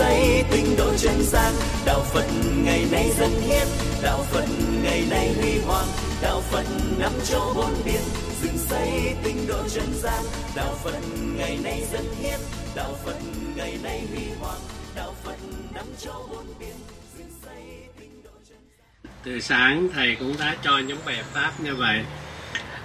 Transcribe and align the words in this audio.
xây 0.00 0.44
tinh 0.50 0.76
độ 0.78 0.96
chân 0.96 1.22
gian 1.22 1.52
đạo 1.86 2.00
phật 2.12 2.24
ngày 2.64 2.86
nay 2.92 3.10
dân 3.18 3.30
hiến 3.30 3.66
đạo 4.02 4.24
phật 4.30 4.44
ngày 4.82 5.04
nay 5.10 5.34
huy 5.40 5.58
hoàng. 5.66 5.86
Đạo 6.22 6.40
phật 6.40 6.64
năm 6.98 7.12
châu 7.24 7.52
bốn 7.56 7.74
biển. 7.84 8.00
Dựng 8.42 8.58
xây 8.58 9.14
tinh 9.24 9.46
độ 9.48 9.68
chân 9.68 9.84
gian 9.94 10.22
đạo 10.56 10.74
phật 10.84 11.00
ngày 11.36 11.58
nay 11.64 11.82
dân 11.92 12.04
hiến 12.20 12.40
đạo 12.76 12.94
phật 13.04 13.16
ngày 13.56 13.78
nay 13.82 14.02
huy 14.10 14.24
hoàng. 14.40 14.60
Đạo 14.96 15.14
phật 15.24 15.36
năm 15.74 15.84
châu 15.98 16.28
bốn 16.30 16.44
biển. 16.58 16.74
Dựng 17.18 17.30
xây 17.42 17.62
tinh 18.00 18.22
độ 18.24 18.30
chân 18.48 18.58
gian 19.04 19.12
từ 19.24 19.40
sáng 19.40 19.88
thầy 19.94 20.16
cũng 20.16 20.34
đã 20.38 20.56
cho 20.62 20.78
những 20.78 20.98
bài 21.06 21.22
pháp 21.32 21.52
như 21.60 21.74
vậy. 21.74 22.04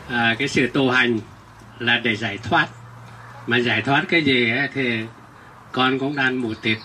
À, 0.09 0.35
cái 0.39 0.47
sự 0.47 0.69
tu 0.73 0.89
hành 0.89 1.19
là 1.79 1.99
để 1.99 2.15
giải 2.15 2.37
thoát. 2.37 2.67
Mà 3.47 3.57
giải 3.57 3.81
thoát 3.81 4.03
cái 4.09 4.21
gì 4.21 4.49
ấy, 4.51 4.67
thì 4.73 4.99
con 5.71 5.99
cũng 5.99 6.15
đang 6.15 6.41
mù 6.41 6.53
tịt 6.53 6.77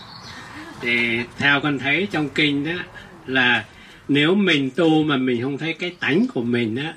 thì 0.81 1.21
theo 1.39 1.61
con 1.61 1.79
thấy 1.79 2.09
trong 2.11 2.29
kinh 2.29 2.65
đó 2.65 2.83
là 3.27 3.65
nếu 4.09 4.35
mình 4.35 4.71
tu 4.71 5.05
mà 5.05 5.17
mình 5.17 5.43
không 5.43 5.59
thấy 5.59 5.73
cái 5.73 5.95
tánh 6.01 6.27
của 6.35 6.43
mình 6.43 6.77
á 6.77 6.95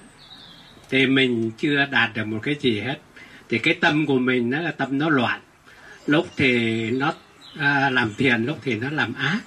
thì 0.89 1.07
mình 1.07 1.51
chưa 1.57 1.85
đạt 1.91 2.09
được 2.15 2.25
một 2.25 2.39
cái 2.43 2.55
gì 2.59 2.79
hết. 2.79 2.97
Thì 3.49 3.57
cái 3.57 3.73
tâm 3.73 4.05
của 4.05 4.19
mình 4.19 4.51
đó 4.51 4.59
là 4.59 4.71
tâm 4.71 4.97
nó 4.97 5.09
loạn. 5.09 5.41
Lúc 6.05 6.27
thì 6.37 6.89
nó 6.91 7.13
à, 7.59 7.89
làm 7.89 8.13
thiền 8.17 8.45
lúc 8.45 8.57
thì 8.63 8.75
nó 8.75 8.89
làm 8.89 9.13
ác. 9.13 9.39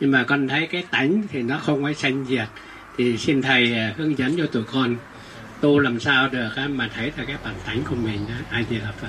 Nhưng 0.00 0.10
mà 0.10 0.22
con 0.22 0.48
thấy 0.48 0.66
cái 0.66 0.84
tánh 0.90 1.22
thì 1.32 1.42
nó 1.42 1.58
không 1.58 1.82
có 1.82 1.92
sanh 1.92 2.24
diệt. 2.28 2.48
Thì 2.96 3.16
xin 3.18 3.42
thầy 3.42 3.74
à, 3.74 3.94
hướng 3.96 4.18
dẫn 4.18 4.36
cho 4.36 4.46
tụi 4.46 4.62
con 4.64 4.96
tu 5.60 5.78
làm 5.78 6.00
sao 6.00 6.28
được 6.28 6.48
mà 6.68 6.90
thấy 6.94 7.12
được 7.16 7.24
cái 7.26 7.36
bản 7.44 7.54
tánh 7.66 7.82
của 7.90 7.96
mình 7.96 8.18
đó 8.28 8.34
ai 8.50 8.64
thì 8.70 8.78
là 8.78 8.92
phật. 9.00 9.08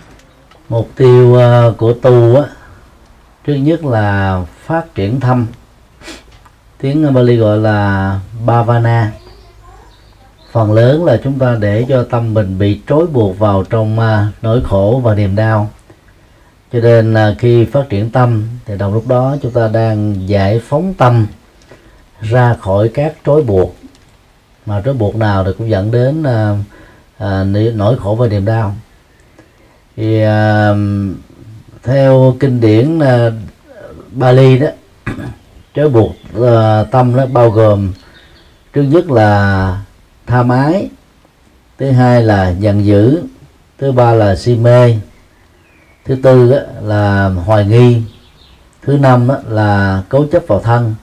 Mục 0.69 0.91
tiêu 0.95 1.35
à, 1.35 1.65
của 1.77 1.93
tu 1.93 2.35
á 2.35 2.43
trước 3.43 3.55
nhất 3.55 3.85
là 3.85 4.41
phát 4.65 4.95
triển 4.95 5.19
thâm. 5.19 5.47
Tiếng 6.77 7.13
Bali 7.13 7.35
gọi 7.35 7.57
là 7.57 8.19
bhavana. 8.45 9.11
Phần 10.51 10.71
lớn 10.73 11.05
là 11.05 11.17
chúng 11.23 11.39
ta 11.39 11.57
để 11.59 11.85
cho 11.89 12.03
tâm 12.03 12.33
mình 12.33 12.59
bị 12.59 12.81
trói 12.87 13.07
buộc 13.07 13.39
vào 13.39 13.63
trong 13.63 13.99
à, 13.99 14.27
nỗi 14.41 14.61
khổ 14.63 15.01
và 15.03 15.15
niềm 15.15 15.35
đau. 15.35 15.69
Cho 16.73 16.79
nên 16.79 17.13
ờ, 17.13 17.35
khi 17.39 17.65
phát 17.65 17.89
triển 17.89 18.09
tâm 18.09 18.47
thì 18.65 18.77
đồng 18.77 18.93
lúc 18.93 19.07
đó 19.07 19.37
chúng 19.41 19.51
ta 19.51 19.67
đang 19.67 20.29
giải 20.29 20.61
phóng 20.67 20.93
tâm 20.93 21.27
ra 22.21 22.53
khỏi 22.53 22.91
các 22.93 23.13
trói 23.25 23.43
buộc. 23.43 23.75
Mà 24.65 24.81
trói 24.85 24.93
buộc 24.93 25.15
nào 25.15 25.43
thì 25.43 25.51
cũng 25.57 25.69
dẫn 25.69 25.91
đến 25.91 26.23
à, 26.23 26.55
à 27.17 27.43
nỗi 27.75 27.97
khổ 27.99 28.15
và 28.15 28.27
niềm 28.27 28.45
đau. 28.45 28.75
Thì 29.95 30.23
theo 31.83 32.35
kinh 32.39 32.61
điển 32.61 32.97
uh, 32.97 33.33
Bali 34.11 34.59
đó 34.59 34.67
trói 35.75 35.89
buộc 35.89 36.11
uh, 36.37 36.91
tâm 36.91 37.15
nó 37.15 37.25
bao 37.25 37.49
gồm 37.49 37.93
trước 38.73 38.83
nhất 38.83 39.11
là 39.11 39.81
tham 40.27 40.49
ái 40.49 40.89
thứ 41.79 41.91
hai 41.91 42.23
là 42.23 42.49
giận 42.49 42.85
dữ 42.85 43.23
thứ 43.79 43.91
ba 43.91 44.13
là 44.13 44.35
si 44.35 44.55
mê 44.55 44.95
thứ 46.05 46.15
tư 46.23 46.53
là 46.81 47.27
hoài 47.27 47.65
nghi 47.65 48.01
thứ 48.81 48.97
năm 48.97 49.29
là 49.47 50.03
cấu 50.09 50.25
chấp 50.31 50.43
vào 50.47 50.59
thân 50.59 50.95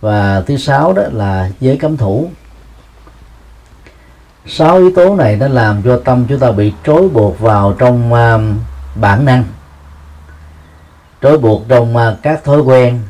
và 0.00 0.40
thứ 0.40 0.56
sáu 0.56 0.92
đó 0.92 1.02
là 1.12 1.50
giới 1.60 1.76
cấm 1.76 1.96
thủ. 1.96 2.28
Sáu 4.46 4.76
yếu 4.76 4.92
tố 4.96 5.16
này 5.16 5.36
nó 5.36 5.48
làm 5.48 5.82
cho 5.82 6.00
tâm 6.04 6.24
chúng 6.28 6.38
ta 6.38 6.52
bị 6.52 6.72
trói 6.86 7.08
buộc 7.08 7.40
vào 7.40 7.74
trong 7.78 8.12
uh, 8.12 8.40
bản 9.00 9.24
năng 9.24 9.44
trói 11.22 11.38
buộc 11.38 11.62
trong 11.68 11.96
à, 11.96 12.16
các 12.22 12.44
thói 12.44 12.60
quen 12.60 13.00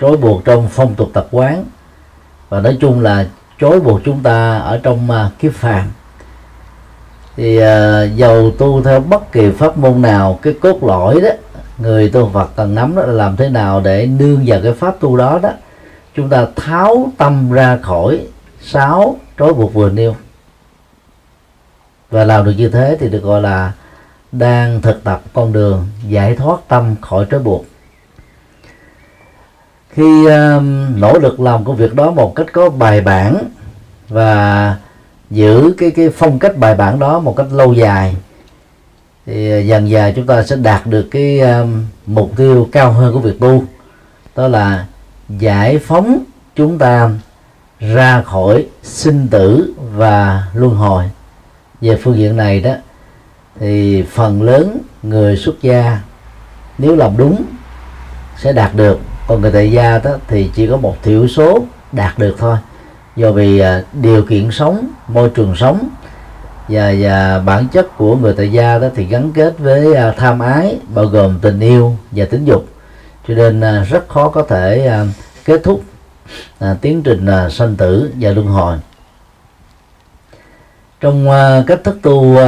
trói 0.00 0.16
buộc 0.16 0.44
trong 0.44 0.68
phong 0.70 0.94
tục 0.94 1.10
tập 1.12 1.28
quán. 1.30 1.64
Và 2.48 2.60
nói 2.60 2.78
chung 2.80 3.00
là 3.00 3.26
trói 3.60 3.80
buộc 3.80 4.00
chúng 4.04 4.22
ta 4.22 4.58
ở 4.58 4.80
trong 4.82 5.10
à, 5.10 5.30
kiếp 5.38 5.52
phàm. 5.52 5.90
Thì 7.36 7.58
à, 7.58 8.02
uh, 8.04 8.16
dầu 8.16 8.50
tu 8.58 8.82
theo 8.82 9.00
bất 9.00 9.32
kỳ 9.32 9.50
pháp 9.50 9.78
môn 9.78 10.02
nào 10.02 10.38
cái 10.42 10.54
cốt 10.60 10.84
lõi 10.84 11.20
đó 11.20 11.30
người 11.78 12.10
tu 12.10 12.30
Phật 12.32 12.50
cần 12.56 12.74
nắm 12.74 12.96
đó 12.96 13.02
là 13.02 13.12
làm 13.12 13.36
thế 13.36 13.48
nào 13.48 13.80
để 13.80 14.06
nương 14.06 14.42
vào 14.46 14.60
cái 14.62 14.72
pháp 14.72 15.00
tu 15.00 15.16
đó 15.16 15.38
đó 15.42 15.50
chúng 16.14 16.28
ta 16.28 16.46
tháo 16.56 17.10
tâm 17.16 17.52
ra 17.52 17.78
khỏi 17.82 18.26
sáu 18.60 19.16
trói 19.38 19.54
buộc 19.54 19.74
vừa 19.74 19.90
nêu. 19.90 20.16
Và 22.10 22.24
làm 22.24 22.44
được 22.44 22.54
như 22.56 22.68
thế 22.68 22.96
thì 23.00 23.08
được 23.08 23.22
gọi 23.22 23.42
là 23.42 23.72
đang 24.38 24.82
thực 24.82 25.04
tập 25.04 25.22
con 25.32 25.52
đường 25.52 25.88
giải 26.08 26.36
thoát 26.36 26.60
tâm 26.68 26.94
khỏi 27.00 27.26
trói 27.30 27.40
buộc. 27.40 27.64
Khi 29.90 30.26
uh, 30.26 30.62
nỗ 30.96 31.18
lực 31.18 31.40
làm 31.40 31.64
công 31.64 31.76
việc 31.76 31.94
đó 31.94 32.10
một 32.10 32.34
cách 32.34 32.46
có 32.52 32.70
bài 32.70 33.00
bản 33.00 33.36
và 34.08 34.76
giữ 35.30 35.74
cái 35.78 35.90
cái 35.90 36.10
phong 36.10 36.38
cách 36.38 36.56
bài 36.56 36.74
bản 36.74 36.98
đó 36.98 37.18
một 37.18 37.36
cách 37.36 37.46
lâu 37.52 37.72
dài 37.72 38.16
thì 39.26 39.66
dần 39.66 39.90
dần 39.90 40.12
chúng 40.16 40.26
ta 40.26 40.42
sẽ 40.42 40.56
đạt 40.56 40.86
được 40.86 41.08
cái 41.10 41.40
um, 41.40 41.86
mục 42.06 42.30
tiêu 42.36 42.68
cao 42.72 42.92
hơn 42.92 43.12
của 43.12 43.20
việc 43.20 43.40
tu 43.40 43.64
đó 44.36 44.48
là 44.48 44.86
giải 45.28 45.78
phóng 45.78 46.24
chúng 46.56 46.78
ta 46.78 47.10
ra 47.80 48.22
khỏi 48.22 48.66
sinh 48.82 49.28
tử 49.28 49.74
và 49.94 50.46
luân 50.54 50.74
hồi. 50.74 51.04
Về 51.80 51.98
phương 52.02 52.16
diện 52.16 52.36
này 52.36 52.60
đó 52.60 52.74
thì 53.60 54.02
phần 54.02 54.42
lớn 54.42 54.78
người 55.02 55.36
xuất 55.36 55.62
gia 55.62 56.00
nếu 56.78 56.96
làm 56.96 57.16
đúng 57.16 57.44
sẽ 58.36 58.52
đạt 58.52 58.74
được. 58.74 59.00
Còn 59.28 59.40
người 59.40 59.50
tại 59.50 59.72
gia 59.72 59.98
đó 59.98 60.10
thì 60.28 60.50
chỉ 60.54 60.66
có 60.66 60.76
một 60.76 61.02
thiểu 61.02 61.28
số 61.28 61.64
đạt 61.92 62.18
được 62.18 62.36
thôi. 62.38 62.56
Do 63.16 63.32
vì 63.32 63.58
à, 63.58 63.82
điều 63.92 64.22
kiện 64.22 64.50
sống, 64.50 64.88
môi 65.08 65.30
trường 65.34 65.56
sống 65.56 65.88
và 66.68 66.94
và 66.98 67.38
bản 67.38 67.68
chất 67.68 67.96
của 67.96 68.16
người 68.16 68.34
tại 68.36 68.52
gia 68.52 68.78
đó 68.78 68.88
thì 68.94 69.04
gắn 69.04 69.32
kết 69.32 69.58
với 69.58 69.94
à, 69.94 70.14
tham 70.16 70.38
ái, 70.38 70.78
bao 70.94 71.04
gồm 71.04 71.38
tình 71.42 71.60
yêu 71.60 71.96
và 72.10 72.24
tính 72.24 72.44
dục. 72.44 72.66
Cho 73.28 73.34
nên 73.34 73.60
à, 73.60 73.84
rất 73.90 74.08
khó 74.08 74.28
có 74.28 74.42
thể 74.42 74.90
kết 75.44 75.60
thúc 75.64 75.82
tiến 76.80 77.02
trình 77.02 77.26
sanh 77.50 77.76
tử 77.76 78.10
và 78.20 78.30
luân 78.30 78.46
hồi 78.46 78.76
trong 81.00 81.28
uh, 81.28 81.66
cách 81.66 81.80
thức 81.84 81.98
tu 82.02 82.12
uh, 82.12 82.40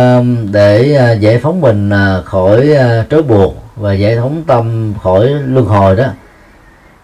để 0.53 1.01
uh, 1.15 1.21
giải 1.21 1.39
phóng 1.39 1.61
mình 1.61 1.91
uh, 1.91 2.25
khỏi 2.25 2.73
uh, 2.73 3.11
trói 3.11 3.23
buộc 3.23 3.55
và 3.77 3.93
giải 3.93 4.19
phóng 4.23 4.43
tâm 4.47 4.95
khỏi 5.03 5.29
luân 5.29 5.67
hồi 5.67 5.97
đó 5.97 6.05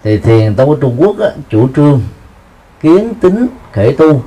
thì 0.04 0.18
thiền 0.18 0.54
tông 0.54 0.68
của 0.68 0.76
Trung 0.76 0.96
Quốc 0.98 1.18
á, 1.20 1.28
chủ 1.50 1.68
trương 1.76 2.00
kiến 2.80 3.14
tính 3.20 3.46
thể 3.72 3.94
tu 3.98 4.22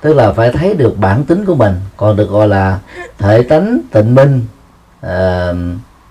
tức 0.00 0.12
là 0.12 0.32
phải 0.32 0.52
thấy 0.52 0.74
được 0.74 0.98
bản 0.98 1.24
tính 1.24 1.44
của 1.44 1.54
mình 1.54 1.74
còn 1.96 2.16
được 2.16 2.30
gọi 2.30 2.48
là 2.48 2.78
thể 3.18 3.42
tánh 3.42 3.80
tịnh 3.92 4.14
minh 4.14 4.46
uh, 5.06 5.56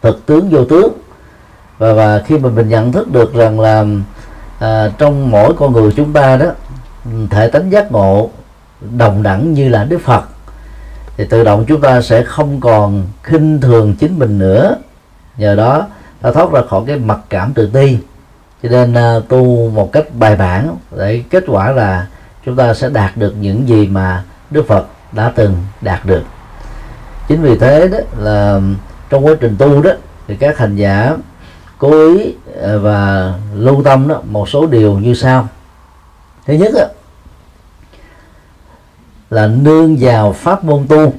thực 0.01 0.25
tướng 0.25 0.49
vô 0.49 0.65
tướng. 0.65 0.93
Và 1.77 1.93
và 1.93 2.21
khi 2.25 2.37
mà 2.37 2.49
mình 2.49 2.69
nhận 2.69 2.91
thức 2.91 3.11
được 3.11 3.33
rằng 3.33 3.59
là 3.59 3.81
uh, 3.81 4.97
trong 4.97 5.31
mỗi 5.31 5.53
con 5.53 5.73
người 5.73 5.93
chúng 5.95 6.13
ta 6.13 6.37
đó 6.37 6.45
ừ, 7.05 7.11
thể 7.29 7.47
tánh 7.47 7.71
giác 7.71 7.91
ngộ 7.91 8.29
đồng 8.97 9.23
đẳng 9.23 9.53
như 9.53 9.69
là 9.69 9.83
Đức 9.83 10.01
Phật 10.03 10.23
thì 11.17 11.25
tự 11.25 11.43
động 11.43 11.65
chúng 11.67 11.81
ta 11.81 12.01
sẽ 12.01 12.23
không 12.23 12.59
còn 12.59 13.07
khinh 13.23 13.61
thường 13.61 13.95
chính 13.99 14.19
mình 14.19 14.39
nữa. 14.39 14.75
Nhờ 15.37 15.55
đó 15.55 15.87
ta 16.21 16.31
thoát 16.31 16.51
ra 16.51 16.61
khỏi 16.69 16.83
cái 16.87 16.97
mặc 16.97 17.19
cảm 17.29 17.53
tự 17.53 17.69
ti. 17.73 17.97
Cho 18.63 18.69
nên 18.69 18.93
uh, 19.17 19.27
tu 19.29 19.69
một 19.69 19.91
cách 19.91 20.05
bài 20.13 20.35
bản 20.35 20.75
để 20.97 21.23
kết 21.29 21.43
quả 21.47 21.71
là 21.71 22.07
chúng 22.45 22.55
ta 22.55 22.73
sẽ 22.73 22.89
đạt 22.89 23.17
được 23.17 23.35
những 23.39 23.67
gì 23.67 23.87
mà 23.87 24.23
Đức 24.51 24.67
Phật 24.67 24.85
đã 25.11 25.31
từng 25.35 25.55
đạt 25.81 26.05
được. 26.05 26.23
Chính 27.27 27.41
vì 27.41 27.57
thế 27.57 27.87
đó 27.87 27.97
là 28.17 28.59
trong 29.09 29.25
quá 29.25 29.33
trình 29.39 29.55
tu 29.59 29.81
đó 29.81 29.91
thì 30.27 30.35
các 30.35 30.57
hành 30.57 30.75
giả 30.75 31.17
cố 31.77 32.15
ý 32.15 32.35
à, 32.63 32.77
và 32.77 33.33
lưu 33.53 33.83
tâm 33.83 34.07
đó 34.07 34.21
một 34.29 34.49
số 34.49 34.67
điều 34.67 34.99
như 34.99 35.13
sau. 35.13 35.47
Thứ 36.45 36.53
nhất 36.53 36.73
đó, 36.75 36.85
là 39.31 39.47
nương 39.47 39.97
vào 39.99 40.33
pháp 40.33 40.63
môn 40.63 40.85
tu 40.89 41.13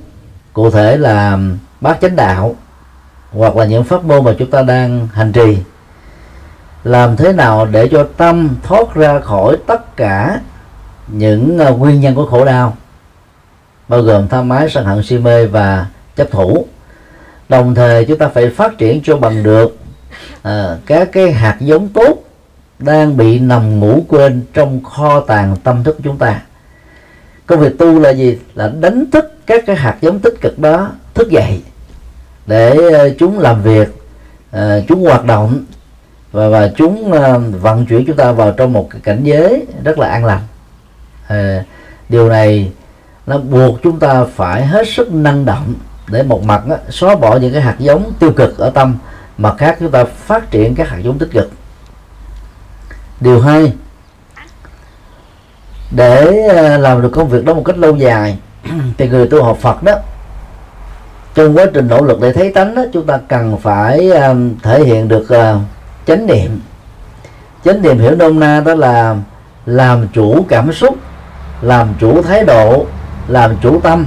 cụ 0.53 0.71
thể 0.71 0.97
là 0.97 1.39
bát 1.81 1.99
chánh 2.01 2.17
đạo 2.17 2.55
hoặc 3.31 3.57
là 3.57 3.65
những 3.65 3.85
pháp 3.85 4.05
môn 4.05 4.25
mà 4.25 4.35
chúng 4.39 4.51
ta 4.51 4.63
đang 4.63 5.09
hành 5.13 5.33
trì. 5.33 5.59
Làm 6.85 7.17
thế 7.17 7.33
nào 7.33 7.67
để 7.67 7.89
cho 7.89 8.09
tâm 8.17 8.57
thoát 8.63 8.95
ra 8.95 9.21
khỏi 9.21 9.57
tất 9.67 9.97
cả 9.97 10.41
những 11.09 11.59
à, 11.59 11.71
nguyên 11.71 12.01
nhân 12.01 12.15
của 12.15 12.27
khổ 12.27 12.45
đau? 12.45 12.77
Bao 13.89 14.03
gồm 14.03 14.29
tham 14.29 14.49
ái 14.49 14.69
sân 14.71 14.85
hận 14.85 15.03
si 15.03 15.19
mê 15.19 15.47
và 15.47 15.87
chấp 16.17 16.31
thủ. 16.31 16.67
Đồng 17.49 17.75
thời 17.75 18.05
chúng 18.05 18.19
ta 18.19 18.29
phải 18.29 18.51
phát 18.51 18.79
triển 18.79 19.01
cho 19.05 19.17
bằng 19.17 19.43
được 19.43 19.79
à, 20.43 20.77
các 20.87 21.09
cái 21.13 21.33
hạt 21.33 21.57
giống 21.61 21.89
tốt 21.89 22.15
đang 22.79 23.17
bị 23.17 23.39
nằm 23.39 23.81
ngủ 23.81 24.05
quên 24.09 24.43
trong 24.55 24.85
kho 24.85 25.21
tàng 25.21 25.57
tâm 25.65 25.85
thức 25.85 25.97
của 25.97 26.03
chúng 26.05 26.19
ta 26.19 26.41
công 27.53 27.61
việc 27.61 27.79
tu 27.79 27.99
là 27.99 28.11
gì? 28.11 28.39
Là 28.55 28.73
đánh 28.81 29.11
thức 29.11 29.33
các 29.47 29.67
cái 29.67 29.77
hạt 29.77 29.97
giống 30.01 30.19
tích 30.19 30.35
cực 30.41 30.59
đó 30.59 30.91
thức 31.15 31.31
dậy 31.31 31.63
để 32.47 32.77
ờ, 32.93 33.15
chúng 33.19 33.39
làm 33.39 33.63
việc 33.63 33.89
ờ, 34.51 34.83
chúng 34.89 35.05
hoạt 35.05 35.25
động 35.25 35.65
và 36.33 36.49
và 36.49 36.71
chúng 36.77 37.13
ờ, 37.13 37.39
vận 37.39 37.87
chuyển 37.87 38.05
chúng 38.07 38.17
ta 38.17 38.33
vào 38.33 38.53
trong 38.53 38.73
một 38.73 38.89
cái 38.91 39.01
cảnh 39.05 39.21
giới 39.25 39.67
rất 39.85 39.99
là 39.99 40.09
an 40.09 40.25
lành. 40.25 40.41
À, 41.27 41.65
điều 42.09 42.29
này 42.29 42.73
nó 43.27 43.39
buộc 43.39 43.83
chúng 43.83 43.99
ta 43.99 44.25
phải 44.35 44.67
hết 44.67 44.89
sức 44.89 45.13
năng 45.13 45.45
động 45.45 45.75
để 46.09 46.23
một 46.23 46.43
mặt 46.43 46.67
đó, 46.67 46.77
xóa 46.89 47.17
bỏ 47.17 47.37
những 47.37 47.53
cái 47.53 47.63
hạt 47.63 47.77
giống 47.79 48.13
tiêu 48.19 48.33
cực 48.37 48.59
ở 48.59 48.71
tâm 48.71 48.99
mặt 49.39 49.55
khác 49.59 49.77
chúng 49.81 49.91
ta 49.91 50.05
phát 50.05 50.51
triển 50.51 50.75
các 50.75 50.89
hạt 50.89 50.99
giống 50.99 51.19
tích 51.19 51.31
cực. 51.33 51.51
Điều 53.21 53.41
hai 53.41 53.73
để 55.97 56.47
ờ, 56.49 56.79
làm 56.79 57.03
được 57.03 57.11
công 57.13 57.29
việc 57.29 57.45
đó 57.45 57.55
một 57.55 57.63
cách 57.65 57.79
lâu 57.79 57.97
dài 57.97 58.39
thì 58.99 59.09
người 59.09 59.29
tu 59.29 59.43
học 59.43 59.59
Phật 59.61 59.83
đó 59.83 59.93
trong 61.35 61.57
quá 61.57 61.67
trình 61.75 61.89
nỗ 61.89 62.05
lực 62.05 62.21
để 62.21 62.33
thấy 62.33 62.53
tánh 62.53 62.75
đó, 62.75 62.83
chúng 62.93 63.07
ta 63.07 63.19
cần 63.29 63.59
phải 63.59 64.11
um, 64.11 64.55
thể 64.63 64.85
hiện 64.85 65.09
được 65.09 65.23
uh, 65.23 65.61
chánh 66.07 66.27
niệm. 66.27 66.61
Chánh 67.65 67.83
niệm 67.83 67.99
hiểu 67.99 68.15
nôm 68.17 68.41
na 68.41 68.61
đó 68.61 68.75
là 68.75 69.17
làm 69.67 70.09
chủ 70.13 70.45
cảm 70.49 70.73
xúc 70.73 70.97
làm 71.61 71.89
chủ 72.01 72.23
thái 72.23 72.45
độ 72.45 72.87
làm 73.29 73.57
chủ 73.63 73.81
tâm. 73.81 74.07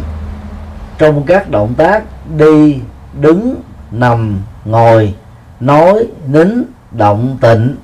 Trong 0.97 1.23
các 1.25 1.51
động 1.51 1.73
tác 1.77 2.03
đi 2.37 2.79
đứng 3.21 3.55
nằm 3.91 4.41
ngồi 4.65 5.13
nói 5.59 6.07
nín 6.27 6.63
động 6.91 7.37
tịnh 7.41 7.75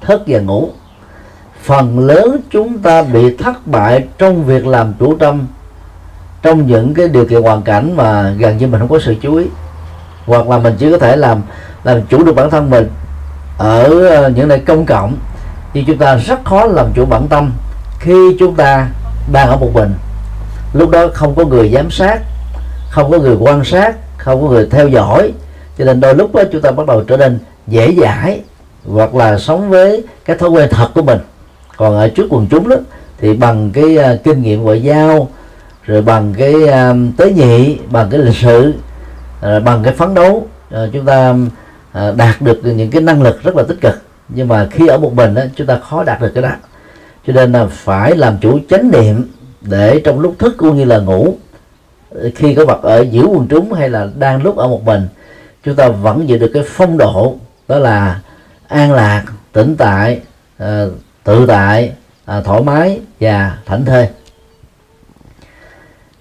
thức 0.00 0.22
và 0.26 0.40
ngủ 0.40 0.70
phần 1.62 1.98
lớn 1.98 2.40
chúng 2.50 2.78
ta 2.78 3.02
bị 3.02 3.36
thất 3.36 3.66
bại 3.66 4.04
trong 4.18 4.44
việc 4.44 4.66
làm 4.66 4.94
chủ 4.98 5.16
tâm. 5.16 5.46
Trong 6.42 6.66
những 6.66 6.94
cái 6.94 7.08
điều 7.08 7.26
kiện 7.26 7.42
hoàn 7.42 7.62
cảnh 7.62 7.96
mà 7.96 8.30
gần 8.38 8.58
như 8.58 8.66
mình 8.66 8.80
không 8.80 8.88
có 8.88 8.98
sự 9.02 9.14
chú 9.20 9.36
ý. 9.36 9.46
Hoặc 10.26 10.48
là 10.48 10.58
mình 10.58 10.74
chỉ 10.78 10.90
có 10.90 10.98
thể 10.98 11.16
làm 11.16 11.42
làm 11.84 12.02
chủ 12.02 12.24
được 12.24 12.32
bản 12.32 12.50
thân 12.50 12.70
mình 12.70 12.88
ở 13.58 14.08
ờ, 14.08 14.28
những 14.28 14.48
nơi 14.48 14.58
công 14.58 14.86
cộng. 14.86 15.16
Nhưng 15.74 15.84
chúng 15.86 15.98
ta 15.98 16.16
rất 16.16 16.44
khó 16.44 16.66
làm 16.66 16.86
chủ 16.94 17.04
bản 17.04 17.28
tâm 17.28 17.52
khi 17.98 18.36
chúng 18.38 18.54
ta 18.54 18.86
đang 19.32 19.48
ở 19.48 19.56
một 19.56 19.70
mình. 19.74 19.94
Lúc 20.72 20.90
đó 20.90 21.06
không 21.14 21.34
có 21.34 21.44
người 21.44 21.70
giám 21.74 21.90
sát, 21.90 22.20
không 22.90 23.10
có 23.10 23.18
người 23.18 23.36
quan 23.40 23.64
sát, 23.64 23.96
không 24.18 24.42
có 24.42 24.48
người 24.48 24.68
theo 24.70 24.88
dõi. 24.88 25.32
Cho 25.78 25.84
nên 25.84 26.00
đôi 26.00 26.14
lúc 26.14 26.34
đó 26.34 26.42
chúng 26.52 26.62
ta 26.62 26.70
bắt 26.70 26.86
đầu 26.86 27.04
trở 27.04 27.16
nên 27.16 27.38
dễ 27.66 27.94
dãi 28.02 28.40
hoặc 28.86 29.14
là 29.14 29.38
sống 29.38 29.70
với 29.70 30.04
cái 30.24 30.36
thói 30.36 30.50
quen 30.50 30.68
thật 30.70 30.88
của 30.94 31.02
mình 31.02 31.18
còn 31.76 31.96
ở 31.96 32.08
trước 32.08 32.26
quần 32.30 32.46
chúng 32.50 32.68
đó 32.68 32.76
thì 33.18 33.34
bằng 33.34 33.70
cái 33.72 33.98
uh, 33.98 34.24
kinh 34.24 34.42
nghiệm 34.42 34.62
ngoại 34.62 34.82
giao 34.82 35.28
rồi 35.84 36.02
bằng 36.02 36.34
cái 36.38 36.54
uh, 36.54 37.16
tế 37.16 37.32
nhị 37.32 37.78
bằng 37.90 38.10
cái 38.10 38.20
lịch 38.20 38.36
sử 38.36 38.74
uh, 39.38 39.62
bằng 39.64 39.82
cái 39.82 39.92
phấn 39.92 40.14
đấu 40.14 40.46
uh, 40.74 40.92
chúng 40.92 41.06
ta 41.06 41.30
uh, 41.30 42.16
đạt 42.16 42.42
được 42.42 42.60
những 42.64 42.90
cái 42.90 43.02
năng 43.02 43.22
lực 43.22 43.42
rất 43.42 43.56
là 43.56 43.62
tích 43.62 43.80
cực. 43.80 44.02
Nhưng 44.28 44.48
mà 44.48 44.68
khi 44.70 44.86
ở 44.86 44.98
một 44.98 45.14
mình 45.14 45.34
đó, 45.34 45.42
chúng 45.56 45.66
ta 45.66 45.78
khó 45.78 46.04
đạt 46.04 46.20
được 46.20 46.30
cái 46.34 46.42
đó. 46.42 46.50
Cho 47.26 47.32
nên 47.32 47.52
là 47.52 47.66
phải 47.66 48.16
làm 48.16 48.38
chủ 48.40 48.58
chánh 48.68 48.90
niệm 48.90 49.28
để 49.60 50.00
trong 50.04 50.20
lúc 50.20 50.34
thức 50.38 50.54
cũng 50.58 50.76
như 50.76 50.84
là 50.84 50.98
ngủ 50.98 51.34
khi 52.34 52.54
có 52.54 52.64
mặt 52.64 52.78
ở 52.82 53.00
giữa 53.10 53.26
quần 53.26 53.46
chúng 53.46 53.72
hay 53.72 53.90
là 53.90 54.08
đang 54.18 54.42
lúc 54.42 54.56
ở 54.56 54.68
một 54.68 54.84
mình 54.84 55.08
chúng 55.64 55.74
ta 55.74 55.88
vẫn 55.88 56.28
giữ 56.28 56.38
được 56.38 56.50
cái 56.54 56.62
phong 56.66 56.98
độ 56.98 57.36
đó 57.68 57.78
là 57.78 58.20
an 58.68 58.92
lạc 58.92 59.24
tĩnh 59.52 59.76
tại 59.76 60.20
uh, 60.62 60.66
tự 61.24 61.46
tại 61.46 61.92
à, 62.24 62.40
thoải 62.40 62.62
mái 62.62 63.00
và 63.20 63.58
thảnh 63.66 63.84
thơi. 63.84 64.08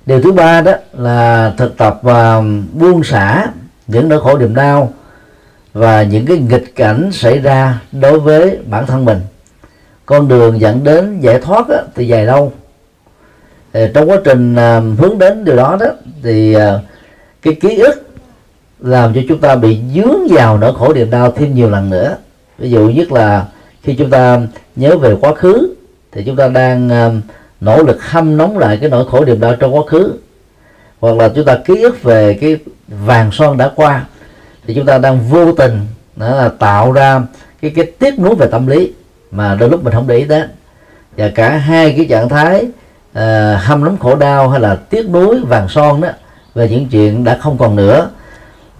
Điều 0.06 0.22
thứ 0.22 0.32
ba 0.32 0.62
đó 0.62 0.72
là 0.94 1.54
thực 1.58 1.78
tập 1.78 2.00
và 2.02 2.42
buông 2.74 3.04
xả 3.04 3.48
những 3.88 4.10
nỗi 4.10 4.22
khổ 4.22 4.38
niềm 4.38 4.56
đau 4.56 4.94
và 5.74 6.04
những 6.04 6.26
cái 6.26 6.38
nghịch 6.38 6.76
cảnh 6.76 7.10
xảy 7.12 7.40
ra 7.40 7.80
đối 7.92 8.20
với 8.20 8.60
bản 8.70 8.86
thân 8.86 9.06
mình. 9.06 9.20
Con 10.06 10.28
đường 10.28 10.60
dẫn 10.60 10.84
đến 10.84 11.20
giải 11.20 11.40
thoát 11.40 11.70
đó, 11.70 11.78
thì 11.96 12.08
dài 12.08 12.26
lâu. 12.26 12.54
Thì 13.74 13.88
trong 13.94 14.10
quá 14.10 14.18
trình 14.24 14.56
à, 14.56 14.82
hướng 14.98 15.18
đến 15.18 15.46
điều 15.46 15.56
đó 15.56 15.78
đó 15.80 15.88
thì 16.24 16.54
à, 16.54 16.80
cái 17.42 17.54
ký 17.54 17.80
ức 17.80 18.08
làm 18.80 19.14
cho 19.14 19.22
chúng 19.30 19.40
ta 19.40 19.56
bị 19.56 19.80
dướng 19.96 20.28
vào 20.30 20.58
nỗi 20.58 20.74
khổ 20.74 20.94
niềm 20.94 21.10
đau 21.10 21.32
thêm 21.32 21.56
nhiều 21.56 21.70
lần 21.70 21.90
nữa. 21.90 22.18
Ví 22.58 22.70
dụ 22.70 22.90
nhất 22.90 23.12
là 23.12 23.46
khi 23.84 23.96
chúng 23.96 24.10
ta 24.10 24.42
nhớ 24.76 24.98
về 24.98 25.16
quá 25.22 25.34
khứ 25.34 25.76
thì 26.12 26.24
chúng 26.26 26.36
ta 26.36 26.48
đang 26.48 26.88
uh, 26.88 27.24
nỗ 27.62 27.84
lực 27.84 28.04
hâm 28.04 28.38
nóng 28.38 28.58
lại 28.58 28.78
cái 28.82 28.90
nỗi 28.90 29.06
khổ 29.10 29.26
niềm 29.26 29.40
đau 29.40 29.56
trong 29.56 29.76
quá 29.76 29.82
khứ. 29.88 30.14
Hoặc 31.00 31.18
là 31.18 31.30
chúng 31.30 31.46
ta 31.46 31.58
ký 31.66 31.82
ức 31.82 32.04
về 32.04 32.38
cái 32.42 32.58
vàng 32.88 33.32
son 33.32 33.58
đã 33.58 33.72
qua 33.76 34.06
thì 34.68 34.74
chúng 34.74 34.86
ta 34.86 34.98
đang 34.98 35.20
vô 35.30 35.54
tình 35.54 35.80
đó 36.16 36.36
là 36.36 36.50
tạo 36.50 36.92
ra 36.92 37.22
cái 37.62 37.72
cái 37.76 37.86
tiếc 37.86 38.20
nuối 38.20 38.36
về 38.36 38.48
tâm 38.48 38.68
lý 38.68 38.94
mà 39.32 39.56
đôi 39.56 39.70
lúc 39.70 39.84
mình 39.84 39.94
không 39.94 40.08
để 40.08 40.18
ý 40.18 40.26
đến. 40.26 40.50
Và 41.18 41.30
cả 41.36 41.50
hai 41.50 41.94
cái 41.98 42.06
trạng 42.10 42.30
thái 42.30 42.66
uh, 43.12 43.62
hâm 43.62 43.84
nóng 43.84 43.98
khổ 43.98 44.16
đau 44.16 44.50
hay 44.50 44.60
là 44.60 44.76
tiếc 44.76 45.10
nuối 45.10 45.40
vàng 45.40 45.70
son 45.70 46.02
đó 46.02 46.10
về 46.56 46.70
những 46.70 46.88
chuyện 46.88 47.24
đã 47.24 47.38
không 47.42 47.58
còn 47.58 47.76
nữa 47.76 48.10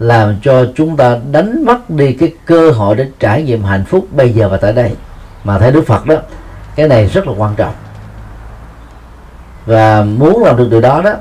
làm 0.02 0.36
cho 0.42 0.66
chúng 0.74 0.96
ta 0.96 1.18
đánh 1.32 1.64
mất 1.64 1.90
đi 1.90 2.12
cái 2.12 2.32
cơ 2.44 2.70
hội 2.70 2.96
để 2.96 3.06
trải 3.18 3.42
nghiệm 3.42 3.64
hạnh 3.64 3.84
phúc 3.84 4.06
bây 4.10 4.32
giờ 4.32 4.48
và 4.48 4.56
tại 4.56 4.72
đây. 4.72 4.96
Mà 5.44 5.58
thấy 5.58 5.72
Đức 5.72 5.86
Phật 5.86 6.06
đó 6.06 6.16
cái 6.74 6.88
này 6.88 7.06
rất 7.06 7.26
là 7.26 7.32
quan 7.36 7.54
trọng. 7.56 7.74
Và 9.66 10.04
muốn 10.04 10.44
làm 10.44 10.56
được 10.56 10.68
điều 10.70 10.80
đó 10.80 11.02
đó 11.02 11.12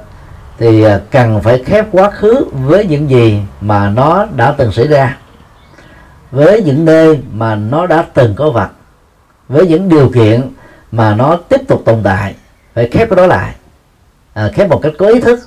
thì 0.57 0.83
à, 0.83 0.99
cần 1.11 1.41
phải 1.41 1.63
khép 1.65 1.85
quá 1.91 2.09
khứ 2.09 2.45
với 2.53 2.85
những 2.85 3.09
gì 3.09 3.41
mà 3.61 3.89
nó 3.89 4.27
đã 4.35 4.55
từng 4.57 4.71
xảy 4.71 4.87
ra 4.87 5.17
với 6.31 6.63
những 6.63 6.85
nơi 6.85 7.19
mà 7.33 7.55
nó 7.55 7.87
đã 7.87 8.05
từng 8.13 8.35
có 8.35 8.49
vật 8.49 8.69
với 9.47 9.67
những 9.67 9.89
điều 9.89 10.09
kiện 10.09 10.41
mà 10.91 11.15
nó 11.15 11.37
tiếp 11.49 11.61
tục 11.67 11.81
tồn 11.85 12.01
tại. 12.03 12.35
Phải 12.73 12.89
khép 12.91 13.09
cái 13.09 13.15
đó 13.15 13.25
lại. 13.25 13.55
À, 14.33 14.49
khép 14.53 14.69
một 14.69 14.79
cách 14.83 14.93
có 14.97 15.07
ý 15.07 15.19
thức 15.19 15.39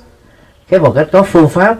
khép 0.67 0.81
một 0.81 0.93
cách 0.95 1.07
có 1.11 1.23
phương 1.23 1.49
pháp 1.49 1.77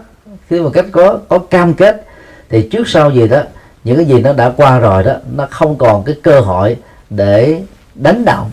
khi 0.49 0.59
mà 0.59 0.69
cách 0.73 0.85
có 0.91 1.19
có 1.27 1.39
cam 1.39 1.73
kết 1.73 2.05
thì 2.49 2.69
trước 2.71 2.87
sau 2.87 3.11
gì 3.11 3.27
đó 3.27 3.41
những 3.83 3.95
cái 3.95 4.05
gì 4.05 4.21
nó 4.21 4.33
đã 4.33 4.49
qua 4.57 4.79
rồi 4.79 5.03
đó 5.03 5.13
nó 5.35 5.47
không 5.51 5.77
còn 5.77 6.03
cái 6.03 6.15
cơ 6.23 6.39
hội 6.39 6.77
để 7.09 7.61
đánh 7.95 8.25
động 8.25 8.51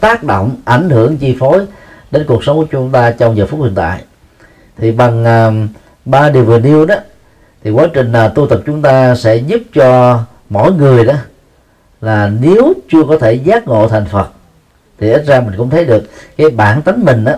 tác 0.00 0.24
động 0.24 0.56
ảnh 0.64 0.90
hưởng 0.90 1.16
chi 1.16 1.36
phối 1.40 1.66
đến 2.10 2.24
cuộc 2.28 2.44
sống 2.44 2.56
của 2.56 2.66
chúng 2.70 2.90
ta 2.90 3.10
trong 3.10 3.36
giờ 3.36 3.46
phút 3.46 3.60
hiện 3.62 3.74
tại. 3.74 4.02
Thì 4.76 4.92
bằng 4.92 5.22
uh, 5.22 5.70
ba 6.04 6.30
điều 6.30 6.44
vừa 6.44 6.58
nêu 6.58 6.86
đó 6.86 6.94
thì 7.64 7.70
quá 7.70 7.86
trình 7.94 8.12
uh, 8.26 8.34
tu 8.34 8.46
tập 8.46 8.60
chúng 8.66 8.82
ta 8.82 9.14
sẽ 9.14 9.36
giúp 9.36 9.62
cho 9.74 10.20
mỗi 10.48 10.72
người 10.72 11.04
đó 11.04 11.14
là 12.00 12.30
nếu 12.40 12.72
chưa 12.92 13.04
có 13.08 13.18
thể 13.18 13.32
giác 13.34 13.68
ngộ 13.68 13.88
thành 13.88 14.06
Phật 14.06 14.28
thì 14.98 15.10
ít 15.10 15.26
ra 15.26 15.40
mình 15.40 15.54
cũng 15.56 15.70
thấy 15.70 15.84
được 15.84 16.04
cái 16.36 16.50
bản 16.50 16.82
tính 16.82 17.04
mình 17.04 17.24
đó 17.24 17.32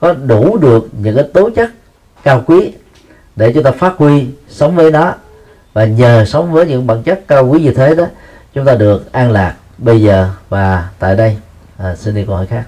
có 0.00 0.12
đủ 0.12 0.58
được 0.58 0.88
những 1.02 1.16
cái 1.16 1.24
tố 1.32 1.50
chất 1.50 1.70
cao 2.22 2.42
quý 2.46 2.72
để 3.40 3.52
chúng 3.52 3.62
ta 3.62 3.70
phát 3.70 3.94
huy 3.96 4.26
sống 4.48 4.76
với 4.76 4.90
nó 4.90 5.14
và 5.72 5.84
nhờ 5.84 6.24
sống 6.24 6.52
với 6.52 6.66
những 6.66 6.86
bản 6.86 7.02
chất 7.02 7.28
cao 7.28 7.46
quý 7.46 7.60
như 7.60 7.72
thế 7.72 7.94
đó 7.94 8.04
chúng 8.54 8.64
ta 8.64 8.74
được 8.74 9.12
an 9.12 9.30
lạc 9.30 9.54
bây 9.78 10.02
giờ 10.02 10.28
và 10.48 10.88
tại 10.98 11.16
đây. 11.16 11.36
À, 11.78 11.96
xin 11.96 12.14
đi 12.14 12.24
câu 12.26 12.36
hỏi 12.36 12.46
khác. 12.46 12.64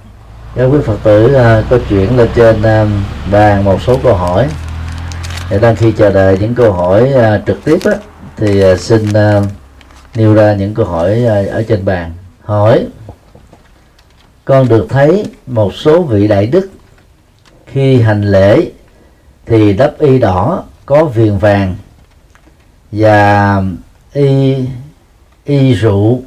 Các 0.54 0.64
quý 0.64 0.78
phật 0.84 0.96
tử 1.02 1.24
uh, 1.24 1.64
có 1.70 1.78
chuyển 1.88 2.16
lên 2.16 2.28
trên 2.34 2.58
uh, 2.58 2.88
bàn 3.32 3.64
một 3.64 3.82
số 3.82 3.98
câu 4.02 4.14
hỏi. 4.14 4.48
Để 5.50 5.58
đang 5.58 5.76
khi 5.76 5.92
chờ 5.92 6.10
đợi 6.10 6.38
những 6.40 6.54
câu 6.54 6.72
hỏi 6.72 7.12
uh, 7.14 7.46
trực 7.46 7.64
tiếp 7.64 7.78
á, 7.84 7.92
thì 8.36 8.72
uh, 8.72 8.78
xin 8.78 9.08
uh, 9.08 9.44
nêu 10.14 10.34
ra 10.34 10.54
những 10.54 10.74
câu 10.74 10.86
hỏi 10.86 11.22
uh, 11.24 11.50
ở 11.50 11.62
trên 11.68 11.84
bàn. 11.84 12.12
Hỏi 12.44 12.86
con 14.44 14.68
được 14.68 14.86
thấy 14.88 15.24
một 15.46 15.74
số 15.74 16.02
vị 16.02 16.28
đại 16.28 16.46
đức 16.46 16.70
khi 17.66 18.00
hành 18.00 18.22
lễ 18.22 18.70
thì 19.46 19.72
đắp 19.72 19.98
y 19.98 20.18
đỏ 20.18 20.64
có 20.86 21.04
viền 21.04 21.38
vàng 21.38 21.76
và 22.92 23.62
y 24.12 24.56
y 25.44 25.74
rượu 25.74 26.22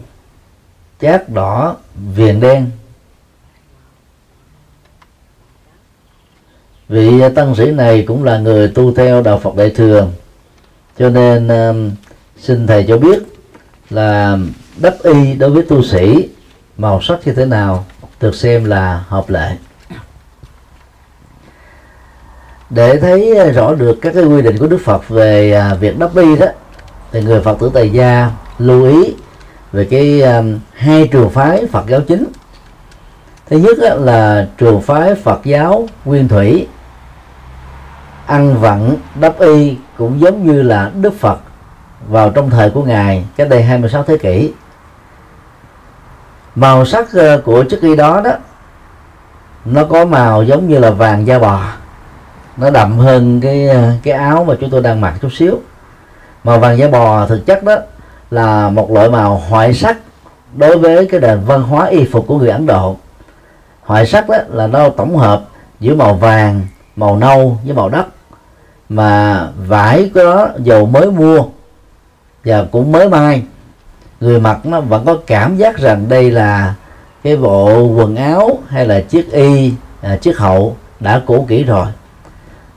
chát 1.02 1.30
đỏ 1.30 1.76
viền 2.16 2.40
đen. 2.40 2.72
Vị 6.90 7.22
tăng 7.36 7.56
sĩ 7.56 7.72
này 7.72 8.04
cũng 8.08 8.24
là 8.24 8.38
người 8.38 8.68
tu 8.68 8.94
theo 8.94 9.22
đạo 9.22 9.40
Phật 9.40 9.56
Đại 9.56 9.70
thừa. 9.70 10.08
Cho 11.00 11.10
nên 11.10 11.48
uh, 11.48 11.94
xin 12.40 12.68
thầy 12.68 12.86
cho 12.88 12.98
biết 12.98 13.24
là 13.90 14.38
đắp 14.78 14.96
y 15.04 15.34
đối 15.34 15.50
với 15.50 15.64
tu 15.64 15.84
sĩ 15.84 16.30
màu 16.78 17.02
sắc 17.02 17.20
như 17.26 17.34
thế 17.34 17.46
nào 17.46 17.86
được 18.22 18.36
xem 18.36 18.66
là 18.66 19.04
hợp 19.08 19.30
lệ. 19.30 19.56
Để 22.76 23.00
thấy 23.00 23.36
ờ, 23.36 23.52
rõ 23.52 23.74
được 23.74 24.00
các 24.02 24.14
cái 24.14 24.24
quy 24.24 24.42
định 24.42 24.58
của 24.58 24.68
Đức 24.68 24.82
Phật 24.86 25.10
về 25.10 25.54
à, 25.54 25.74
việc 25.74 26.00
đắp 26.00 26.16
y 26.16 26.36
đó 26.36 26.48
thì 27.12 27.22
người 27.22 27.42
Phật 27.42 27.60
tử 27.60 27.72
tại 27.74 27.90
gia 27.90 28.32
lưu 28.58 28.84
ý 28.84 29.14
về 29.72 29.86
cái 29.86 30.22
um, 30.22 30.60
hai 30.74 31.08
trường 31.08 31.30
phái 31.30 31.66
Phật 31.72 31.88
giáo 31.88 32.02
chính. 32.02 32.26
Thứ 33.50 33.58
nhất 33.58 33.78
là 34.00 34.48
trường 34.58 34.82
phái 34.82 35.16
Phật 35.16 35.40
giáo 35.44 35.88
Nguyên 36.06 36.28
Thủy. 36.28 36.68
Ăn 38.26 38.60
vận 38.60 38.98
đắp 39.16 39.40
y 39.40 39.78
cũng 39.98 40.20
giống 40.20 40.48
như 40.48 40.62
là 40.62 40.92
Đức 41.02 41.14
Phật 41.20 41.40
vào 42.08 42.30
trong 42.30 42.50
thời 42.50 42.70
của 42.70 42.84
ngài 42.84 43.26
cách 43.36 43.50
đây 43.50 43.64
26 43.64 44.04
thế 44.04 44.18
kỷ. 44.18 44.52
Màu 46.56 46.86
sắc 46.86 47.14
ờ, 47.14 47.42
của 47.46 47.64
chiếc 47.64 47.82
y 47.82 47.96
đó 47.96 48.22
đó 48.22 48.32
nó 49.66 49.84
có 49.86 50.06
màu 50.06 50.44
giống 50.44 50.70
như 50.70 50.80
là 50.80 50.90
vàng 50.90 51.28
da 51.28 51.40
bò 51.40 51.62
nó 52.58 52.70
đậm 52.70 52.98
hơn 52.98 53.42
cái 53.42 53.70
cái 54.04 54.14
áo 54.14 54.44
mà 54.44 54.54
chúng 54.62 54.70
tôi 54.70 54.82
đang 54.82 55.02
mặc 55.02 55.14
chút 55.22 55.30
xíu. 55.34 55.60
Màu 56.44 56.60
vàng 56.60 56.78
da 56.78 56.88
bò 56.88 57.26
thực 57.28 57.46
chất 57.46 57.64
đó 57.64 57.76
là 58.32 58.70
một 58.70 58.92
loại 58.92 59.10
màu 59.10 59.38
hoại 59.38 59.74
sắc 59.74 59.98
đối 60.56 60.78
với 60.78 61.08
cái 61.12 61.20
nền 61.20 61.40
văn 61.46 61.64
hóa 61.64 61.86
y 61.86 62.06
phục 62.06 62.28
của 62.28 62.38
người 62.38 62.50
Ấn 62.50 62.66
Độ. 62.66 62.96
Hoại 63.82 64.06
sắc 64.06 64.30
đó 64.30 64.38
là 64.50 64.68
nó 64.68 64.90
tổng 64.90 65.18
hợp 65.18 65.42
giữa 65.80 65.96
màu 65.96 66.14
vàng 66.14 66.62
màu 66.96 67.18
nâu 67.18 67.60
với 67.66 67.76
màu 67.76 67.90
đất 67.90 68.06
mà 68.90 69.42
vải 69.68 70.12
của 70.14 70.24
nó 70.24 70.48
dầu 70.58 70.86
mới 70.86 71.12
mua 71.12 71.44
và 72.46 72.66
cũng 72.72 72.92
mới 72.92 73.10
may. 73.10 73.44
Người 74.20 74.40
mặc 74.40 74.66
nó 74.66 74.82
vẫn 74.82 75.06
có 75.06 75.18
cảm 75.28 75.58
giác 75.58 75.78
rằng 75.78 76.10
đây 76.10 76.32
là 76.32 76.76
cái 77.24 77.38
bộ 77.38 77.88
quần 77.88 78.16
áo 78.16 78.58
hay 78.68 78.88
là 78.88 79.02
chiếc 79.02 79.32
y 79.32 79.74
à, 80.02 80.18
chiếc 80.22 80.38
hậu 80.38 80.76
đã 81.00 81.22
cũ 81.26 81.46
kỹ 81.50 81.64
rồi 81.64 81.88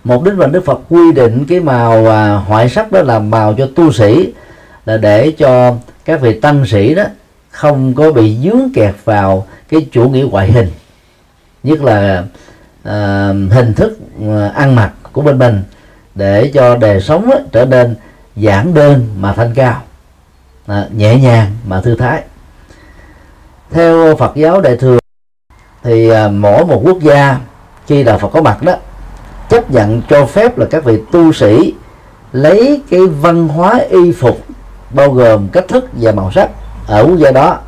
mục 0.08 0.24
đích 0.24 0.34
mà 0.34 0.46
đức 0.46 0.64
phật 0.64 0.80
quy 0.88 1.12
định 1.12 1.44
cái 1.48 1.60
màu 1.60 2.06
à, 2.06 2.34
hoại 2.34 2.68
sắc 2.68 2.92
đó 2.92 3.02
là 3.02 3.18
màu 3.18 3.54
cho 3.54 3.68
tu 3.76 3.92
sĩ 3.92 4.32
là 4.86 4.96
để 4.96 5.32
cho 5.38 5.74
các 6.04 6.20
vị 6.20 6.40
tăng 6.40 6.66
sĩ 6.66 6.94
đó 6.94 7.04
không 7.50 7.94
có 7.94 8.12
bị 8.12 8.36
dướng 8.36 8.72
kẹt 8.74 8.94
vào 9.04 9.46
cái 9.68 9.86
chủ 9.92 10.08
nghĩa 10.08 10.26
ngoại 10.30 10.52
hình. 10.52 10.68
Nhất 11.62 11.82
là 11.82 12.24
à, 12.84 13.26
hình 13.50 13.74
thức 13.76 13.98
à, 14.20 14.48
ăn 14.54 14.76
mặc 14.76 14.92
của 15.12 15.22
bên 15.22 15.38
mình 15.38 15.62
để 16.14 16.50
cho 16.54 16.76
đời 16.76 17.00
sống 17.00 17.30
đó, 17.30 17.36
trở 17.52 17.64
nên 17.64 17.94
giản 18.36 18.74
đơn 18.74 19.08
mà 19.18 19.32
thanh 19.32 19.54
cao 19.54 19.82
à, 20.66 20.86
nhẹ 20.96 21.16
nhàng 21.16 21.56
mà 21.66 21.80
thư 21.80 21.94
thái. 21.94 22.22
Theo 23.70 24.16
Phật 24.16 24.36
giáo 24.36 24.60
đại 24.60 24.76
thừa 24.76 24.98
thì 25.82 26.08
à, 26.08 26.28
mỗi 26.28 26.64
một 26.64 26.82
quốc 26.84 26.98
gia 27.00 27.38
khi 27.86 28.04
đạo 28.04 28.18
Phật 28.18 28.28
có 28.28 28.42
mặt 28.42 28.62
đó 28.62 28.76
chấp 29.48 29.70
nhận 29.70 30.02
cho 30.08 30.26
phép 30.26 30.58
là 30.58 30.66
các 30.70 30.84
vị 30.84 30.98
tu 31.12 31.32
sĩ 31.32 31.74
lấy 32.32 32.82
cái 32.90 33.00
văn 33.06 33.48
hóa 33.48 33.80
y 33.90 34.12
phục 34.12 34.40
bao 34.90 35.10
gồm 35.10 35.48
cách 35.48 35.68
thức 35.68 35.84
và 35.92 36.12
màu 36.12 36.30
sắc 36.32 36.50
ở 36.86 37.04
quốc 37.04 37.18
gia 37.18 37.30
đó 37.30 37.58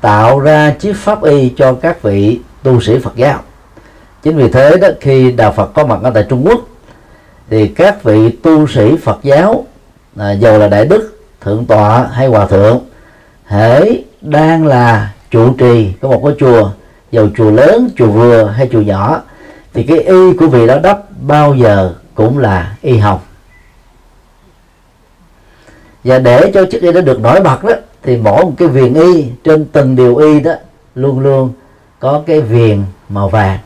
tạo 0.00 0.40
ra 0.40 0.74
chiếc 0.78 0.96
pháp 0.96 1.22
y 1.22 1.48
cho 1.56 1.72
các 1.72 2.02
vị 2.02 2.40
tu 2.62 2.80
sĩ 2.80 2.98
Phật 2.98 3.16
giáo. 3.16 3.38
Chính 4.22 4.36
vì 4.36 4.48
thế 4.48 4.76
đó 4.76 4.88
khi 5.00 5.32
đạo 5.32 5.52
Phật 5.52 5.74
có 5.74 5.86
mặt 5.86 5.98
ở 6.02 6.10
tại 6.10 6.26
Trung 6.28 6.46
Quốc 6.46 6.60
thì 7.50 7.68
các 7.68 8.02
vị 8.02 8.30
tu 8.42 8.66
sĩ 8.66 8.96
Phật 8.96 9.18
giáo 9.22 9.64
à, 10.18 10.32
dầu 10.32 10.58
là 10.58 10.68
đại 10.68 10.84
đức 10.84 11.18
thượng 11.40 11.64
tọa 11.64 12.08
hay 12.12 12.26
hòa 12.26 12.46
thượng 12.46 12.80
hễ 13.46 13.80
đang 14.20 14.66
là 14.66 15.12
trụ 15.30 15.54
trì 15.58 15.92
có 16.00 16.08
một 16.08 16.22
cái 16.24 16.34
chùa 16.40 16.70
dầu 17.10 17.28
chùa 17.36 17.50
lớn 17.50 17.88
chùa 17.96 18.06
vừa 18.06 18.44
hay 18.44 18.68
chùa 18.72 18.80
nhỏ 18.80 19.20
thì 19.74 19.82
cái 19.82 19.98
y 19.98 20.32
của 20.38 20.46
vị 20.46 20.66
đó 20.66 20.78
đắp 20.82 20.98
bao 21.20 21.54
giờ 21.54 21.94
cũng 22.14 22.38
là 22.38 22.76
y 22.82 22.98
hồng 22.98 23.20
và 26.04 26.18
để 26.18 26.50
cho 26.54 26.64
chiếc 26.70 26.82
y 26.82 26.92
đó 26.92 27.00
được 27.00 27.20
nổi 27.20 27.40
bật 27.40 27.64
đó 27.64 27.72
thì 28.02 28.16
mỗi 28.16 28.44
một 28.44 28.52
cái 28.58 28.68
viền 28.68 28.94
y 28.94 29.26
trên 29.44 29.64
từng 29.64 29.96
điều 29.96 30.16
y 30.16 30.40
đó 30.40 30.52
luôn 30.94 31.20
luôn 31.20 31.52
có 32.00 32.22
cái 32.26 32.40
viền 32.40 32.84
màu 33.08 33.28
vàng. 33.28 33.58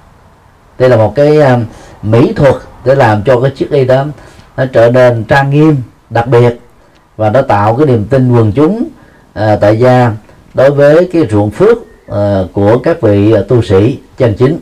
Đây 0.79 0.89
là 0.89 0.97
một 0.97 1.15
cái 1.15 1.37
um, 1.37 1.65
mỹ 2.03 2.33
thuật 2.37 2.55
để 2.85 2.95
làm 2.95 3.23
cho 3.23 3.41
cái 3.41 3.51
chiếc 3.51 3.71
y 3.71 3.85
đó 3.85 4.05
nó 4.57 4.65
trở 4.73 4.91
nên 4.91 5.25
trang 5.25 5.51
nghiêm 5.51 5.77
đặc 6.11 6.27
biệt 6.27 6.61
và 7.17 7.31
nó 7.31 7.43
tạo 7.43 7.77
cái 7.77 7.87
niềm 7.87 8.05
tin 8.05 8.33
quần 8.33 8.53
chúng 8.53 8.85
uh, 8.85 9.61
tại 9.61 9.79
gia 9.79 10.13
đối 10.55 10.71
với 10.71 11.09
cái 11.13 11.27
ruộng 11.31 11.51
phước 11.51 11.79
uh, 11.79 12.53
của 12.53 12.79
các 12.79 13.01
vị 13.01 13.35
tu 13.49 13.63
sĩ 13.63 13.99
chân 14.17 14.35
chính 14.39 14.59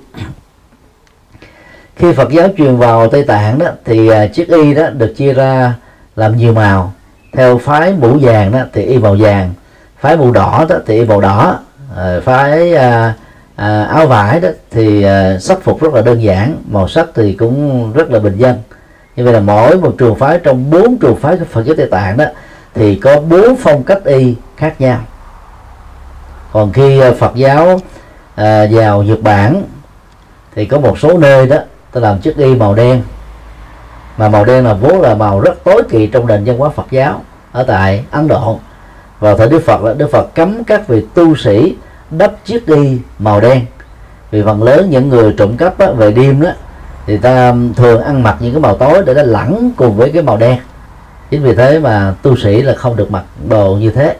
khi 1.96 2.12
Phật 2.12 2.30
giáo 2.30 2.48
truyền 2.58 2.76
vào 2.76 3.08
Tây 3.08 3.22
Tạng 3.22 3.58
đó 3.58 3.66
thì 3.84 4.08
à, 4.08 4.26
chiếc 4.26 4.48
y 4.48 4.74
đó 4.74 4.90
được 4.90 5.14
chia 5.16 5.32
ra 5.32 5.74
làm 6.16 6.36
nhiều 6.36 6.52
màu. 6.52 6.92
Theo 7.32 7.58
phái 7.58 7.92
mũ 7.92 8.18
vàng 8.20 8.52
đó 8.52 8.60
thì 8.72 8.82
y 8.82 8.98
màu 8.98 9.16
vàng 9.18 9.52
phái 10.00 10.16
mũ 10.16 10.30
đỏ 10.32 10.66
đó 10.68 10.76
thì 10.86 10.94
y 10.94 11.04
màu 11.04 11.20
đỏ. 11.20 11.58
Ờ, 11.96 12.20
phái 12.24 12.74
à, 12.74 13.14
à, 13.56 13.84
áo 13.84 14.06
vải 14.06 14.40
đó 14.40 14.48
thì 14.70 15.02
à, 15.02 15.38
sắc 15.38 15.62
phục 15.62 15.82
rất 15.82 15.94
là 15.94 16.02
đơn 16.02 16.22
giản 16.22 16.56
màu 16.66 16.88
sắc 16.88 17.06
thì 17.14 17.32
cũng 17.32 17.92
rất 17.92 18.10
là 18.10 18.18
bình 18.18 18.36
dân. 18.36 18.56
Như 19.16 19.24
vậy 19.24 19.32
là 19.32 19.40
mỗi 19.40 19.76
một 19.76 19.94
trường 19.98 20.14
phái 20.14 20.38
trong 20.38 20.70
bốn 20.70 20.98
trường 20.98 21.16
phái 21.16 21.36
của 21.36 21.44
Phật 21.44 21.62
giáo 21.62 21.76
Tây 21.76 21.86
Tạng 21.90 22.16
đó 22.16 22.24
thì 22.74 22.94
có 22.94 23.20
bốn 23.20 23.56
phong 23.56 23.82
cách 23.82 24.04
y 24.04 24.34
khác 24.56 24.80
nhau. 24.80 24.98
Còn 26.52 26.72
khi 26.72 27.00
à, 27.00 27.10
Phật 27.18 27.34
giáo 27.34 27.80
à, 28.34 28.66
vào 28.70 29.02
Nhật 29.02 29.22
Bản 29.22 29.62
thì 30.54 30.64
có 30.64 30.80
một 30.80 30.98
số 30.98 31.18
nơi 31.18 31.46
đó 31.46 31.56
ta 31.94 32.00
làm 32.00 32.18
chiếc 32.18 32.36
y 32.36 32.54
màu 32.54 32.74
đen. 32.74 33.02
Mà 34.16 34.28
màu 34.28 34.44
đen 34.44 34.64
là 34.64 34.74
vốn 34.74 35.00
là 35.00 35.14
màu 35.14 35.40
rất 35.40 35.64
tối 35.64 35.82
kỵ 35.90 36.06
trong 36.06 36.26
nền 36.26 36.44
văn 36.44 36.58
hóa 36.58 36.70
Phật 36.70 36.86
giáo 36.90 37.22
ở 37.52 37.62
tại 37.62 38.04
Ấn 38.10 38.28
Độ. 38.28 38.58
Vào 39.20 39.36
thời 39.36 39.48
Đức 39.48 39.62
Phật 39.66 39.82
là 39.82 39.94
Đức 39.94 40.10
Phật 40.12 40.34
cấm 40.34 40.64
các 40.64 40.88
vị 40.88 41.06
tu 41.14 41.36
sĩ 41.36 41.76
đắp 42.10 42.32
chiếc 42.44 42.66
y 42.66 42.98
màu 43.18 43.40
đen. 43.40 43.66
Vì 44.30 44.42
phần 44.42 44.62
lớn 44.62 44.90
những 44.90 45.08
người 45.08 45.34
trộm 45.38 45.56
cắp 45.56 45.78
á, 45.78 45.90
về 45.90 46.12
đêm 46.12 46.40
đó 46.40 46.50
thì 47.06 47.16
ta 47.16 47.48
um, 47.48 47.74
thường 47.74 48.02
ăn 48.02 48.22
mặc 48.22 48.36
những 48.40 48.52
cái 48.52 48.60
màu 48.60 48.76
tối 48.76 49.02
để 49.06 49.14
nó 49.14 49.22
lẫn 49.22 49.72
cùng 49.76 49.96
với 49.96 50.10
cái 50.10 50.22
màu 50.22 50.36
đen. 50.36 50.58
Chính 51.30 51.42
vì 51.42 51.54
thế 51.54 51.78
mà 51.78 52.14
tu 52.22 52.36
sĩ 52.36 52.62
là 52.62 52.74
không 52.74 52.96
được 52.96 53.10
mặc 53.10 53.24
đồ 53.48 53.76
như 53.76 53.90
thế. 53.90 54.16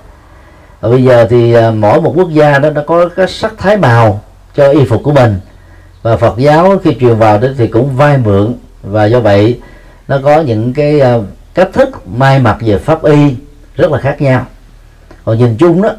Và 0.81 0.89
bây 0.89 1.05
giờ 1.05 1.27
thì 1.31 1.55
à, 1.55 1.71
mỗi 1.71 2.01
một 2.01 2.13
quốc 2.17 2.31
gia 2.31 2.59
đó 2.59 2.71
nó 2.71 2.81
có 2.87 3.09
cái 3.17 3.29
sắc 3.29 3.55
thái 3.59 3.77
màu 3.77 4.21
cho 4.55 4.69
y 4.69 4.85
phục 4.85 5.03
của 5.05 5.13
mình 5.13 5.41
và 6.05 6.17
Phật 6.17 6.39
giáo 6.39 6.79
khi 6.85 6.97
truyền 7.01 7.19
vào 7.19 7.39
đó 7.39 7.49
thì 7.59 7.67
cũng 7.67 7.97
vay 7.97 8.19
mượn. 8.19 8.55
Và 8.83 9.05
do 9.05 9.21
vậy 9.21 9.61
nó 10.09 10.19
có 10.25 10.41
những 10.41 10.73
cái 10.73 11.01
ờ, 11.01 11.23
cách 11.55 11.69
thức 11.73 12.09
may 12.09 12.39
mặc 12.39 12.57
về 12.61 12.79
pháp 12.79 13.05
y 13.05 13.35
rất 13.77 13.93
là 13.93 13.99
khác 13.99 14.23
nhau. 14.23 14.47
Còn 15.25 15.39
nhìn 15.39 15.57
chung 15.57 15.83
đó 15.83 15.91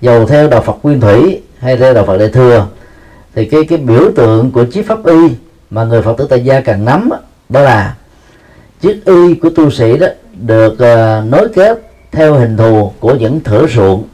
dầu 0.00 0.26
theo 0.26 0.48
đạo 0.48 0.60
Phật 0.60 0.76
nguyên 0.82 1.00
thủy 1.00 1.42
hay 1.58 1.76
theo 1.76 1.94
đạo 1.94 2.04
Phật 2.04 2.18
đại 2.18 2.28
thừa 2.28 2.66
thì 3.34 3.44
cái 3.44 3.64
cái 3.64 3.78
biểu 3.78 4.10
tượng 4.16 4.50
của 4.50 4.64
chiếc 4.64 4.86
pháp 4.88 5.06
y 5.06 5.28
mà 5.70 5.84
người 5.84 6.02
Phật 6.02 6.18
tử 6.18 6.26
tại 6.30 6.44
gia 6.44 6.60
càng 6.60 6.84
nắm 6.84 7.10
đó 7.48 7.60
là 7.60 7.94
chiếc 8.80 9.04
y 9.04 9.34
của 9.34 9.50
tu 9.50 9.70
sĩ 9.70 9.96
đó 9.96 10.06
được 10.32 10.72
uh, 10.72 11.32
nối 11.32 11.48
kết 11.54 11.90
theo 12.12 12.34
hình 12.34 12.56
thù 12.56 12.92
của 13.00 13.14
những 13.14 13.40
thửa 13.40 13.66
ruộng 13.66 14.04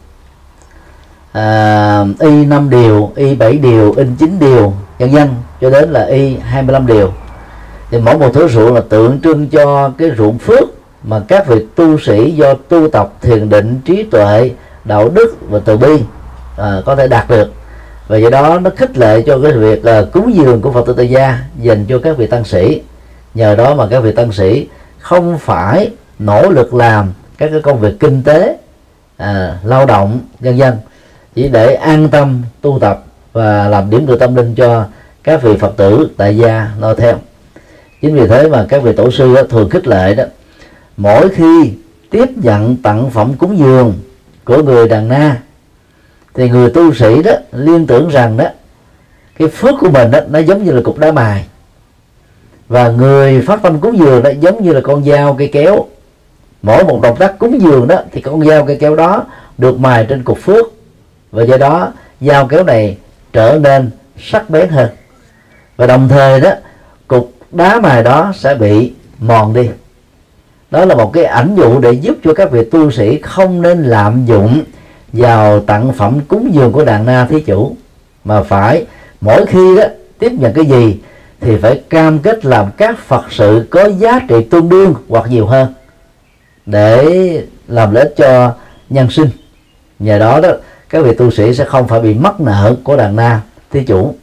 à, 1.32 2.04
y 2.18 2.44
5 2.44 2.70
điều 2.70 3.12
y 3.16 3.34
7 3.34 3.58
điều 3.58 3.92
in 3.92 4.16
9 4.16 4.38
điều 4.38 4.72
nhân 4.98 5.12
dân 5.12 5.34
cho 5.60 5.70
đến 5.70 5.90
là 5.90 6.04
y 6.04 6.36
25 6.36 6.86
điều. 6.86 7.12
Thì 7.90 7.98
mỗi 7.98 8.18
một 8.18 8.30
thứ 8.34 8.48
ruộng 8.48 8.74
là 8.74 8.80
tượng 8.88 9.20
trưng 9.20 9.48
cho 9.48 9.90
cái 9.98 10.10
ruộng 10.16 10.38
phước 10.38 10.68
mà 11.02 11.20
các 11.28 11.46
vị 11.46 11.66
tu 11.74 11.98
sĩ 11.98 12.30
do 12.30 12.54
tu 12.54 12.88
tập 12.88 13.12
thiền 13.20 13.48
định 13.48 13.80
trí 13.84 14.02
tuệ 14.02 14.50
đạo 14.84 15.08
đức 15.08 15.36
và 15.48 15.58
từ 15.64 15.76
bi 15.76 16.02
à, 16.56 16.82
có 16.86 16.96
thể 16.96 17.08
đạt 17.08 17.28
được. 17.28 17.52
Và 18.08 18.16
do 18.16 18.30
đó 18.30 18.58
nó 18.58 18.70
khích 18.76 18.98
lệ 18.98 19.22
cho 19.26 19.40
cái 19.42 19.52
việc 19.52 19.84
là 19.84 20.02
cúng 20.12 20.34
dường 20.34 20.60
của 20.60 20.72
Phật 20.72 20.86
tử 20.86 20.94
tại 20.96 21.10
gia 21.10 21.38
dành 21.58 21.86
cho 21.88 21.98
các 21.98 22.16
vị 22.16 22.26
tăng 22.26 22.44
sĩ. 22.44 22.82
Nhờ 23.34 23.56
đó 23.56 23.74
mà 23.74 23.86
các 23.90 24.00
vị 24.00 24.12
tăng 24.12 24.32
sĩ 24.32 24.68
không 24.98 25.38
phải 25.38 25.90
nỗ 26.18 26.50
lực 26.50 26.74
làm 26.74 27.12
các 27.38 27.50
cái 27.52 27.60
công 27.60 27.78
việc 27.78 28.00
kinh 28.00 28.22
tế 28.22 28.56
à, 29.16 29.58
lao 29.64 29.86
động 29.86 30.20
nhân 30.40 30.58
dân 30.58 30.76
chỉ 31.34 31.48
để 31.48 31.74
an 31.74 32.08
tâm 32.08 32.42
tu 32.60 32.78
tập 32.80 33.04
và 33.32 33.68
làm 33.68 33.90
điểm 33.90 34.06
tựa 34.06 34.16
tâm 34.16 34.34
linh 34.34 34.54
cho 34.54 34.84
các 35.22 35.42
vị 35.42 35.56
phật 35.56 35.76
tử 35.76 36.10
tại 36.16 36.36
gia 36.36 36.70
noi 36.80 36.94
theo. 36.96 37.18
Chính 38.02 38.16
vì 38.16 38.26
thế 38.26 38.48
mà 38.48 38.66
các 38.68 38.82
vị 38.82 38.92
tổ 38.92 39.10
sư 39.10 39.34
đó, 39.34 39.42
thường 39.42 39.70
khích 39.70 39.86
lệ 39.86 40.14
đó 40.14 40.24
mỗi 40.96 41.28
khi 41.28 41.72
tiếp 42.10 42.28
nhận 42.36 42.76
tặng 42.76 43.10
phẩm 43.10 43.32
cúng 43.38 43.58
dường 43.58 43.94
của 44.44 44.62
người 44.62 44.88
đàn 44.88 45.08
na 45.08 45.36
thì 46.34 46.48
người 46.48 46.70
tu 46.70 46.94
sĩ 46.94 47.22
đó 47.22 47.32
liên 47.52 47.86
tưởng 47.86 48.08
rằng 48.08 48.36
đó 48.36 48.44
cái 49.38 49.48
phước 49.48 49.74
của 49.80 49.90
mình 49.90 50.10
đó 50.10 50.18
nó 50.28 50.38
giống 50.38 50.64
như 50.64 50.72
là 50.72 50.80
cục 50.84 50.98
đá 50.98 51.12
mài. 51.12 51.46
Và 52.68 52.88
người 52.88 53.40
phát 53.40 53.62
tâm 53.62 53.80
cúng 53.80 53.98
dường 53.98 54.22
đó 54.22 54.30
giống 54.40 54.64
như 54.64 54.72
là 54.72 54.80
con 54.80 55.04
dao 55.04 55.34
cây 55.34 55.48
kéo. 55.52 55.86
Mỗi 56.62 56.84
một 56.84 57.00
động 57.02 57.16
tác 57.18 57.38
cúng 57.38 57.60
dường 57.60 57.88
đó 57.88 57.96
thì 58.12 58.20
con 58.20 58.44
dao 58.44 58.66
cây 58.66 58.76
kéo 58.80 58.96
đó 58.96 59.24
được 59.58 59.80
mài 59.80 60.06
trên 60.08 60.22
cục 60.22 60.38
phước 60.38 60.66
và 61.30 61.42
do 61.42 61.56
đó 61.56 61.92
dao 62.20 62.46
kéo 62.46 62.64
này 62.64 62.96
trở 63.32 63.58
nên 63.62 63.90
sắc 64.18 64.50
bén 64.50 64.68
hơn. 64.68 64.88
Và 65.76 65.86
đồng 65.86 66.08
thời 66.08 66.40
đó, 66.40 66.50
cục 67.08 67.32
đá 67.50 67.80
mài 67.80 68.02
đó 68.02 68.32
sẽ 68.36 68.54
bị 68.54 68.92
mòn 69.18 69.54
đi. 69.54 69.68
Đó 70.70 70.84
là 70.84 70.94
một 70.94 71.12
cái 71.12 71.24
ảnh 71.24 71.54
dụ 71.56 71.80
để 71.80 71.92
giúp 71.92 72.16
cho 72.24 72.34
các 72.34 72.50
vị 72.50 72.64
tu 72.64 72.90
sĩ 72.90 73.18
không 73.22 73.62
nên 73.62 73.82
lạm 73.82 74.26
dụng 74.26 74.62
vào 75.12 75.60
tặng 75.60 75.92
phẩm 75.92 76.20
cúng 76.28 76.54
dường 76.54 76.72
của 76.72 76.84
đàn 76.84 77.06
na 77.06 77.26
thí 77.30 77.40
chủ. 77.40 77.76
Mà 78.24 78.42
phải, 78.42 78.86
mỗi 79.20 79.46
khi 79.46 79.76
đó, 79.76 79.84
tiếp 80.18 80.32
nhận 80.32 80.52
cái 80.52 80.66
gì 80.66 81.00
thì 81.40 81.56
phải 81.56 81.82
cam 81.90 82.18
kết 82.18 82.44
làm 82.44 82.70
các 82.76 82.98
phật 82.98 83.24
sự 83.30 83.66
có 83.70 83.88
giá 83.98 84.20
trị 84.28 84.36
tương 84.50 84.68
đương 84.68 84.94
hoặc 85.08 85.24
nhiều 85.30 85.46
hơn 85.46 85.74
để 86.66 87.06
làm 87.68 87.94
lợi 87.94 88.04
ích 88.04 88.14
cho 88.16 88.54
nhân 88.90 89.10
sinh. 89.10 89.28
Nhờ 89.98 90.18
đó 90.18 90.40
đó 90.40 90.48
các 90.90 91.04
vị 91.04 91.14
tu 91.14 91.30
sĩ 91.30 91.54
sẽ 91.54 91.64
không 91.64 91.88
phải 91.88 92.00
bị 92.00 92.14
mất 92.14 92.40
nợ 92.40 92.76
của 92.84 92.96
đàn 92.96 93.16
na, 93.16 93.40
thí 93.70 93.84
chủ. 93.84 94.14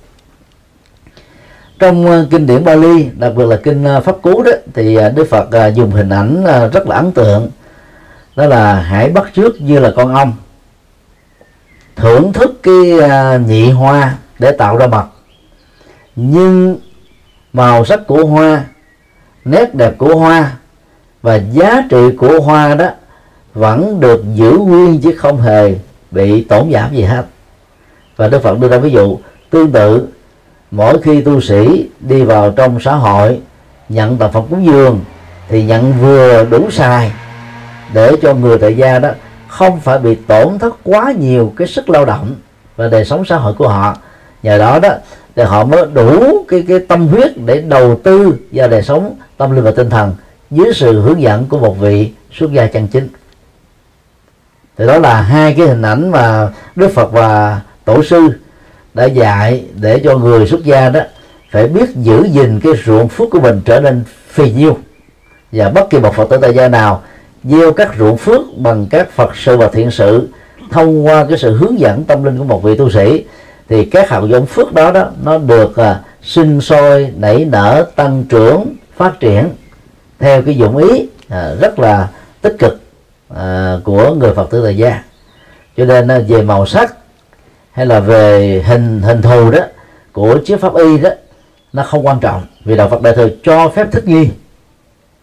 Trong 1.80 2.06
ờ, 2.06 2.28
kinh 2.32 2.48
điển 2.48 2.64
Bali, 2.64 3.10
đặc 3.18 3.34
biệt 3.36 3.46
là 3.46 3.60
kinh 3.64 3.84
ờ, 3.84 4.02
pháp 4.02 4.16
cú 4.22 4.44
đó, 4.44 4.52
thì 4.74 4.96
ờ, 4.96 5.10
Đức 5.10 5.28
Phật 5.30 5.74
dùng 5.76 5.92
hình 5.92 6.10
ảnh 6.10 6.44
rất 6.74 6.88
là 6.88 6.96
ấn 6.96 7.12
tượng. 7.12 7.52
Đó 8.36 8.46
là 8.46 8.74
hãy 8.74 9.10
bắt 9.10 9.32
trước 9.34 9.62
như 9.62 9.80
là 9.80 9.92
con 9.96 10.14
ong. 10.14 10.34
Thưởng 11.96 12.34
thức 12.34 12.60
cái 12.64 13.00
nhị 13.48 13.72
hoa 13.72 14.16
để 14.40 14.52
tạo 14.52 14.78
ra 14.78 14.88
mật. 14.88 15.06
Nhưng 16.16 16.78
màu 17.54 17.86
sắc 17.86 18.08
của 18.08 18.26
hoa, 18.26 18.66
nét 19.46 19.76
đẹp 19.76 19.98
của 19.98 20.16
hoa 20.16 20.52
và 21.22 21.36
giá 21.36 21.84
trị 21.90 22.12
của 22.18 22.42
hoa 22.42 22.76
đó 22.76 22.90
vẫn 23.54 24.00
được 24.00 24.24
giữ 24.36 24.52
nguyên 24.52 25.02
chứ 25.02 25.14
không 25.18 25.42
hề 25.42 25.76
bị 26.12 26.44
tổn 26.44 26.72
giảm 26.72 26.96
gì 26.96 27.04
hết. 27.04 27.26
Và 28.16 28.28
Đức 28.28 28.44
Phật 28.44 28.60
đưa 28.60 28.68
ra 28.68 28.78
ví 28.78 28.90
dụ, 28.92 29.20
tương 29.50 29.72
tự, 29.72 30.08
mỗi 30.72 31.02
khi 31.02 31.22
tu 31.22 31.42
sĩ 31.42 31.90
đi 32.00 32.24
vào 32.24 32.52
trong 32.52 32.80
xã 32.80 32.96
hội, 32.96 33.40
nhận 33.90 34.18
tập 34.18 34.32
phẩm 34.34 34.44
cúng 34.50 34.66
dường, 34.66 35.00
thì 35.50 35.64
nhận 35.64 35.94
vừa 36.02 36.46
đủ 36.46 36.72
xài 36.72 37.12
để 37.94 38.12
cho 38.22 38.34
người 38.34 38.58
tại 38.58 38.76
gia 38.76 39.00
đó 39.00 39.10
không 39.48 39.80
phải 39.80 40.00
bị 40.00 40.16
tổn 40.16 40.60
thất 40.60 40.76
quá 40.84 41.12
nhiều 41.20 41.54
cái 41.58 41.68
sức 41.68 41.90
lao 41.90 42.06
động 42.06 42.36
và 42.76 42.88
đời 42.88 43.06
sống 43.06 43.26
xã 43.26 43.38
hội 43.38 43.54
của 43.54 43.68
họ. 43.68 43.98
Nhờ 44.44 44.58
đó 44.58 44.80
đó 44.80 44.90
thì 45.36 45.44
họ 45.44 45.64
mới 45.64 45.86
đủ 45.94 46.44
cái 46.48 46.66
cái 46.68 46.80
tâm 46.80 47.08
huyết 47.08 47.32
để 47.46 47.62
đầu 47.62 48.00
tư 48.04 48.36
vào 48.52 48.68
đời 48.68 48.84
sống 48.84 49.16
tâm 49.38 49.56
linh 49.56 49.64
và 49.64 49.72
tinh 49.72 49.90
thần 49.90 50.16
dưới 50.52 50.74
sự 50.74 51.02
hướng 51.02 51.22
dẫn 51.22 51.46
của 51.46 51.60
một 51.60 51.80
vị 51.80 52.12
xuất 52.32 52.52
gia 52.52 52.68
chân 52.68 52.88
chính 52.88 53.10
thì 54.78 54.88
đó 54.88 54.98
là 54.98 55.22
hai 55.22 55.54
cái 55.58 55.68
hình 55.68 55.82
ảnh 55.82 56.12
mà 56.12 56.50
Đức 56.76 56.92
Phật 56.94 57.12
và 57.12 57.62
Tổ 57.86 58.04
sư 58.04 58.30
đã 58.94 59.06
dạy 59.06 59.66
để 59.82 60.02
cho 60.04 60.18
người 60.18 60.48
xuất 60.48 60.64
gia 60.64 60.90
đó 60.90 61.00
phải 61.52 61.68
biết 61.68 61.90
giữ 61.96 62.28
gìn 62.32 62.60
cái 62.64 62.74
ruộng 62.86 63.08
phước 63.08 63.30
của 63.32 63.40
mình 63.40 63.62
trở 63.66 63.80
nên 63.80 64.04
phì 64.30 64.52
nhiêu. 64.52 64.78
Và 65.52 65.70
bất 65.70 65.90
kỳ 65.90 66.00
một 66.00 66.16
Phật 66.16 66.30
tử 66.30 66.38
tại 66.42 66.54
gia 66.54 66.68
nào 66.68 67.02
gieo 67.44 67.74
các 67.74 67.92
ruộng 67.98 68.18
phước 68.18 68.42
bằng 68.58 68.88
các 68.90 69.12
Phật 69.12 69.36
sự 69.36 69.58
và 69.58 69.68
thiện 69.68 69.92
sự 69.92 70.28
thông 70.72 71.06
qua 71.06 71.26
cái 71.30 71.38
sự 71.38 71.58
hướng 71.58 71.80
dẫn 71.80 72.04
tâm 72.04 72.24
linh 72.24 72.38
của 72.38 72.44
một 72.44 72.64
vị 72.64 72.76
tu 72.76 72.90
sĩ 72.90 73.26
thì 73.70 73.86
các 73.86 74.10
hạt 74.10 74.22
giống 74.30 74.46
phước 74.46 74.74
đó 74.74 74.92
đó 74.92 75.10
nó 75.24 75.38
được 75.38 75.78
à, 75.78 76.02
sinh 76.22 76.62
sôi 76.62 77.14
nảy 77.18 77.46
nở 77.46 77.86
tăng 77.96 78.24
trưởng 78.30 78.76
phát 78.96 79.20
triển 79.20 79.50
theo 80.20 80.42
cái 80.42 80.56
dụng 80.56 80.78
ý 80.78 81.08
à, 81.30 81.56
rất 81.62 81.80
là 81.80 82.08
tích 82.42 82.56
cực 82.60 82.87
à, 83.36 83.78
của 83.84 84.14
người 84.14 84.34
phật 84.34 84.50
tử 84.50 84.64
tại 84.64 84.78
gia. 84.78 85.04
Cho 85.78 85.86
nên 85.86 86.08
à, 86.08 86.20
về 86.28 86.42
màu 86.42 86.66
sắc 86.66 86.94
hay 87.72 87.86
là 87.86 88.00
về 88.00 88.64
hình 88.66 89.02
hình 89.02 89.22
thù 89.22 89.52
đó 89.52 89.60
của 90.12 90.38
chiếc 90.46 90.62
pháp 90.62 90.76
y 90.76 90.98
đó 90.98 91.10
nó 91.74 91.84
không 91.84 92.08
quan 92.08 92.20
trọng 92.20 92.46
vì 92.66 92.76
đạo 92.76 92.90
Phật 92.90 93.02
đại 93.02 93.16
thừa 93.16 93.30
cho 93.44 93.70
phép 93.70 93.88
thích 93.92 94.08
nghi. 94.08 94.30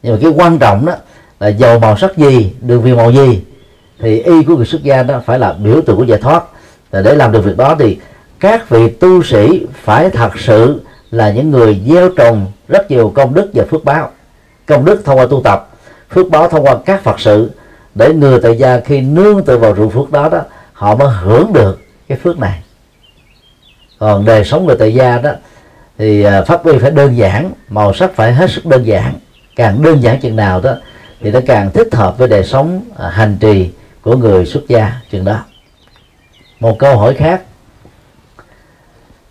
Nhưng 0.03 0.13
mà 0.13 0.19
cái 0.23 0.31
quan 0.37 0.59
trọng 0.59 0.87
đó 0.87 0.93
là 1.41 1.49
dầu 1.49 1.79
màu 1.79 1.97
sắc 1.97 2.17
gì 2.17 2.53
đường 2.61 2.83
viền 2.83 2.97
màu 2.97 3.13
gì 3.13 3.43
thì 3.99 4.21
y 4.21 4.43
của 4.43 4.57
người 4.57 4.67
xuất 4.67 4.83
gia 4.83 5.03
đó 5.03 5.23
phải 5.27 5.39
là 5.39 5.53
biểu 5.53 5.83
tượng 5.87 5.97
của 5.97 6.05
giải 6.05 6.19
thoát. 6.19 6.45
Và 6.91 7.03
để 7.03 7.15
làm 7.15 7.33
được 7.33 7.45
việc 7.45 7.57
đó 7.57 7.77
thì 7.79 7.99
các 8.41 8.69
vị 8.69 8.89
tu 8.89 9.23
sĩ 9.23 9.67
phải 9.83 10.11
thật 10.11 10.39
sự 10.39 10.81
là 11.11 11.33
những 11.33 11.51
người 11.51 11.81
gieo 11.89 12.09
trồng 12.17 12.47
rất 12.69 12.91
nhiều 12.91 13.13
công 13.15 13.35
đức 13.35 13.51
và 13.55 13.65
phước 13.71 13.85
báo. 13.85 14.11
Công 14.67 14.85
đức 14.85 15.05
thông 15.05 15.19
qua 15.19 15.27
tu 15.27 15.41
tập 15.45 15.69
phước 16.11 16.31
báo 16.31 16.49
thông 16.49 16.65
qua 16.65 16.77
các 16.87 17.03
phật 17.03 17.21
sự 17.21 17.51
để 17.95 18.15
người 18.15 18.41
tại 18.43 18.59
gia 18.59 18.81
khi 18.81 19.01
nương 19.01 19.45
tựa 19.45 19.59
vào 19.59 19.73
rượu 19.73 19.89
phước 19.89 20.11
đó 20.11 20.29
đó, 20.29 20.41
họ 20.73 20.95
mới 20.95 21.09
hưởng 21.09 21.53
được 21.53 21.81
cái 22.09 22.19
phước 22.19 22.39
này. 22.39 22.63
Còn 23.99 24.25
đời 24.25 24.45
sống 24.45 24.67
người 24.67 24.77
tại 24.79 24.95
gia 24.95 25.19
đó, 25.19 25.31
thì 25.99 26.23
phát 26.23 26.45
pháp 26.47 26.67
quy 26.67 26.79
phải 26.79 26.91
đơn 26.91 27.17
giản, 27.17 27.53
màu 27.69 27.95
sắc 27.95 28.15
phải 28.15 28.33
hết 28.33 28.51
sức 28.51 28.67
đơn 28.67 28.87
giản. 28.87 29.15
Càng 29.57 29.83
đơn 29.83 30.03
giản 30.03 30.21
chừng 30.21 30.37
nào 30.37 30.61
đó, 30.61 30.77
thì 31.21 31.31
nó 31.31 31.41
càng 31.47 31.71
thích 31.71 31.95
hợp 31.95 32.19
với 32.19 32.29
đời 32.29 32.45
sống 32.45 32.83
à, 32.97 33.09
hành 33.09 33.37
trì 33.41 33.71
của 34.03 34.17
người 34.17 34.47
xuất 34.47 34.69
gia 34.69 34.93
chừng 35.11 35.25
đó. 35.25 35.45
Một 36.61 36.79
câu 36.79 36.97
hỏi 36.97 37.15
khác. 37.15 37.43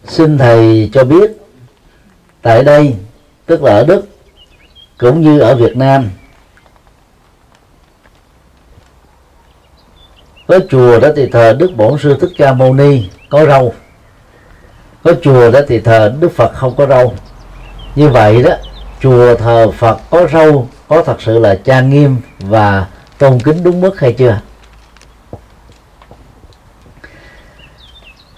Xin 0.07 0.37
thầy 0.37 0.89
cho 0.93 1.03
biết, 1.03 1.31
tại 2.41 2.63
đây, 2.63 2.95
tức 3.45 3.63
là 3.63 3.71
ở 3.71 3.85
đức, 3.85 4.07
cũng 4.97 5.21
như 5.21 5.39
ở 5.39 5.55
việt 5.55 5.77
nam 5.77 6.09
có 10.47 10.59
chùa 10.69 10.99
đó 10.99 11.07
thì 11.15 11.27
thờ 11.27 11.55
đức 11.59 11.71
bổn 11.75 11.99
sư 11.99 12.17
thích 12.21 12.31
ca 12.37 12.53
mâu 12.53 12.73
ni, 12.73 13.09
có 13.29 13.45
râu 13.45 13.73
có 15.03 15.13
chùa 15.21 15.51
đó 15.51 15.59
thì 15.67 15.79
thờ 15.79 16.13
đức 16.19 16.31
phật 16.35 16.53
không 16.53 16.75
có 16.75 16.87
râu 16.87 17.13
như 17.95 18.09
vậy 18.09 18.43
đó, 18.43 18.51
chùa 19.01 19.35
thờ 19.35 19.71
phật 19.71 19.97
có 20.09 20.27
râu 20.33 20.67
có 20.87 21.03
thật 21.03 21.21
sự 21.21 21.39
là 21.39 21.55
trang 21.63 21.89
nghiêm 21.89 22.15
và 22.39 22.85
tôn 23.17 23.39
kính 23.39 23.63
đúng 23.63 23.81
mức 23.81 23.99
hay 23.99 24.13
chưa? 24.13 24.39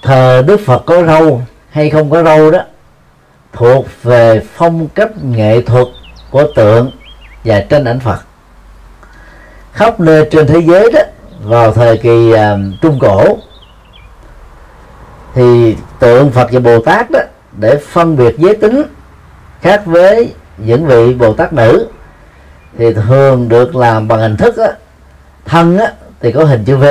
Thờ 0.02 0.44
đức 0.48 0.60
phật 0.66 0.84
có 0.86 1.04
râu 1.04 1.42
hay 1.70 1.90
không 1.90 2.10
có 2.10 2.24
râu 2.24 2.52
đó, 2.52 2.60
thuộc 3.54 3.86
về 4.04 4.42
phong 4.54 4.88
cách 4.88 5.12
nghệ 5.24 5.62
thuật 5.62 5.88
của 6.30 6.48
tượng 6.56 6.92
và 7.44 7.60
tranh 7.60 7.86
ảnh 7.86 8.00
phật. 8.00 8.20
Khắp 9.74 10.00
nơi 10.00 10.28
trên 10.32 10.48
thế 10.48 10.62
giới 10.62 10.92
đó 10.92 11.00
vào 11.46 11.72
thời 11.72 11.98
kỳ 11.98 12.34
uh, 12.34 12.38
trung 12.82 13.00
cổ 13.00 13.38
thì 15.34 15.76
tượng 16.00 16.32
phật 16.32 16.50
và 16.52 16.60
bồ 16.60 16.80
tát 16.80 17.12
đó 17.12 17.20
để 17.58 17.78
phân 17.78 18.18
biệt 18.18 18.36
giới 18.38 18.56
tính 18.56 18.84
khác 19.62 19.86
với 19.86 20.34
những 20.58 20.86
vị 20.86 21.14
bồ 21.14 21.34
tát 21.34 21.54
nữ 21.54 21.88
thì 22.78 22.94
thường 22.94 23.50
được 23.50 23.76
làm 23.76 24.08
bằng 24.08 24.20
hình 24.20 24.38
thức 24.38 24.58
á, 24.58 24.72
thân 25.46 25.78
á, 25.78 25.94
thì 26.20 26.32
có 26.32 26.44
hình 26.44 26.66
chữ 26.66 26.78
V. 26.78 26.86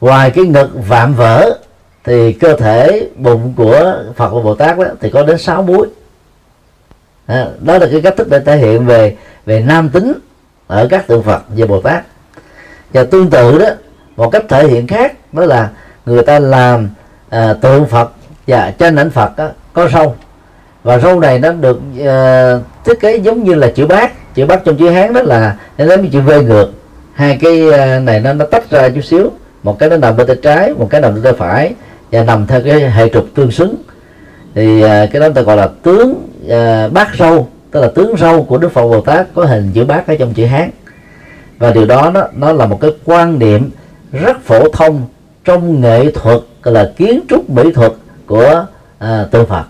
Ngoài 0.00 0.30
cái 0.30 0.44
ngực 0.44 0.68
vạm 0.88 1.14
vỡ 1.14 1.58
thì 2.04 2.32
cơ 2.32 2.56
thể 2.56 3.08
bụng 3.16 3.54
của 3.56 4.02
Phật 4.16 4.28
và 4.28 4.42
Bồ 4.42 4.54
Tát 4.54 4.78
đó, 4.78 4.84
thì 5.00 5.10
có 5.10 5.22
đến 5.22 5.38
6 5.38 5.62
múi. 5.62 5.86
À, 7.26 7.46
đó 7.60 7.78
là 7.78 7.86
cái 7.90 8.00
cách 8.00 8.14
thức 8.16 8.28
để 8.28 8.40
thể 8.40 8.56
hiện 8.56 8.86
về 8.86 9.16
về 9.46 9.60
nam 9.60 9.88
tính 9.88 10.12
ở 10.66 10.86
các 10.90 11.06
tượng 11.06 11.22
Phật 11.22 11.42
và 11.48 11.66
Bồ 11.66 11.80
Tát 11.80 12.04
và 12.92 13.04
tương 13.04 13.30
tự 13.30 13.58
đó 13.58 13.66
một 14.16 14.30
cách 14.30 14.44
thể 14.48 14.68
hiện 14.68 14.86
khác 14.86 15.12
đó 15.32 15.44
là 15.44 15.68
người 16.06 16.22
ta 16.22 16.38
làm 16.38 16.90
à, 17.30 17.54
tượng 17.60 17.86
Phật 17.86 18.12
và 18.46 18.72
tranh 18.78 18.96
ảnh 18.96 19.10
Phật 19.10 19.36
đó, 19.36 19.48
có 19.72 19.88
râu. 19.88 20.14
Và 20.82 20.98
râu 20.98 21.20
này 21.20 21.38
nó 21.38 21.52
được 21.52 21.80
uh, 22.00 22.62
thiết 22.84 23.00
kế 23.00 23.16
giống 23.16 23.44
như 23.44 23.54
là 23.54 23.70
chữ 23.74 23.86
bát. 23.86 24.34
Chữ 24.34 24.46
bát 24.46 24.64
trong 24.64 24.76
chữ 24.76 24.88
hán 24.88 25.12
đó 25.12 25.22
là 25.22 25.56
nó 25.78 25.84
giống 25.84 26.02
như 26.02 26.08
chữ 26.12 26.20
v 26.20 26.30
ngược. 26.30 26.70
Hai 27.14 27.38
cái 27.40 27.62
uh, 27.68 28.02
này 28.02 28.20
nó 28.20 28.32
nó 28.32 28.44
tách 28.44 28.70
ra 28.70 28.88
chút 28.88 29.00
xíu. 29.00 29.30
Một 29.62 29.78
cái 29.78 29.88
nó 29.88 29.96
nằm 29.96 30.16
bên 30.16 30.26
tay 30.26 30.36
trái 30.42 30.74
một 30.74 30.88
cái 30.90 31.00
nằm 31.00 31.14
bên 31.14 31.22
tay 31.22 31.32
phải 31.32 31.74
và 32.12 32.24
nằm 32.24 32.46
theo 32.46 32.60
cái 32.64 32.90
hệ 32.90 33.08
trục 33.08 33.26
tương 33.34 33.50
xứng. 33.50 33.76
Thì 34.54 34.84
uh, 34.84 34.88
cái 35.12 35.20
đó 35.20 35.28
ta 35.34 35.42
gọi 35.42 35.56
là 35.56 35.68
tướng 35.82 36.28
uh, 36.44 36.92
bát 36.92 37.08
râu 37.18 37.48
tức 37.70 37.80
là 37.80 37.88
tướng 37.94 38.16
râu 38.16 38.42
của 38.42 38.58
đức 38.58 38.72
phật 38.72 38.82
bồ 38.82 39.00
tát 39.00 39.26
có 39.34 39.44
hình 39.44 39.70
chữ 39.74 39.84
bát 39.84 40.06
ở 40.06 40.16
trong 40.18 40.34
chữ 40.34 40.46
hán 40.46 40.70
và 41.62 41.70
điều 41.70 41.86
đó 41.86 42.10
nó, 42.14 42.28
nó 42.36 42.52
là 42.52 42.66
một 42.66 42.80
cái 42.80 42.90
quan 43.04 43.38
niệm 43.38 43.70
rất 44.12 44.44
phổ 44.44 44.68
thông 44.68 45.02
trong 45.44 45.80
nghệ 45.80 46.10
thuật 46.10 46.38
gọi 46.62 46.74
là 46.74 46.92
kiến 46.96 47.20
trúc 47.28 47.50
mỹ 47.50 47.72
thuật 47.74 47.92
của 48.26 48.66
à, 48.98 49.26
tượng 49.30 49.46
Phật 49.46 49.64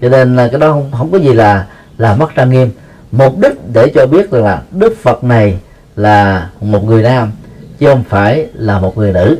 cho 0.00 0.08
nên 0.08 0.36
là 0.36 0.48
cái 0.48 0.60
đó 0.60 0.68
không 0.72 0.90
không 0.98 1.12
có 1.12 1.18
gì 1.18 1.32
là 1.32 1.66
là 1.98 2.16
mất 2.16 2.34
trang 2.34 2.50
nghiêm. 2.50 2.70
Mục 3.12 3.38
đích 3.38 3.52
để 3.72 3.88
cho 3.94 4.06
biết 4.06 4.30
rằng 4.30 4.44
là 4.44 4.62
Đức 4.70 4.96
Phật 5.02 5.24
này 5.24 5.58
là 5.96 6.50
một 6.60 6.84
người 6.84 7.02
nam 7.02 7.32
chứ 7.78 7.86
không 7.86 8.04
phải 8.08 8.46
là 8.54 8.78
một 8.78 8.98
người 8.98 9.12
nữ. 9.12 9.38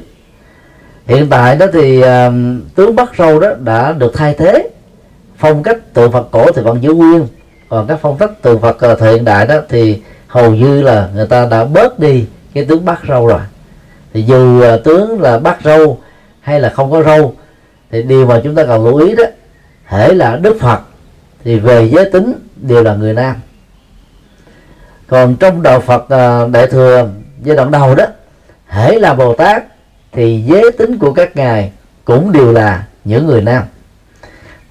Hiện 1.06 1.26
tại 1.30 1.56
đó 1.56 1.66
thì 1.72 2.00
à, 2.00 2.30
tướng 2.74 2.96
Bắc 2.96 3.16
Râu 3.18 3.40
đó 3.40 3.48
đã 3.64 3.92
được 3.92 4.12
thay 4.14 4.34
thế 4.38 4.68
phong 5.36 5.62
cách 5.62 5.94
tượng 5.94 6.12
Phật 6.12 6.28
cổ 6.30 6.52
thì 6.52 6.62
vẫn 6.62 6.82
giữ 6.82 6.94
nguyên. 6.94 7.26
Còn 7.68 7.86
các 7.86 7.98
phong 8.02 8.18
cách 8.18 8.30
tượng 8.42 8.60
Phật 8.60 8.80
à, 8.80 8.94
thời 8.98 9.12
hiện 9.12 9.24
đại 9.24 9.46
đó 9.46 9.56
thì 9.68 10.02
hầu 10.32 10.54
như 10.54 10.82
là 10.82 11.08
người 11.14 11.26
ta 11.26 11.46
đã 11.46 11.64
bớt 11.64 11.98
đi 11.98 12.26
cái 12.54 12.64
tướng 12.64 12.84
bắt 12.84 13.00
Râu 13.08 13.26
rồi. 13.26 13.40
Thì 14.12 14.22
dù 14.22 14.62
à, 14.62 14.76
tướng 14.84 15.20
là 15.20 15.38
bắt 15.38 15.58
Râu 15.64 15.98
hay 16.40 16.60
là 16.60 16.68
không 16.68 16.90
có 16.90 17.02
râu, 17.02 17.34
thì 17.90 18.02
điều 18.02 18.26
mà 18.26 18.40
chúng 18.44 18.54
ta 18.54 18.64
cần 18.64 18.84
lưu 18.84 18.96
ý 18.96 19.14
đó, 19.14 19.24
thể 19.88 20.14
là 20.14 20.36
Đức 20.36 20.56
Phật, 20.60 20.80
thì 21.44 21.58
về 21.58 21.88
giới 21.88 22.10
tính 22.10 22.32
đều 22.56 22.82
là 22.82 22.94
người 22.94 23.14
nam. 23.14 23.36
Còn 25.06 25.36
trong 25.36 25.62
đạo 25.62 25.80
Phật 25.80 26.08
à, 26.08 26.46
đại 26.46 26.66
thừa 26.66 27.08
giai 27.42 27.56
đoạn 27.56 27.70
đầu 27.70 27.94
đó 27.94 28.04
hễ 28.68 28.98
là 28.98 29.14
Bồ 29.14 29.34
Tát, 29.34 29.64
thì 30.12 30.44
giới 30.46 30.72
tính 30.72 30.98
của 30.98 31.12
các 31.12 31.36
ngài 31.36 31.72
cũng 32.04 32.32
đều 32.32 32.52
là 32.52 32.84
những 33.04 33.26
người 33.26 33.42
nam. 33.42 33.62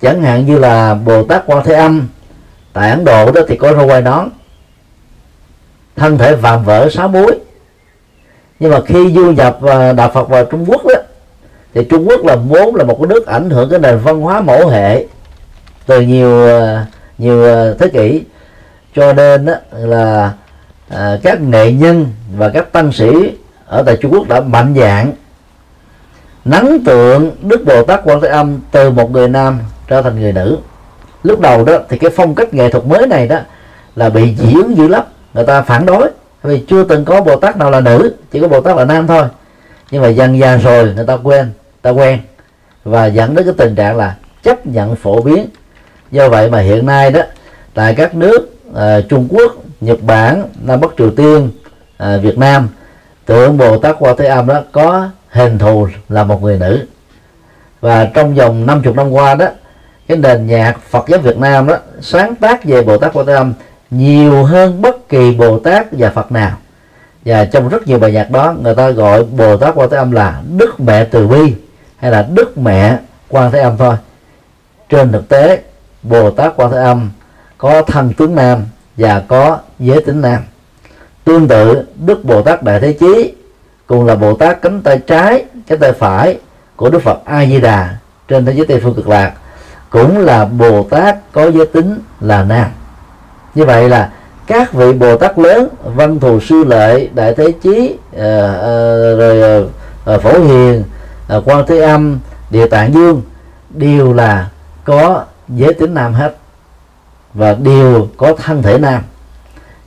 Chẳng 0.01 0.21
hạn 0.21 0.45
như 0.45 0.59
là 0.59 0.93
bồ 0.93 1.23
tát 1.23 1.43
quan 1.45 1.65
thế 1.65 1.75
âm, 1.75 2.07
tại 2.73 2.89
ấn 2.89 3.05
độ 3.05 3.31
đó 3.31 3.41
thì 3.47 3.57
có 3.57 3.73
râu 3.73 3.87
quai 3.87 4.01
nón 4.01 4.29
thân 5.95 6.17
thể 6.17 6.35
vạm 6.35 6.63
vỡ 6.63 6.89
sáu 6.89 7.07
muối 7.07 7.39
nhưng 8.59 8.71
mà 8.71 8.81
khi 8.85 9.13
du 9.13 9.31
nhập 9.31 9.59
à, 9.63 9.93
đạo 9.93 10.11
Phật 10.13 10.29
vào 10.29 10.45
Trung 10.45 10.65
Quốc 10.67 10.85
đó 10.85 10.95
thì 11.73 11.83
Trung 11.89 12.07
Quốc 12.07 12.25
là 12.25 12.35
vốn 12.35 12.75
là 12.75 12.83
một 12.83 12.97
cái 12.99 13.07
nước 13.07 13.27
ảnh 13.27 13.49
hưởng 13.49 13.69
cái 13.69 13.79
nền 13.79 13.97
văn 13.97 14.21
hóa 14.21 14.41
mẫu 14.41 14.67
hệ 14.67 15.05
từ 15.85 16.01
nhiều 16.01 16.47
à, 16.47 16.85
nhiều 17.17 17.45
à, 17.45 17.73
thế 17.79 17.87
kỷ. 17.87 18.23
Cho 18.95 19.13
nên 19.13 19.45
đó 19.45 19.53
là 19.71 20.33
à, 20.89 21.17
các 21.23 21.41
nghệ 21.41 21.71
nhân 21.71 22.05
và 22.37 22.49
các 22.49 22.71
tăng 22.71 22.91
sĩ 22.91 23.11
ở 23.65 23.83
tại 23.83 23.97
Trung 24.01 24.11
Quốc 24.11 24.27
đã 24.27 24.41
mạnh 24.41 24.75
dạng 24.77 25.11
nắng 26.45 26.77
tượng 26.85 27.31
Đức 27.41 27.65
Bồ 27.65 27.83
Tát 27.83 28.01
Quan 28.03 28.21
Thế 28.21 28.27
Âm 28.27 28.59
từ 28.71 28.89
một 28.89 29.11
người 29.11 29.27
nam 29.27 29.59
trở 29.87 30.01
thành 30.01 30.21
người 30.21 30.33
nữ. 30.33 30.57
Lúc 31.23 31.39
đầu 31.39 31.65
đó 31.65 31.77
thì 31.89 31.97
cái 31.97 32.11
phong 32.15 32.35
cách 32.35 32.53
nghệ 32.53 32.69
thuật 32.69 32.85
mới 32.85 33.07
này 33.07 33.27
đó 33.27 33.39
là 33.95 34.09
bị 34.09 34.33
diễn 34.33 34.77
dữ 34.77 34.87
lắm 34.87 35.03
người 35.33 35.45
ta 35.45 35.61
phản 35.61 35.85
đối. 35.85 36.09
Vì 36.43 36.63
chưa 36.67 36.83
từng 36.83 37.05
có 37.05 37.21
Bồ 37.21 37.35
Tát 37.35 37.57
nào 37.57 37.71
là 37.71 37.79
nữ 37.79 38.13
chỉ 38.31 38.39
có 38.39 38.47
Bồ 38.47 38.61
Tát 38.61 38.77
là 38.77 38.85
nam 38.85 39.07
thôi. 39.07 39.23
Nhưng 39.91 40.01
mà 40.01 40.07
dần 40.07 40.39
dần 40.39 40.59
rồi 40.59 40.93
người 40.95 41.05
ta 41.05 41.17
quên 41.23 41.51
ta 41.81 41.89
quen. 41.89 42.19
Và 42.83 43.05
dẫn 43.05 43.35
đến 43.35 43.45
cái 43.45 43.53
tình 43.57 43.75
trạng 43.75 43.97
là 43.97 44.15
chấp 44.43 44.67
nhận 44.67 44.95
phổ 44.95 45.21
biến. 45.21 45.45
Do 46.11 46.29
vậy 46.29 46.49
mà 46.49 46.59
hiện 46.59 46.85
nay 46.85 47.11
đó 47.11 47.21
tại 47.73 47.95
các 47.95 48.15
nước 48.15 48.49
uh, 48.69 48.77
Trung 49.09 49.27
Quốc 49.29 49.51
Nhật 49.81 49.97
Bản 50.01 50.43
Nam 50.63 50.81
Bắc 50.81 50.91
Triều 50.97 51.11
Tiên 51.11 51.49
uh, 52.03 52.21
Việt 52.21 52.37
Nam 52.37 52.69
tượng 53.25 53.57
Bồ 53.57 53.77
Tát 53.77 53.95
Quan 53.99 54.17
Thế 54.17 54.25
Âm 54.25 54.47
đó 54.47 54.61
có 54.71 55.09
hình 55.29 55.57
thù 55.57 55.87
là 56.09 56.23
một 56.23 56.43
người 56.43 56.57
nữ. 56.59 56.85
Và 57.81 58.05
trong 58.05 58.35
vòng 58.35 58.65
50 58.65 58.93
năm 58.93 59.11
qua 59.11 59.35
đó 59.35 59.45
cái 60.07 60.17
nền 60.17 60.47
nhạc 60.47 60.79
Phật 60.89 61.05
giáo 61.07 61.19
Việt 61.19 61.37
Nam 61.37 61.67
đó 61.67 61.77
sáng 62.01 62.35
tác 62.35 62.63
về 62.63 62.83
Bồ 62.83 62.97
Tát 62.97 63.13
Quan 63.13 63.25
Thế 63.25 63.33
Âm 63.33 63.53
nhiều 63.91 64.43
hơn 64.43 64.81
bất 64.81 65.09
kỳ 65.09 65.35
Bồ 65.35 65.59
Tát 65.59 65.87
và 65.91 66.09
Phật 66.09 66.31
nào. 66.31 66.57
Và 67.25 67.45
trong 67.45 67.69
rất 67.69 67.87
nhiều 67.87 67.99
bài 67.99 68.11
nhạc 68.11 68.31
đó, 68.31 68.53
người 68.61 68.75
ta 68.75 68.89
gọi 68.89 69.23
Bồ 69.23 69.57
Tát 69.57 69.75
Quan 69.75 69.89
Thế 69.89 69.97
Âm 69.97 70.11
là 70.11 70.41
Đức 70.57 70.79
Mẹ 70.79 71.03
Từ 71.03 71.27
Bi, 71.27 71.53
hay 71.97 72.11
là 72.11 72.27
Đức 72.33 72.57
Mẹ 72.57 72.97
Quan 73.29 73.51
Thế 73.51 73.59
Âm 73.59 73.77
thôi. 73.77 73.95
Trên 74.89 75.11
thực 75.11 75.29
tế 75.29 75.61
Bồ 76.03 76.31
Tát 76.31 76.53
Quan 76.55 76.71
Thế 76.71 76.77
Âm 76.77 77.11
có 77.57 77.81
thân 77.81 78.13
tướng 78.13 78.35
nam 78.35 78.65
và 78.97 79.23
có 79.27 79.59
giới 79.79 80.01
tính 80.01 80.21
nam. 80.21 80.41
Tương 81.23 81.47
tự, 81.47 81.85
Đức 82.05 82.25
Bồ 82.25 82.41
Tát 82.41 82.63
Đại 82.63 82.79
Thế 82.79 82.93
Chí 82.93 83.33
cùng 83.87 84.05
là 84.05 84.15
Bồ 84.15 84.33
Tát 84.35 84.61
cánh 84.61 84.81
tay 84.81 84.99
trái, 85.07 85.45
cánh 85.67 85.79
tay 85.79 85.91
phải 85.91 86.39
của 86.75 86.89
Đức 86.89 86.99
Phật 86.99 87.25
A 87.25 87.45
Di 87.45 87.59
Đà 87.61 87.97
trên 88.27 88.45
thế 88.45 88.53
giới 88.53 88.65
Tây 88.65 88.79
phương 88.83 88.95
cực 88.95 89.07
lạc, 89.07 89.33
cũng 89.89 90.17
là 90.17 90.45
Bồ 90.45 90.83
Tát 90.83 91.31
có 91.31 91.51
giới 91.51 91.65
tính 91.65 91.99
là 92.19 92.43
nam 92.43 92.67
như 93.55 93.65
vậy 93.65 93.89
là 93.89 94.11
các 94.47 94.73
vị 94.73 94.93
Bồ 94.93 95.17
Tát 95.17 95.39
lớn 95.39 95.67
Văn 95.83 96.19
Thù 96.19 96.39
Sư 96.39 96.63
Lệ 96.63 97.07
Đại 97.13 97.33
Thế 97.37 97.53
Chí 97.63 97.69
uh, 97.79 98.17
uh, 98.17 98.19
rồi 99.19 99.63
uh, 100.15 100.21
Phổ 100.21 100.39
Hiền 100.39 100.83
uh, 101.37 101.47
Quan 101.47 101.65
Thế 101.67 101.79
Âm 101.79 102.19
Địa 102.49 102.67
Tạng 102.67 102.93
Dương 102.93 103.21
đều 103.69 104.13
là 104.13 104.49
có 104.83 105.25
giới 105.49 105.73
tính 105.73 105.93
nam 105.93 106.13
hết 106.13 106.35
và 107.33 107.53
đều 107.53 108.07
có 108.17 108.35
thân 108.35 108.63
thể 108.63 108.77
nam. 108.77 109.01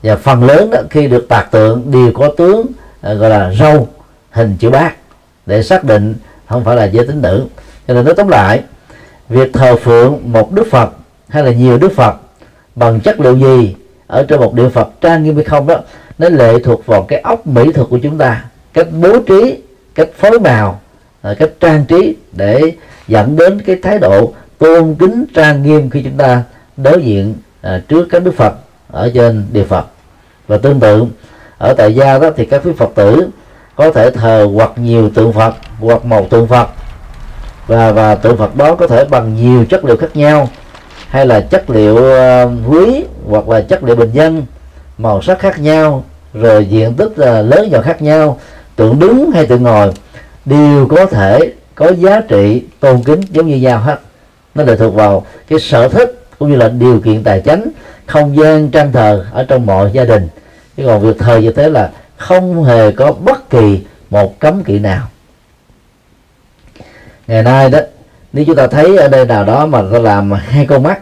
Và 0.03 0.17
phần 0.17 0.45
lớn 0.45 0.71
đó 0.71 0.79
khi 0.91 1.07
được 1.07 1.29
tạc 1.29 1.51
tượng 1.51 1.91
đều 1.91 2.13
có 2.15 2.29
tướng 2.37 2.61
uh, 2.61 3.19
gọi 3.19 3.31
là 3.31 3.53
râu 3.61 3.89
hình 4.31 4.57
chữ 4.59 4.71
bát 4.71 4.95
để 5.47 5.63
xác 5.63 5.85
định 5.85 6.15
không 6.49 6.65
phải 6.65 6.77
là 6.77 6.85
giới 6.85 7.07
tính 7.07 7.23
nữ. 7.23 7.47
Cho 7.89 7.95
nên 7.95 8.05
nói 8.05 8.15
tóm 8.15 8.29
lại 8.29 8.63
việc 9.29 9.53
thờ 9.53 9.77
phượng 9.77 10.21
một 10.33 10.53
đức 10.53 10.67
phật 10.71 10.91
hay 11.29 11.43
là 11.43 11.53
nhiều 11.53 11.79
đức 11.79 11.93
phật 11.97 12.15
bằng 12.77 13.01
chất 13.01 13.21
liệu 13.21 13.37
gì 13.37 13.75
ở 14.07 14.25
trên 14.29 14.41
một 14.41 14.55
địa 14.55 14.69
phật? 14.69 14.89
Trang 15.01 15.25
nghiêm 15.25 15.35
hay 15.35 15.45
không 15.45 15.67
đó 15.67 15.77
nó 16.19 16.29
lệ 16.29 16.59
thuộc 16.65 16.87
vào 16.87 17.03
cái 17.03 17.21
ốc 17.21 17.47
mỹ 17.47 17.73
thuật 17.73 17.89
của 17.91 17.99
chúng 18.03 18.19
ta 18.19 18.45
cách 18.73 18.87
bố 18.93 19.19
trí 19.19 19.59
cách 19.95 20.09
phối 20.17 20.41
màu 20.41 20.81
à, 21.23 21.35
cách 21.39 21.51
trang 21.61 21.85
trí 21.85 22.17
để 22.33 22.73
dẫn 23.09 23.37
đến 23.37 23.61
cái 23.61 23.77
thái 23.83 23.99
độ 23.99 24.33
tôn 24.59 24.95
kính 24.95 25.25
trang 25.35 25.63
nghiêm 25.63 25.91
khi 25.91 26.03
chúng 26.03 26.17
ta 26.17 26.43
đối 26.77 27.03
diện 27.03 27.35
à, 27.61 27.83
trước 27.89 28.09
các 28.11 28.25
đức 28.25 28.35
phật 28.37 28.55
ở 28.91 29.11
trên 29.15 29.47
địa 29.53 29.65
phật. 29.65 29.87
Và 30.47 30.59
tương 30.59 30.81
tự 30.81 31.05
ở 31.59 31.75
tại 31.75 31.95
gia 31.95 32.19
đó 32.19 32.31
thì 32.37 32.45
các 32.45 32.63
quý 32.65 32.73
phật 32.79 32.91
tử 32.95 33.29
có 33.77 33.91
thể 33.91 34.11
thờ 34.11 34.49
hoặc 34.55 34.71
nhiều 34.77 35.11
tượng 35.11 35.33
phật 35.33 35.55
hoặc 35.81 36.05
một 36.05 36.31
tượng 36.31 36.47
phật. 36.47 36.69
Và 37.67 37.93
và 37.93 38.15
tượng 38.15 38.37
phật 38.37 38.57
đó 38.57 38.75
có 38.75 38.87
thể 38.87 39.05
bằng 39.05 39.37
nhiều 39.37 39.65
chất 39.65 39.85
liệu 39.85 39.97
khác 39.97 40.17
nhau 40.17 40.49
hay 41.15 41.27
là 41.27 41.41
chất 41.41 41.71
liệu 41.71 41.97
ờ, 41.97 42.51
quý 42.69 43.05
hoặc 43.29 43.49
là 43.49 43.61
chất 43.61 43.85
liệu 43.85 43.97
bình 43.97 44.11
dân, 44.13 44.47
màu 44.99 45.23
sắc 45.23 45.39
khác 45.39 45.61
nhau, 45.61 46.05
rồi 46.33 46.67
diện 46.67 46.95
tích 46.95 47.19
là 47.19 47.43
lớn 47.43 47.69
nhỏ 47.71 47.83
khác 47.83 48.03
nhau, 48.03 48.39
tượng 48.77 48.99
đứng 48.99 49.31
hay 49.31 49.47
tượng 49.47 49.63
ngồi, 49.63 49.93
đều 50.45 50.87
có 50.87 51.07
thể 51.07 51.53
có 51.75 51.93
giá 51.93 52.21
trị 52.29 52.63
tôn 52.81 53.03
kính 53.03 53.21
giống 53.31 53.47
như 53.47 53.57
nhau 53.57 53.81
hết. 53.81 54.01
Nó 54.55 54.65
lệ 54.65 54.77
thuộc 54.77 54.95
vào 54.95 55.27
cái 55.49 55.59
sở 55.59 55.89
thích 55.89 56.25
cũng 56.39 56.51
như 56.51 56.57
là 56.57 56.69
điều 56.69 57.01
kiện 57.01 57.25
tài 57.25 57.41
chính 57.41 57.71
không 58.07 58.37
gian 58.37 58.71
trang 58.71 58.93
thờ 58.93 59.27
ở 59.33 59.45
trong 59.49 59.67
mọi 59.67 59.91
gia 59.93 60.05
đình. 60.05 60.29
Chứ 60.77 60.83
còn 60.87 61.01
việc 61.01 61.19
thờ 61.19 61.37
như 61.37 61.53
thế 61.53 61.71
là 61.71 61.91
không 62.17 62.65
hề 62.65 62.93
có 62.93 63.13
bất 63.13 63.51
kỳ 63.51 63.81
một 64.11 64.41
cấm 64.41 64.65
kỵ 64.65 64.79
nào. 64.79 65.09
Ngày 67.27 67.43
nay 67.43 67.71
đó 67.71 67.79
nếu 68.35 68.45
chúng 68.45 68.57
ta 68.57 68.67
thấy 68.67 68.97
ở 68.97 69.09
đây 69.09 69.27
nào 69.27 69.45
đó 69.45 69.67
mà 69.67 69.83
ta 69.93 69.99
làm 69.99 70.33
hai 70.33 70.67
con 70.67 70.83
mắt 70.83 71.01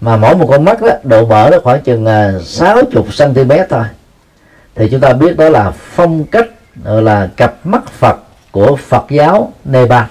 mà 0.00 0.16
mỗi 0.16 0.36
một 0.36 0.46
con 0.50 0.64
mắt 0.64 0.82
đó 0.82 0.88
độ 1.02 1.26
mở 1.26 1.48
nó 1.52 1.58
khoảng 1.60 1.82
chừng 1.82 2.06
à, 2.06 2.32
60 2.44 2.84
cm 3.18 3.52
thôi 3.70 3.84
thì 4.74 4.88
chúng 4.90 5.00
ta 5.00 5.12
biết 5.12 5.36
đó 5.36 5.48
là 5.48 5.70
phong 5.70 6.24
cách 6.24 6.46
gọi 6.84 7.02
là 7.02 7.28
cặp 7.36 7.66
mắt 7.66 7.90
Phật 7.90 8.16
của 8.50 8.76
Phật 8.76 9.04
giáo 9.10 9.52
Nepal. 9.64 10.04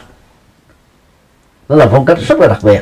Đó 1.70 1.76
là 1.76 1.88
phong 1.92 2.06
cách 2.06 2.18
rất 2.28 2.40
là 2.40 2.48
đặc 2.48 2.60
biệt. 2.64 2.82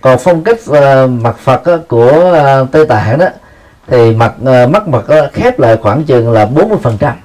Còn 0.00 0.18
phong 0.18 0.44
cách 0.44 0.58
uh, 0.70 1.10
mặt 1.10 1.36
Phật 1.38 1.62
uh, 1.74 1.88
của 1.88 2.36
uh, 2.62 2.72
Tây 2.72 2.86
Tạng 2.86 3.18
đó 3.18 3.26
thì 3.86 4.14
mặt 4.14 4.34
uh, 4.42 4.70
mắt 4.70 4.88
mặt 4.88 5.04
uh, 5.24 5.32
khép 5.32 5.58
lại 5.58 5.76
khoảng 5.76 6.04
chừng 6.04 6.32
là 6.32 6.46
40 6.46 6.78
phần 6.82 6.96
trăm 7.00 7.16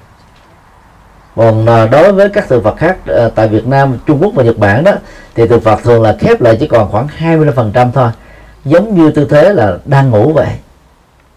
còn 1.36 1.66
à, 1.66 1.86
đối 1.86 2.12
với 2.12 2.28
các 2.28 2.48
tượng 2.48 2.62
Phật 2.62 2.76
khác 2.76 2.96
à, 3.06 3.28
tại 3.34 3.48
Việt 3.48 3.66
Nam 3.66 3.98
Trung 4.06 4.18
Quốc 4.22 4.34
và 4.34 4.42
Nhật 4.42 4.58
Bản 4.58 4.84
đó 4.84 4.92
thì 5.34 5.46
tượng 5.48 5.60
Phật 5.60 5.82
thường 5.82 6.02
là 6.02 6.16
khép 6.20 6.40
lại 6.40 6.56
chỉ 6.60 6.66
còn 6.66 6.90
khoảng 6.90 7.08
25% 7.18 7.92
thôi. 7.92 8.10
Giống 8.64 8.94
như 8.94 9.10
tư 9.10 9.26
thế 9.30 9.52
là 9.52 9.78
đang 9.84 10.10
ngủ 10.10 10.32
vậy. 10.32 10.48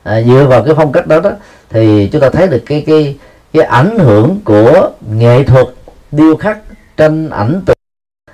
À, 0.03 0.21
dựa 0.21 0.45
vào 0.49 0.63
cái 0.63 0.73
phong 0.75 0.91
cách 0.91 1.07
đó 1.07 1.19
đó 1.19 1.31
thì 1.69 2.09
chúng 2.11 2.21
ta 2.21 2.29
thấy 2.29 2.47
được 2.47 2.63
cái 2.65 2.83
cái 2.87 3.17
cái 3.53 3.63
ảnh 3.63 3.99
hưởng 3.99 4.39
của 4.45 4.89
nghệ 5.09 5.43
thuật 5.43 5.67
điêu 6.11 6.35
khắc 6.35 6.57
tranh 6.97 7.29
ảnh 7.29 7.61
tượng 7.65 7.77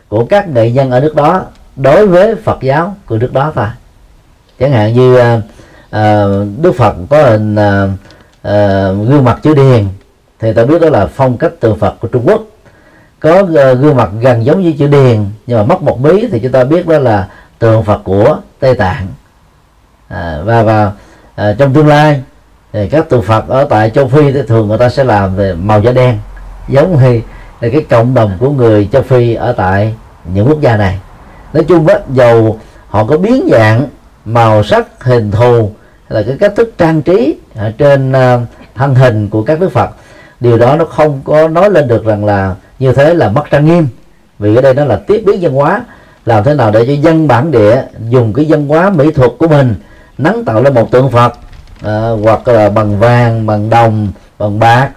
của 0.07 0.25
các 0.25 0.49
nghệ 0.49 0.71
nhân 0.71 0.91
ở 0.91 0.99
nước 0.99 1.15
đó 1.15 1.41
đối 1.75 2.07
với 2.07 2.35
Phật 2.35 2.57
giáo 2.61 2.95
của 3.05 3.17
nước 3.17 3.33
đó 3.33 3.51
thôi. 3.55 3.67
Chẳng 4.59 4.71
hạn 4.71 4.93
như 4.93 5.17
à, 5.17 5.41
à 5.89 6.25
Đức 6.61 6.71
Phật 6.77 6.95
có 7.09 7.23
hình 7.23 7.55
à, 7.55 7.87
à, 8.41 8.87
gương 8.87 9.23
mặt 9.23 9.39
chữ 9.43 9.53
điền 9.53 9.87
thì 10.43 10.53
ta 10.53 10.65
biết 10.65 10.81
đó 10.81 10.89
là 10.89 11.07
phong 11.07 11.37
cách 11.37 11.51
tượng 11.59 11.79
Phật 11.79 11.95
của 11.99 12.07
Trung 12.07 12.23
Quốc. 12.25 12.43
Có 13.19 13.43
ờ, 13.55 13.73
gương 13.73 13.95
mặt 13.95 14.09
gần 14.21 14.45
giống 14.45 14.61
như 14.61 14.73
chữ 14.79 14.87
điền 14.87 15.25
nhưng 15.47 15.57
mà 15.57 15.63
mất 15.63 15.81
một 15.81 15.99
mí 15.99 16.27
thì 16.31 16.39
chúng 16.39 16.51
ta 16.51 16.63
biết 16.63 16.87
đó 16.87 16.97
là 16.99 17.27
tượng 17.59 17.83
Phật 17.83 18.01
của 18.03 18.37
Tây 18.59 18.75
Tạng. 18.75 19.07
À, 20.07 20.39
và 20.43 20.63
và 20.63 20.91
à, 21.35 21.55
trong 21.57 21.73
tương 21.73 21.87
lai 21.87 22.21
thì 22.73 22.89
các 22.89 23.09
tượng 23.09 23.21
Phật 23.21 23.47
ở 23.47 23.67
tại 23.69 23.89
châu 23.89 24.07
Phi 24.07 24.31
thì 24.31 24.41
thường 24.47 24.67
người 24.67 24.77
ta 24.77 24.89
sẽ 24.89 25.03
làm 25.03 25.35
về 25.35 25.53
màu 25.53 25.81
da 25.81 25.91
đen 25.91 26.17
giống 26.67 27.03
như 27.03 27.21
là 27.61 27.69
cái 27.71 27.85
cộng 27.89 28.13
đồng 28.13 28.31
của 28.39 28.49
người 28.49 28.89
châu 28.91 29.01
Phi 29.01 29.33
ở 29.33 29.53
tại 29.53 29.95
những 30.33 30.47
quốc 30.47 30.61
gia 30.61 30.77
này. 30.77 30.99
Nói 31.53 31.63
chung 31.63 31.87
á 31.87 31.95
dầu 32.13 32.59
họ 32.87 33.05
có 33.05 33.17
biến 33.17 33.47
dạng 33.51 33.87
màu 34.25 34.63
sắc 34.63 35.03
hình 35.03 35.31
thù 35.31 35.71
là 36.09 36.23
cái 36.27 36.37
cách 36.39 36.53
thức 36.55 36.73
trang 36.77 37.01
trí 37.01 37.37
ở 37.55 37.71
trên 37.77 38.11
uh, 38.11 38.41
thân 38.75 38.95
hình 38.95 39.29
của 39.29 39.43
các 39.43 39.59
đức 39.59 39.71
Phật 39.71 39.89
điều 40.39 40.57
đó 40.57 40.75
nó 40.75 40.85
không 40.85 41.21
có 41.25 41.47
nói 41.47 41.69
lên 41.69 41.87
được 41.87 42.05
rằng 42.05 42.25
là 42.25 42.55
như 42.79 42.93
thế 42.93 43.13
là 43.13 43.29
mất 43.29 43.43
trang 43.51 43.65
nghiêm. 43.65 43.87
Vì 44.39 44.55
ở 44.55 44.61
đây 44.61 44.73
nó 44.73 44.85
là 44.85 44.99
tiếp 45.07 45.23
biến 45.25 45.39
văn 45.41 45.53
hóa. 45.53 45.83
Làm 46.25 46.43
thế 46.43 46.53
nào 46.53 46.71
để 46.71 46.85
cho 46.87 46.93
dân 46.93 47.27
bản 47.27 47.51
địa 47.51 47.81
dùng 48.09 48.33
cái 48.33 48.45
văn 48.49 48.67
hóa 48.67 48.89
mỹ 48.89 49.11
thuật 49.11 49.31
của 49.37 49.47
mình 49.47 49.75
nắng 50.17 50.45
tạo 50.45 50.61
lên 50.61 50.73
một 50.73 50.91
tượng 50.91 51.11
Phật 51.11 51.33
à, 51.83 52.09
hoặc 52.23 52.47
là 52.47 52.69
bằng 52.69 52.99
vàng 52.99 53.45
bằng 53.45 53.69
đồng 53.69 54.07
bằng 54.39 54.59
bạc 54.59 54.89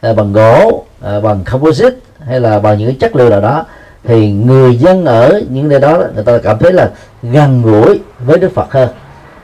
à, 0.00 0.12
bằng 0.12 0.32
gỗ 0.32 0.84
à, 1.04 1.20
bằng 1.20 1.44
composite 1.44 1.96
hay 2.26 2.40
là 2.40 2.58
bằng 2.58 2.78
những 2.78 2.88
cái 2.88 2.96
chất 3.00 3.16
liệu 3.16 3.30
nào 3.30 3.40
đó 3.40 3.64
thì 4.04 4.32
người 4.32 4.76
dân 4.76 5.04
ở 5.04 5.42
những 5.48 5.68
nơi 5.68 5.80
đó 5.80 5.98
người 6.14 6.24
ta 6.24 6.38
cảm 6.38 6.58
thấy 6.58 6.72
là 6.72 6.90
gần 7.22 7.62
gũi 7.62 8.00
với 8.18 8.38
Đức 8.38 8.54
Phật 8.54 8.72
hơn. 8.72 8.88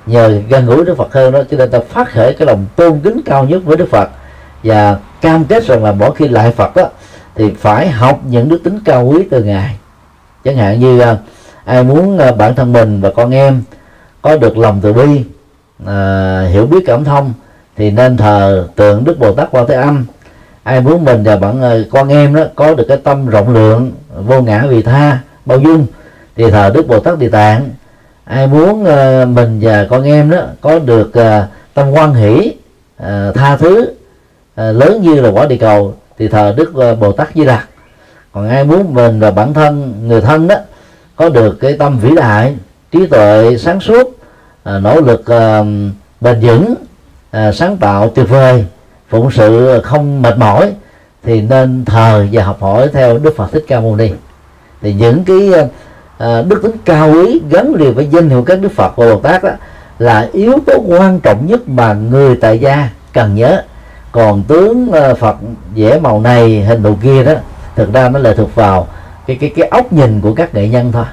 Nhờ 0.07 0.41
gần 0.49 0.67
gũi 0.67 0.85
Đức 0.85 0.97
Phật 0.97 1.13
hơn 1.13 1.33
đó 1.33 1.43
cho 1.51 1.57
nên 1.57 1.71
ta 1.71 1.79
phát 1.89 2.13
khởi 2.13 2.35
cái 2.35 2.47
lòng 2.47 2.67
tôn 2.77 3.01
kính 3.05 3.21
cao 3.25 3.45
nhất 3.45 3.63
với 3.65 3.77
Đức 3.77 3.89
Phật 3.91 4.09
và 4.65 4.99
cam 5.21 5.45
kết 5.45 5.67
rằng 5.67 5.85
là 5.85 5.93
mỗi 5.93 6.15
khi 6.15 6.29
lại 6.29 6.51
Phật 6.51 6.77
đó 6.77 6.89
thì 7.35 7.51
phải 7.59 7.89
học 7.89 8.21
những 8.29 8.49
đức 8.49 8.61
tính 8.65 8.79
cao 8.85 9.05
quý 9.05 9.23
từ 9.31 9.45
ngài. 9.45 9.77
Chẳng 10.45 10.57
hạn 10.57 10.81
như 10.81 11.01
à, 11.01 11.17
ai 11.65 11.85
muốn 11.85 12.19
à, 12.19 12.33
bản 12.33 12.55
thân 12.55 12.73
mình 12.73 13.01
và 13.01 13.11
con 13.11 13.35
em 13.35 13.63
có 14.23 14.37
được 14.37 14.59
lòng 14.59 14.81
từ 14.83 14.93
bi 14.93 15.25
à, 15.87 16.41
hiểu 16.53 16.67
biết 16.67 16.85
cảm 16.87 17.05
thông 17.05 17.33
thì 17.77 17.91
nên 17.91 18.17
thờ 18.17 18.69
tượng 18.77 19.05
đức 19.05 19.19
bồ 19.19 19.33
tát 19.33 19.49
quan 19.51 19.67
thế 19.69 19.75
âm. 19.75 20.07
Ai 20.63 20.81
muốn 20.81 21.05
mình 21.05 21.23
và 21.23 21.37
bạn 21.37 21.63
à, 21.63 21.75
con 21.91 22.09
em 22.09 22.35
đó 22.35 22.43
có 22.55 22.75
được 22.75 22.85
cái 22.89 22.97
tâm 22.97 23.27
rộng 23.27 23.55
lượng 23.55 23.93
vô 24.27 24.41
ngã 24.41 24.67
vị 24.69 24.83
tha 24.83 25.19
bao 25.47 25.59
dung 25.59 25.87
thì 26.37 26.51
thờ 26.51 26.71
đức 26.75 26.89
bồ 26.89 27.01
tát 27.01 27.19
địa 27.19 27.29
tạng. 27.29 27.71
Ai 28.25 28.47
muốn 28.47 28.83
uh, 28.83 29.29
mình 29.29 29.59
và 29.63 29.87
con 29.91 30.05
em 30.05 30.31
đó 30.31 30.39
có 30.61 30.79
được 30.79 31.09
uh, 31.09 31.49
tâm 31.75 31.91
quan 31.91 32.15
hỷ 32.15 32.53
uh, 33.03 33.35
tha 33.35 33.57
thứ 33.57 33.95
Ờ, 34.55 34.73
lớn 34.73 35.03
như 35.03 35.21
là 35.21 35.29
quả 35.29 35.47
địa 35.47 35.57
cầu, 35.57 35.95
thì 36.19 36.29
thờ 36.29 36.55
đức 36.57 36.75
ờ, 36.75 36.95
bồ 36.95 37.13
tát 37.13 37.29
di 37.35 37.45
lặc 37.45 37.69
còn 38.33 38.49
ai 38.49 38.65
muốn 38.65 38.95
mình 38.95 39.21
và 39.21 39.31
bản 39.31 39.55
thân, 39.55 39.95
người 40.07 40.21
thân 40.21 40.49
đó, 40.49 40.55
có 41.17 41.29
được 41.29 41.61
cái 41.61 41.73
tâm 41.79 41.99
vĩ 41.99 42.11
đại, 42.17 42.57
trí 42.93 43.07
tuệ 43.07 43.57
sáng 43.59 43.81
suốt 43.81 44.19
ờ, 44.63 44.81
nỗ 44.81 45.01
lực 45.01 45.25
bền 46.21 46.41
vững 46.41 46.75
sáng 47.53 47.77
tạo 47.77 48.09
tuyệt 48.09 48.29
vời, 48.29 48.65
phụng 49.09 49.31
sự 49.31 49.81
không 49.85 50.23
mệt 50.23 50.39
mỏi, 50.39 50.73
thì 51.23 51.41
nên 51.41 51.85
thờ 51.85 52.27
và 52.33 52.45
học 52.45 52.57
hỏi 52.61 52.89
theo 52.93 53.19
đức 53.19 53.37
phật 53.37 53.53
thích 53.53 53.65
ca 53.69 53.81
mâu 53.81 53.97
ni. 53.97 54.11
Thì 54.81 54.95
những 54.95 55.25
cái 55.25 55.69
đức 56.19 56.61
tính 56.63 56.77
cao 56.85 57.13
quý 57.13 57.41
gắn 57.51 57.75
liền 57.75 57.95
với 57.95 58.09
danh 58.11 58.29
hiệu 58.29 58.43
các 58.43 58.61
đức 58.61 58.73
phật 58.73 58.97
và 58.97 59.07
bồ 59.07 59.21
tát 59.21 59.43
đó 59.43 59.51
là 59.99 60.29
yếu 60.33 60.59
tố 60.67 60.73
quan 60.87 61.21
trọng 61.21 61.47
nhất 61.47 61.69
mà 61.69 61.93
người 61.93 62.37
tại 62.41 62.59
gia 62.59 62.89
cần 63.13 63.35
nhớ 63.35 63.63
còn 64.15 64.43
tướng 64.43 64.93
ờ, 64.93 65.15
phật 65.15 65.37
vẽ 65.75 65.99
màu 65.99 66.21
này, 66.21 66.61
hình 66.61 66.83
đồ 66.83 66.95
kia 67.03 67.25
đó, 67.25 67.33
thực 67.77 67.93
ra 67.93 68.09
nó 68.09 68.19
lệ 68.19 68.35
thuộc 68.37 68.55
vào 68.55 68.89
cái 69.27 69.37
cái 69.41 69.53
cái 69.57 69.69
óc 69.69 69.93
nhìn 69.93 70.21
của 70.21 70.35
các 70.35 70.55
nghệ 70.55 70.69
nhân 70.69 70.93
thôi. 70.93 71.05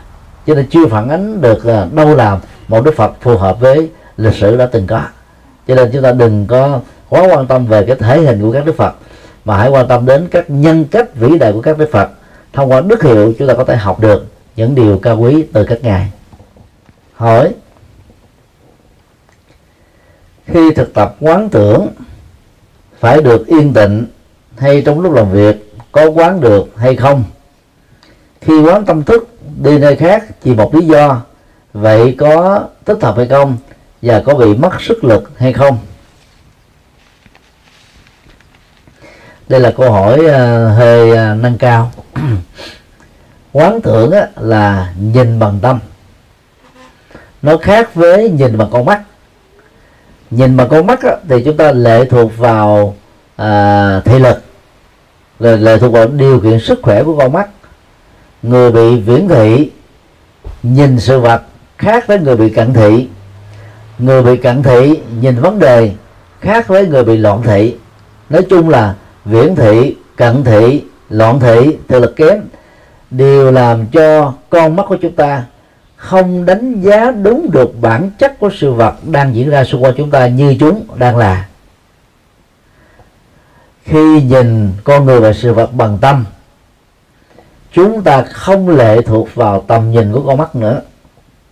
Cho 0.47 0.55
nên 0.55 0.67
chưa 0.69 0.87
phản 0.87 1.09
ánh 1.09 1.41
được 1.41 1.63
ờ, 1.63 1.87
đâu 1.91 2.15
là 2.15 2.39
một 2.67 2.85
đức 2.85 2.95
phật 2.95 3.11
phù 3.21 3.37
hợp 3.37 3.59
với 3.59 3.89
lịch 4.17 4.33
sử 4.33 4.57
đã 4.57 4.65
từng 4.65 4.87
có. 4.87 5.01
Cho 5.67 5.75
nên 5.75 5.89
chúng 5.93 6.03
ta 6.03 6.11
đừng 6.11 6.45
có 6.47 6.79
quá 7.09 7.27
quan 7.31 7.47
tâm 7.47 7.65
về 7.67 7.85
cái 7.85 7.95
thể 7.95 8.21
hình 8.21 8.41
của 8.41 8.51
các 8.51 8.65
đức 8.65 8.77
phật, 8.77 8.95
mà 9.45 9.57
hãy 9.57 9.69
quan 9.69 9.87
tâm 9.87 10.05
đến 10.05 10.27
các 10.31 10.49
nhân 10.49 10.85
cách, 10.85 11.15
vĩ 11.15 11.37
đại 11.37 11.51
của 11.51 11.61
các 11.61 11.77
đức 11.77 11.89
phật 11.91 12.09
thông 12.53 12.71
qua 12.71 12.81
đức 12.81 13.03
hiệu 13.03 13.33
chúng 13.39 13.47
ta 13.47 13.53
có 13.53 13.63
thể 13.63 13.75
học 13.75 13.99
được 13.99 14.25
những 14.55 14.75
điều 14.75 14.97
cao 14.97 15.19
quý 15.19 15.45
từ 15.53 15.65
các 15.65 15.83
ngài. 15.83 16.11
Hỏi. 17.13 17.53
Khi 20.45 20.73
thực 20.73 20.93
tập 20.93 21.15
quán 21.19 21.49
tưởng 21.49 21.87
phải 23.01 23.21
được 23.21 23.47
yên 23.47 23.73
tịnh 23.73 24.05
hay 24.57 24.81
trong 24.85 25.01
lúc 25.01 25.13
làm 25.13 25.31
việc 25.31 25.73
có 25.91 26.09
quán 26.09 26.41
được 26.41 26.69
hay 26.77 26.95
không. 26.95 27.23
Khi 28.41 28.61
quán 28.61 28.85
tâm 28.85 29.03
thức 29.03 29.29
đi 29.61 29.77
nơi 29.77 29.95
khác 29.95 30.23
chỉ 30.43 30.53
một 30.53 30.75
lý 30.75 30.85
do, 30.85 31.21
vậy 31.73 32.15
có 32.19 32.63
thích 32.85 32.97
hợp 33.01 33.17
hay 33.17 33.27
không 33.27 33.57
và 34.01 34.21
có 34.25 34.33
bị 34.33 34.53
mất 34.53 34.81
sức 34.81 35.03
lực 35.03 35.31
hay 35.37 35.53
không? 35.53 35.77
Đây 39.47 39.59
là 39.59 39.71
câu 39.77 39.91
hỏi 39.91 40.25
ờ, 40.25 40.69
hơi 40.69 41.11
ờ, 41.11 41.35
nâng 41.35 41.57
cao. 41.57 41.91
Quán 43.51 43.81
tưởng 43.81 44.11
là 44.35 44.93
nhìn 44.99 45.39
bằng 45.39 45.59
tâm. 45.61 45.79
Nó 47.41 47.57
khác 47.57 47.95
với 47.95 48.29
nhìn 48.29 48.57
bằng 48.57 48.69
con 48.71 48.85
mắt 48.85 49.01
nhìn 50.31 50.57
bằng 50.57 50.69
con 50.69 50.87
mắt 50.87 51.01
á, 51.01 51.15
thì 51.29 51.43
chúng 51.43 51.57
ta 51.57 51.71
lệ 51.71 52.05
thuộc 52.05 52.37
vào 52.37 52.95
à, 53.35 54.01
thị 54.05 54.19
lực. 54.19 54.43
Rồi 55.39 55.57
lệ 55.57 55.77
thuộc 55.77 55.91
vào 55.91 56.07
điều 56.07 56.39
kiện 56.39 56.59
sức 56.59 56.79
khỏe 56.81 57.03
của 57.03 57.17
con 57.17 57.33
mắt. 57.33 57.49
Người 58.43 58.71
bị 58.71 58.99
viễn 58.99 59.27
thị 59.27 59.71
nhìn 60.63 60.99
sự 60.99 61.19
vật 61.19 61.41
khác 61.77 62.07
với 62.07 62.19
người 62.19 62.37
bị 62.37 62.49
cận 62.49 62.73
thị. 62.73 63.07
Người 63.99 64.23
bị 64.23 64.37
cận 64.37 64.63
thị 64.63 64.99
nhìn 65.21 65.35
vấn 65.35 65.59
đề 65.59 65.91
khác 66.39 66.67
với 66.67 66.87
người 66.87 67.03
bị 67.03 67.17
loạn 67.17 67.41
thị. 67.43 67.75
Nói 68.29 68.41
chung 68.49 68.69
là 68.69 68.95
viễn 69.25 69.55
thị 69.55 69.95
cận 70.15 70.43
thị 70.43 70.83
loạn 71.09 71.39
thị 71.39 71.77
thị 71.87 71.99
lực 71.99 72.15
kém 72.15 72.41
đều 73.11 73.51
làm 73.51 73.85
cho 73.87 74.33
con 74.49 74.75
mắt 74.75 74.85
của 74.89 74.97
chúng 75.01 75.15
ta 75.15 75.43
không 76.01 76.45
đánh 76.45 76.81
giá 76.81 77.11
đúng 77.11 77.51
được 77.51 77.81
bản 77.81 78.09
chất 78.17 78.39
của 78.39 78.49
sự 78.57 78.73
vật 78.73 78.95
đang 79.11 79.35
diễn 79.35 79.49
ra 79.49 79.63
xung 79.63 79.83
quanh 79.83 79.93
chúng 79.97 80.11
ta 80.11 80.27
như 80.27 80.55
chúng 80.59 80.85
đang 80.95 81.17
là. 81.17 81.47
Khi 83.83 84.21
nhìn 84.21 84.71
con 84.83 85.05
người 85.05 85.19
và 85.19 85.33
sự 85.33 85.53
vật 85.53 85.73
bằng 85.73 85.97
tâm 86.01 86.25
chúng 87.73 88.03
ta 88.03 88.23
không 88.23 88.69
lệ 88.69 89.01
thuộc 89.01 89.35
vào 89.35 89.63
tầm 89.67 89.91
nhìn 89.91 90.13
của 90.13 90.23
con 90.27 90.37
mắt 90.37 90.55
nữa. 90.55 90.81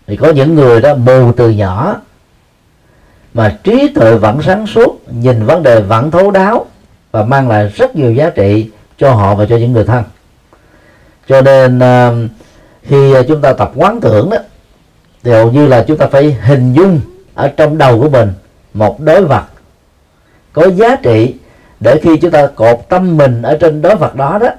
Thì 0.08 0.18
có 0.18 0.30
những 0.30 0.56
người 0.56 0.82
đó 0.82 0.96
mù 0.96 1.32
từ 1.38 1.50
nhỏ 1.50 1.96
mà 3.34 3.58
trí 3.64 3.92
tuệ 3.96 4.16
vẫn 4.16 4.42
sáng 4.42 4.68
suốt 4.68 5.02
nhìn 5.12 5.46
vấn 5.46 5.64
đề 5.64 5.82
vẫn 5.82 6.12
thấu 6.12 6.32
đáo 6.32 6.66
và 7.12 7.24
mang 7.24 7.50
lại 7.50 7.72
rất 7.76 7.96
nhiều 7.96 8.14
giá 8.14 8.30
trị 8.30 8.70
cho 8.98 9.12
họ 9.12 9.36
và 9.36 9.46
cho 9.46 9.58
những 9.58 9.72
người 9.72 9.86
thân. 9.86 10.04
Cho 11.28 11.42
nên 11.42 11.78
uh, 11.78 12.30
khi 12.84 13.14
à, 13.14 13.22
chúng 13.28 13.42
ta 13.42 13.54
tập 13.54 13.72
quán 13.76 14.02
tưởng 14.02 14.30
đó 14.30 14.38
thì 15.24 15.32
hầu 15.32 15.52
như 15.52 15.68
là 15.68 15.84
chúng 15.88 15.98
ta 15.98 16.08
phải 16.08 16.38
hình 16.42 16.74
dung 16.74 17.02
ở 17.36 17.48
trong 17.48 17.78
đầu 17.78 18.00
của 18.00 18.10
mình 18.10 18.34
một 18.74 19.00
đối 19.00 19.26
vật 19.26 19.44
có 20.54 20.70
giá 20.70 20.96
trị 20.96 21.36
để 21.80 22.00
khi 22.04 22.18
chúng 22.18 22.32
ta 22.32 22.48
cột 22.48 22.80
tâm 22.90 23.18
mình 23.18 23.42
ở 23.42 23.58
trên 23.62 23.82
đối 23.82 23.96
vật 23.96 24.16
đó 24.16 24.38
đó 24.42 24.50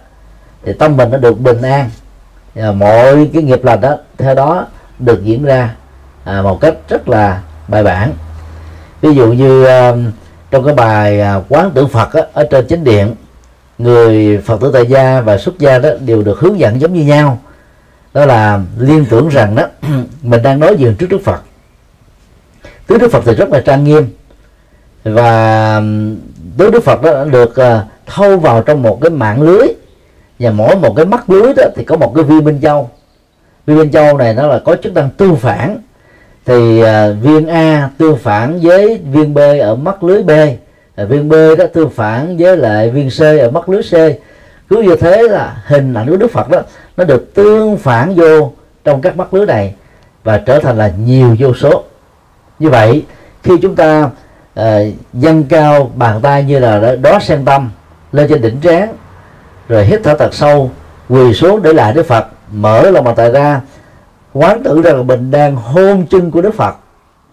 thì 0.63 0.73
tâm 0.73 0.97
mình 0.97 1.11
nó 1.11 1.19
được 1.19 1.41
bình 1.41 1.63
an. 1.63 1.91
Và 2.55 2.73
mọi 2.73 3.31
cái 3.33 3.43
nghiệp 3.43 3.65
lành 3.65 3.81
đó 3.81 3.97
theo 4.19 4.35
đó 4.35 4.67
được 4.99 5.25
diễn 5.25 5.45
ra 5.45 5.75
à, 6.25 6.43
một 6.43 6.61
cách 6.61 6.75
rất 6.89 7.09
là 7.09 7.41
bài 7.69 7.83
bản. 7.83 8.13
Ví 9.01 9.15
dụ 9.15 9.33
như 9.33 9.65
à, 9.65 9.93
trong 10.51 10.65
cái 10.65 10.75
bài 10.75 11.21
à, 11.21 11.41
quán 11.49 11.71
tử 11.71 11.87
phật 11.87 12.13
á, 12.13 12.23
ở 12.33 12.47
trên 12.51 12.67
chính 12.67 12.85
điện 12.85 13.15
người 13.79 14.39
phật 14.47 14.61
tử 14.61 14.71
tại 14.73 14.87
gia 14.87 15.21
và 15.21 15.39
xuất 15.39 15.59
gia 15.59 15.79
đó 15.79 15.89
đều 16.01 16.23
được 16.23 16.39
hướng 16.39 16.59
dẫn 16.59 16.81
giống 16.81 16.93
như 16.93 17.05
nhau 17.05 17.39
đó 18.15 18.27
là 18.27 18.61
liên 18.79 19.05
tưởng 19.11 19.29
rằng 19.29 19.55
đó 19.55 19.67
mình 20.23 20.43
đang 20.43 20.61
nói 20.61 20.77
diện 20.79 20.95
trước 20.99 21.07
đức 21.11 21.21
phật. 21.25 21.43
Tứ 22.87 22.99
đức 22.99 23.13
phật 23.13 23.23
thì 23.27 23.35
rất 23.35 23.49
là 23.49 23.61
trang 23.61 23.85
nghiêm. 23.85 24.07
Và 25.05 25.83
tứ 26.59 26.71
đức 26.71 26.85
phật 26.85 27.03
đó 27.03 27.13
đã 27.13 27.25
được 27.25 27.57
ờ, 27.57 27.85
thâu 28.07 28.39
vào 28.39 28.63
trong 28.63 28.83
một 28.83 28.99
cái 29.03 29.11
mạng 29.11 29.43
lưới. 29.43 29.69
Và 30.39 30.51
mỗi 30.51 30.77
một 30.77 30.95
cái 30.97 31.07
mắt 31.07 31.31
lưới 31.31 31.55
đó 31.55 31.65
thì 31.77 31.85
có 31.85 31.97
một 31.97 32.13
cái 32.15 32.25
viên 32.25 32.45
minh 32.45 32.61
châu 32.63 32.91
viên 33.67 33.79
minh 33.79 33.91
châu 33.91 34.19
này 34.19 34.35
nó 34.35 34.47
là 34.47 34.61
có 34.65 34.77
chức 34.83 34.95
năng 34.95 35.11
tương 35.11 35.37
phản. 35.37 35.79
Thì 36.45 36.83
uh, 36.83 36.87
viên 37.23 37.47
a 37.47 37.91
tương 37.99 38.17
phản 38.19 38.61
với 38.63 39.01
viên 39.13 39.35
b 39.35 39.39
ở 39.39 39.75
mắt 39.75 40.05
lưới 40.05 40.23
b. 40.23 40.31
Ờ, 41.01 41.07
viên 41.07 41.29
B 41.29 41.33
đó 41.33 41.67
tương 41.73 41.91
phản 41.91 42.37
với 42.37 42.57
lại 42.57 42.91
viên 42.91 43.09
C 43.19 43.21
ở 43.21 43.51
mắt 43.51 43.69
lưới 43.69 43.83
C 43.83 43.95
cứ 44.71 44.83
như 44.83 44.97
thế 44.97 45.23
là 45.23 45.63
hình 45.67 45.95
ảnh 45.95 46.11
của 46.11 46.17
Đức 46.17 46.31
Phật 46.31 46.49
đó 46.49 46.61
nó 46.97 47.05
được 47.05 47.35
tương 47.35 47.77
phản 47.77 48.15
vô 48.15 48.53
trong 48.85 49.01
các 49.01 49.17
mắt 49.17 49.35
lưới 49.35 49.47
này 49.47 49.75
và 50.25 50.39
trở 50.39 50.59
thành 50.59 50.79
là 50.79 50.93
nhiều 51.05 51.37
vô 51.39 51.55
số. 51.55 51.85
Như 52.59 52.71
vậy 52.71 53.05
khi 53.43 53.59
chúng 53.63 53.77
ta 53.77 54.11
uh, 54.61 54.65
dâng 55.13 55.45
cao 55.45 55.91
bàn 55.95 56.21
tay 56.23 56.45
như 56.45 56.59
là 56.59 56.97
đó 57.03 57.19
sen 57.21 57.45
tâm 57.45 57.71
lên 58.13 58.29
trên 58.29 58.41
đỉnh 58.41 58.61
trán 58.61 58.95
rồi 59.69 59.85
hít 59.85 60.01
thở 60.05 60.15
thật 60.15 60.35
sâu 60.35 60.71
quỳ 61.09 61.35
xuống 61.35 61.63
để 61.63 61.73
lại 61.73 61.93
Đức 61.93 62.07
Phật 62.07 62.27
mở 62.53 62.91
lòng 62.91 63.05
bàn 63.05 63.15
tay 63.15 63.31
ra 63.31 63.61
quán 64.33 64.63
tưởng 64.63 64.83
rằng 64.83 65.07
mình 65.07 65.31
đang 65.31 65.57
hôn 65.57 66.07
chân 66.11 66.31
của 66.31 66.43
Đức 66.43 66.55
Phật 66.55 66.75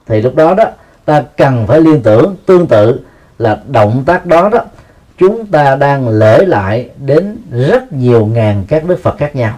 thì 0.06 0.22
lúc 0.22 0.36
đó 0.36 0.54
đó 0.54 0.66
ta 1.06 1.24
cần 1.38 1.68
phải 1.68 1.82
liên 1.82 2.02
tưởng 2.02 2.36
tương 2.46 2.68
tự 2.68 3.00
là 3.40 3.60
động 3.68 4.04
tác 4.06 4.26
đó 4.26 4.50
đó 4.50 4.60
chúng 5.18 5.46
ta 5.46 5.76
đang 5.76 6.10
lễ 6.10 6.46
lại 6.46 6.90
đến 6.98 7.38
rất 7.52 7.94
nhiều 7.94 8.26
ngàn 8.26 8.66
các 8.68 8.86
đức 8.86 9.00
phật 9.04 9.18
khác 9.18 9.36
nhau. 9.36 9.54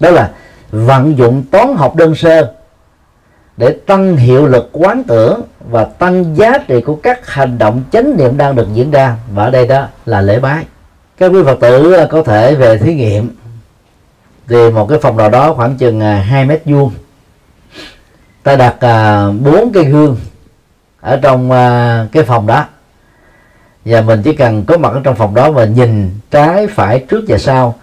Đó 0.00 0.10
là 0.10 0.30
vận 0.70 1.18
dụng 1.18 1.44
toán 1.50 1.76
học 1.76 1.96
đơn 1.96 2.14
sơ 2.14 2.54
để 3.56 3.76
tăng 3.86 4.16
hiệu 4.16 4.46
lực 4.46 4.68
quán 4.72 5.02
tưởng 5.04 5.42
và 5.70 5.84
tăng 5.84 6.36
giá 6.36 6.58
trị 6.58 6.80
của 6.80 6.96
các 6.96 7.28
hành 7.28 7.58
động 7.58 7.82
chánh 7.92 8.16
niệm 8.16 8.36
đang 8.36 8.56
được 8.56 8.68
diễn 8.74 8.90
ra. 8.90 9.16
Và 9.32 9.44
ở 9.44 9.50
đây 9.50 9.66
đó 9.66 9.86
là 10.06 10.20
lễ 10.20 10.40
bái. 10.40 10.64
Các 11.18 11.28
quý 11.28 11.42
phật 11.44 11.60
tử 11.60 11.92
à, 11.92 12.06
có 12.10 12.22
thể 12.22 12.54
về 12.54 12.78
thí 12.78 12.94
nghiệm 12.94 13.30
thì 14.48 14.70
một 14.70 14.86
cái 14.88 14.98
phòng 14.98 15.16
nào 15.16 15.30
đó 15.30 15.54
khoảng 15.54 15.76
chừng 15.76 16.00
à, 16.00 16.14
2 16.14 16.44
mét 16.44 16.62
vuông. 16.64 16.92
Ta 18.42 18.56
đặt 18.56 18.76
à, 18.80 19.26
bốn 19.44 19.72
cây 19.72 19.84
gương 19.84 20.16
ở 21.00 21.16
trong 21.22 21.50
cái 22.12 22.22
phòng 22.22 22.46
đó 22.46 22.64
và 23.84 24.00
mình 24.00 24.22
chỉ 24.22 24.36
cần 24.36 24.64
có 24.64 24.78
mặt 24.78 24.92
ở 24.92 25.00
trong 25.04 25.14
phòng 25.14 25.34
đó 25.34 25.50
và 25.50 25.64
nhìn 25.64 26.10
trái 26.30 26.66
phải 26.66 27.04
trước 27.08 27.24
và 27.28 27.38
sau 27.38 27.74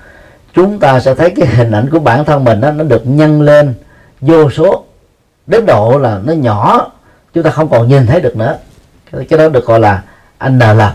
chúng 0.53 0.79
ta 0.79 0.99
sẽ 0.99 1.15
thấy 1.15 1.29
cái 1.29 1.47
hình 1.47 1.71
ảnh 1.71 1.89
của 1.91 1.99
bản 1.99 2.25
thân 2.25 2.43
mình 2.43 2.61
đó, 2.61 2.71
nó 2.71 2.83
được 2.83 3.01
nhân 3.05 3.41
lên 3.41 3.73
vô 4.21 4.49
số 4.49 4.83
đến 5.47 5.65
độ 5.65 5.97
là 5.97 6.19
nó 6.23 6.33
nhỏ 6.33 6.91
chúng 7.33 7.43
ta 7.43 7.49
không 7.49 7.69
còn 7.69 7.87
nhìn 7.87 8.05
thấy 8.05 8.21
được 8.21 8.37
nữa. 8.37 8.57
Cái 9.29 9.39
đó 9.39 9.49
được 9.49 9.65
gọi 9.65 9.79
là 9.79 10.03
anh 10.37 10.59
nờ 10.59 10.73
làm. 10.73 10.93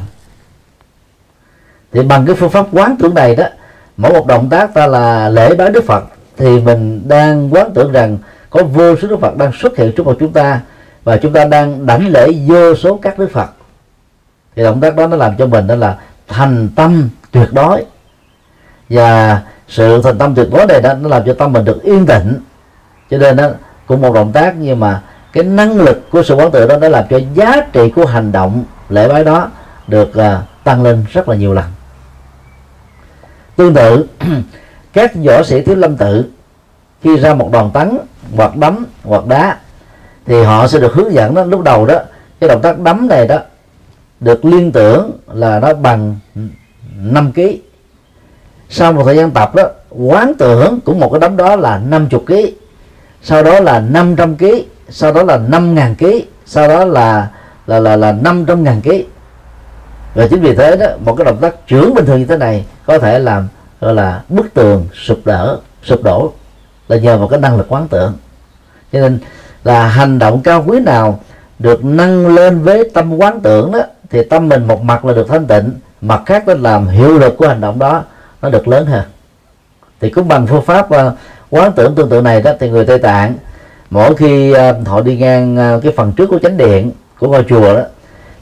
Thì 1.92 2.02
bằng 2.02 2.26
cái 2.26 2.36
phương 2.36 2.50
pháp 2.50 2.66
quán 2.72 2.96
tưởng 2.98 3.14
này 3.14 3.36
đó 3.36 3.44
mỗi 3.96 4.12
một 4.12 4.26
động 4.26 4.48
tác 4.48 4.74
ta 4.74 4.86
là 4.86 5.28
lễ 5.28 5.54
bái 5.54 5.70
đức 5.70 5.84
phật 5.84 6.04
thì 6.36 6.60
mình 6.60 7.08
đang 7.08 7.54
quán 7.54 7.70
tưởng 7.74 7.92
rằng 7.92 8.18
có 8.50 8.62
vô 8.62 8.96
số 8.96 9.08
đức 9.08 9.20
phật 9.20 9.36
đang 9.36 9.52
xuất 9.52 9.76
hiện 9.76 9.92
trước 9.96 10.06
mặt 10.06 10.12
chúng 10.20 10.32
ta 10.32 10.60
và 11.04 11.16
chúng 11.16 11.32
ta 11.32 11.44
đang 11.44 11.86
đảnh 11.86 12.08
lễ 12.08 12.32
vô 12.46 12.74
số 12.74 12.98
các 13.02 13.18
đức 13.18 13.30
phật 13.32 13.50
thì 14.56 14.62
động 14.62 14.80
tác 14.80 14.96
đó 14.96 15.06
nó 15.06 15.16
làm 15.16 15.36
cho 15.36 15.46
mình 15.46 15.66
đó 15.66 15.74
là 15.74 15.96
thành 16.28 16.68
tâm 16.76 17.08
tuyệt 17.30 17.48
đối. 17.52 17.84
Và 18.88 19.40
sự 19.68 20.02
thành 20.02 20.18
tâm 20.18 20.34
tuyệt 20.34 20.48
đối 20.52 20.66
này 20.66 20.80
đó 20.80 20.94
nó 20.94 21.08
làm 21.08 21.22
cho 21.26 21.34
tâm 21.34 21.52
mình 21.52 21.64
được 21.64 21.82
yên 21.82 22.06
tĩnh. 22.06 22.40
Cho 23.10 23.18
nên 23.18 23.36
đó 23.36 23.48
cũng 23.86 24.00
một 24.00 24.14
động 24.14 24.32
tác 24.32 24.54
nhưng 24.58 24.80
mà 24.80 25.02
cái 25.32 25.44
năng 25.44 25.80
lực 25.80 26.10
của 26.10 26.22
sự 26.22 26.34
quán 26.34 26.50
tự 26.50 26.68
đó 26.68 26.76
nó 26.76 26.88
làm 26.88 27.04
cho 27.10 27.20
giá 27.34 27.60
trị 27.72 27.90
của 27.90 28.06
hành 28.06 28.32
động 28.32 28.64
lễ 28.88 29.08
bái 29.08 29.24
đó 29.24 29.50
được 29.86 30.08
uh, 30.08 30.64
tăng 30.64 30.82
lên 30.82 31.04
rất 31.12 31.28
là 31.28 31.36
nhiều 31.36 31.54
lần. 31.54 31.64
Tương 33.56 33.74
tự 33.74 34.06
các 34.92 35.12
võ 35.14 35.42
sĩ 35.42 35.62
thiếu 35.62 35.76
lâm 35.76 35.96
tự 35.96 36.24
khi 37.02 37.16
ra 37.16 37.34
một 37.34 37.50
đòn 37.52 37.70
tấn 37.74 37.98
hoặc 38.36 38.56
đấm 38.56 38.86
hoặc 39.04 39.26
đá 39.26 39.58
thì 40.26 40.42
họ 40.42 40.66
sẽ 40.66 40.80
được 40.80 40.92
hướng 40.94 41.12
dẫn 41.12 41.34
đó 41.34 41.44
lúc 41.44 41.62
đầu 41.62 41.86
đó 41.86 41.98
cái 42.40 42.48
động 42.48 42.62
tác 42.62 42.78
đấm 42.78 43.08
này 43.08 43.26
đó 43.26 43.38
được 44.24 44.44
liên 44.44 44.72
tưởng 44.72 45.10
là 45.32 45.60
nó 45.60 45.74
bằng 45.74 46.16
5 46.96 47.32
kg 47.32 47.40
sau 48.68 48.92
một 48.92 49.04
thời 49.04 49.16
gian 49.16 49.30
tập 49.30 49.54
đó, 49.54 49.62
quán 49.90 50.32
tưởng 50.38 50.80
cũng 50.84 51.00
một 51.00 51.08
cái 51.12 51.20
đống 51.20 51.36
đó 51.36 51.56
là 51.56 51.78
50 51.78 52.20
kg 52.26 52.34
sau 53.22 53.42
đó 53.42 53.60
là 53.60 53.80
500 53.80 54.36
kg 54.36 54.44
sau 54.88 55.12
đó 55.12 55.22
là 55.22 55.38
5.000 55.38 55.94
kg 55.94 56.26
sau 56.46 56.68
đó 56.68 56.84
là 56.84 57.28
là 57.66 57.80
là 57.80 57.96
là 57.96 58.12
500.000 58.12 58.80
kg 58.80 58.90
và 60.14 60.26
chính 60.26 60.42
vì 60.42 60.54
thế 60.54 60.76
đó, 60.76 60.86
một 61.04 61.14
cái 61.14 61.24
động 61.24 61.38
tác 61.40 61.66
trưởng 61.66 61.94
bình 61.94 62.06
thường 62.06 62.18
như 62.18 62.26
thế 62.26 62.36
này 62.36 62.64
có 62.86 62.98
thể 62.98 63.18
làm, 63.18 63.48
gọi 63.80 63.94
là, 63.94 64.22
bức 64.28 64.54
tường 64.54 64.88
sụp 64.94 65.18
đỡ, 65.24 65.58
sụp 65.82 66.02
đổ 66.02 66.32
là 66.88 66.96
nhờ 66.96 67.18
vào 67.18 67.28
cái 67.28 67.40
năng 67.40 67.56
lực 67.56 67.66
quán 67.68 67.88
tưởng. 67.88 68.12
Cho 68.92 69.00
nên 69.00 69.18
là 69.64 69.88
hành 69.88 70.18
động 70.18 70.40
cao 70.42 70.64
quý 70.66 70.80
nào 70.80 71.20
được 71.58 71.84
nâng 71.84 72.34
lên 72.34 72.62
với 72.62 72.90
tâm 72.94 73.16
quán 73.18 73.40
tưởng 73.40 73.72
đó 73.72 73.80
thì 74.14 74.22
tâm 74.24 74.48
mình 74.48 74.66
một 74.66 74.82
mặt 74.82 75.04
là 75.04 75.12
được 75.12 75.28
thanh 75.28 75.46
tịnh, 75.46 75.70
mặt 76.00 76.22
khác 76.26 76.48
nó 76.48 76.54
làm 76.54 76.86
hiệu 76.86 77.18
lực 77.18 77.36
của 77.36 77.48
hành 77.48 77.60
động 77.60 77.78
đó, 77.78 78.04
nó 78.42 78.50
được 78.50 78.68
lớn 78.68 78.86
hơn. 78.86 79.02
Thì 80.00 80.10
cũng 80.10 80.28
bằng 80.28 80.46
phương 80.46 80.62
pháp 80.62 80.90
ờ, 80.90 81.14
quán 81.50 81.72
tưởng 81.72 81.94
tương 81.94 82.08
tự 82.08 82.20
này 82.20 82.42
đó, 82.42 82.52
thì 82.60 82.70
người 82.70 82.86
tây 82.86 82.98
tạng, 82.98 83.34
mỗi 83.90 84.16
khi 84.16 84.52
ờ, 84.52 84.74
họ 84.86 85.00
đi 85.00 85.16
ngang 85.16 85.56
ờ, 85.56 85.80
cái 85.82 85.92
phần 85.96 86.12
trước 86.12 86.26
của 86.26 86.38
chánh 86.38 86.56
điện, 86.56 86.90
của 87.18 87.28
ngôi 87.28 87.44
chùa 87.48 87.74
đó, 87.74 87.82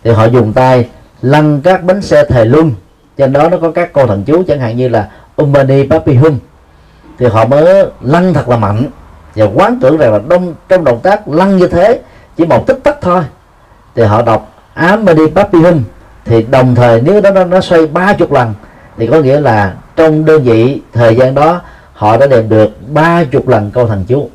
thì 0.04 0.10
họ 0.10 0.24
dùng 0.24 0.52
tay 0.52 0.88
lăn 1.22 1.60
các 1.60 1.84
bánh 1.84 2.02
xe 2.02 2.24
thề 2.24 2.44
luân 2.44 2.72
trên 3.16 3.32
đó 3.32 3.48
nó 3.48 3.56
có 3.56 3.70
các 3.70 3.92
câu 3.92 4.06
thần 4.06 4.24
chú, 4.24 4.42
chẳng 4.48 4.60
hạn 4.60 4.76
như 4.76 4.88
là 4.88 5.08
Umbani 5.36 5.88
Papi 5.88 6.14
Hum 6.14 6.38
thì 7.18 7.26
họ 7.26 7.44
mới 7.44 7.86
lăn 8.00 8.34
thật 8.34 8.48
là 8.48 8.56
mạnh 8.56 8.84
và 9.34 9.46
quán 9.54 9.78
tưởng 9.80 9.96
rằng 9.96 10.12
là 10.12 10.20
đông, 10.28 10.54
trong 10.68 10.84
động 10.84 11.00
tác 11.02 11.28
lăn 11.28 11.56
như 11.56 11.68
thế, 11.68 12.00
chỉ 12.36 12.46
một 12.46 12.66
tích 12.66 12.78
tắc 12.82 13.00
thôi. 13.00 13.22
Thì 13.94 14.02
họ 14.02 14.22
đọc 14.22 14.51
Amani 14.74 15.26
Papi 15.34 15.58
Hum 15.58 15.82
thì 16.24 16.42
đồng 16.42 16.74
thời 16.74 17.00
nếu 17.00 17.20
đó 17.20 17.30
nó, 17.30 17.44
nó 17.44 17.60
xoay 17.60 17.86
ba 17.86 18.12
chục 18.12 18.32
lần 18.32 18.54
thì 18.96 19.06
có 19.06 19.20
nghĩa 19.20 19.40
là 19.40 19.74
trong 19.96 20.24
đơn 20.24 20.42
vị 20.42 20.80
thời 20.92 21.16
gian 21.16 21.34
đó 21.34 21.60
họ 21.92 22.16
đã 22.16 22.26
niệm 22.26 22.48
được 22.48 22.70
ba 22.88 23.24
chục 23.24 23.48
lần 23.48 23.70
câu 23.70 23.86
thần 23.86 24.04
chú. 24.08 24.30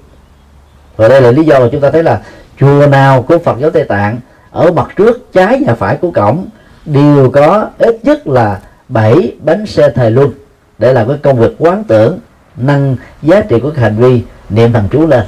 Và 0.96 1.08
đây 1.08 1.22
là 1.22 1.32
lý 1.32 1.44
do 1.44 1.60
mà 1.60 1.68
chúng 1.72 1.82
ta 1.82 1.92
thấy 1.92 2.04
là 2.04 2.22
chùa 2.60 2.88
nào 2.88 3.22
của 3.22 3.38
Phật 3.38 3.60
giáo 3.60 3.70
Tây 3.70 3.84
Tạng 3.84 4.20
ở 4.52 4.72
mặt 4.72 4.88
trước 4.96 5.34
trái 5.34 5.62
và 5.68 5.76
phải 5.76 5.96
của 5.96 6.12
cổng 6.12 6.46
đều 6.86 7.32
có 7.32 7.68
ít 7.78 8.00
nhất 8.04 8.28
là 8.28 8.60
7 8.90 9.36
bánh 9.44 9.66
xe 9.66 9.90
thời 9.90 10.12
luân 10.12 10.32
để 10.78 10.94
làm 10.94 11.08
cái 11.08 11.18
công 11.24 11.38
việc 11.38 11.56
quán 11.58 11.84
tưởng 11.84 12.20
nâng 12.58 12.98
giá 13.22 13.42
trị 13.42 13.60
của 13.60 13.72
cái 13.72 13.84
hành 13.84 13.96
vi 13.96 14.22
niệm 14.50 14.74
thần 14.74 14.88
chú 14.92 15.08
lên. 15.08 15.26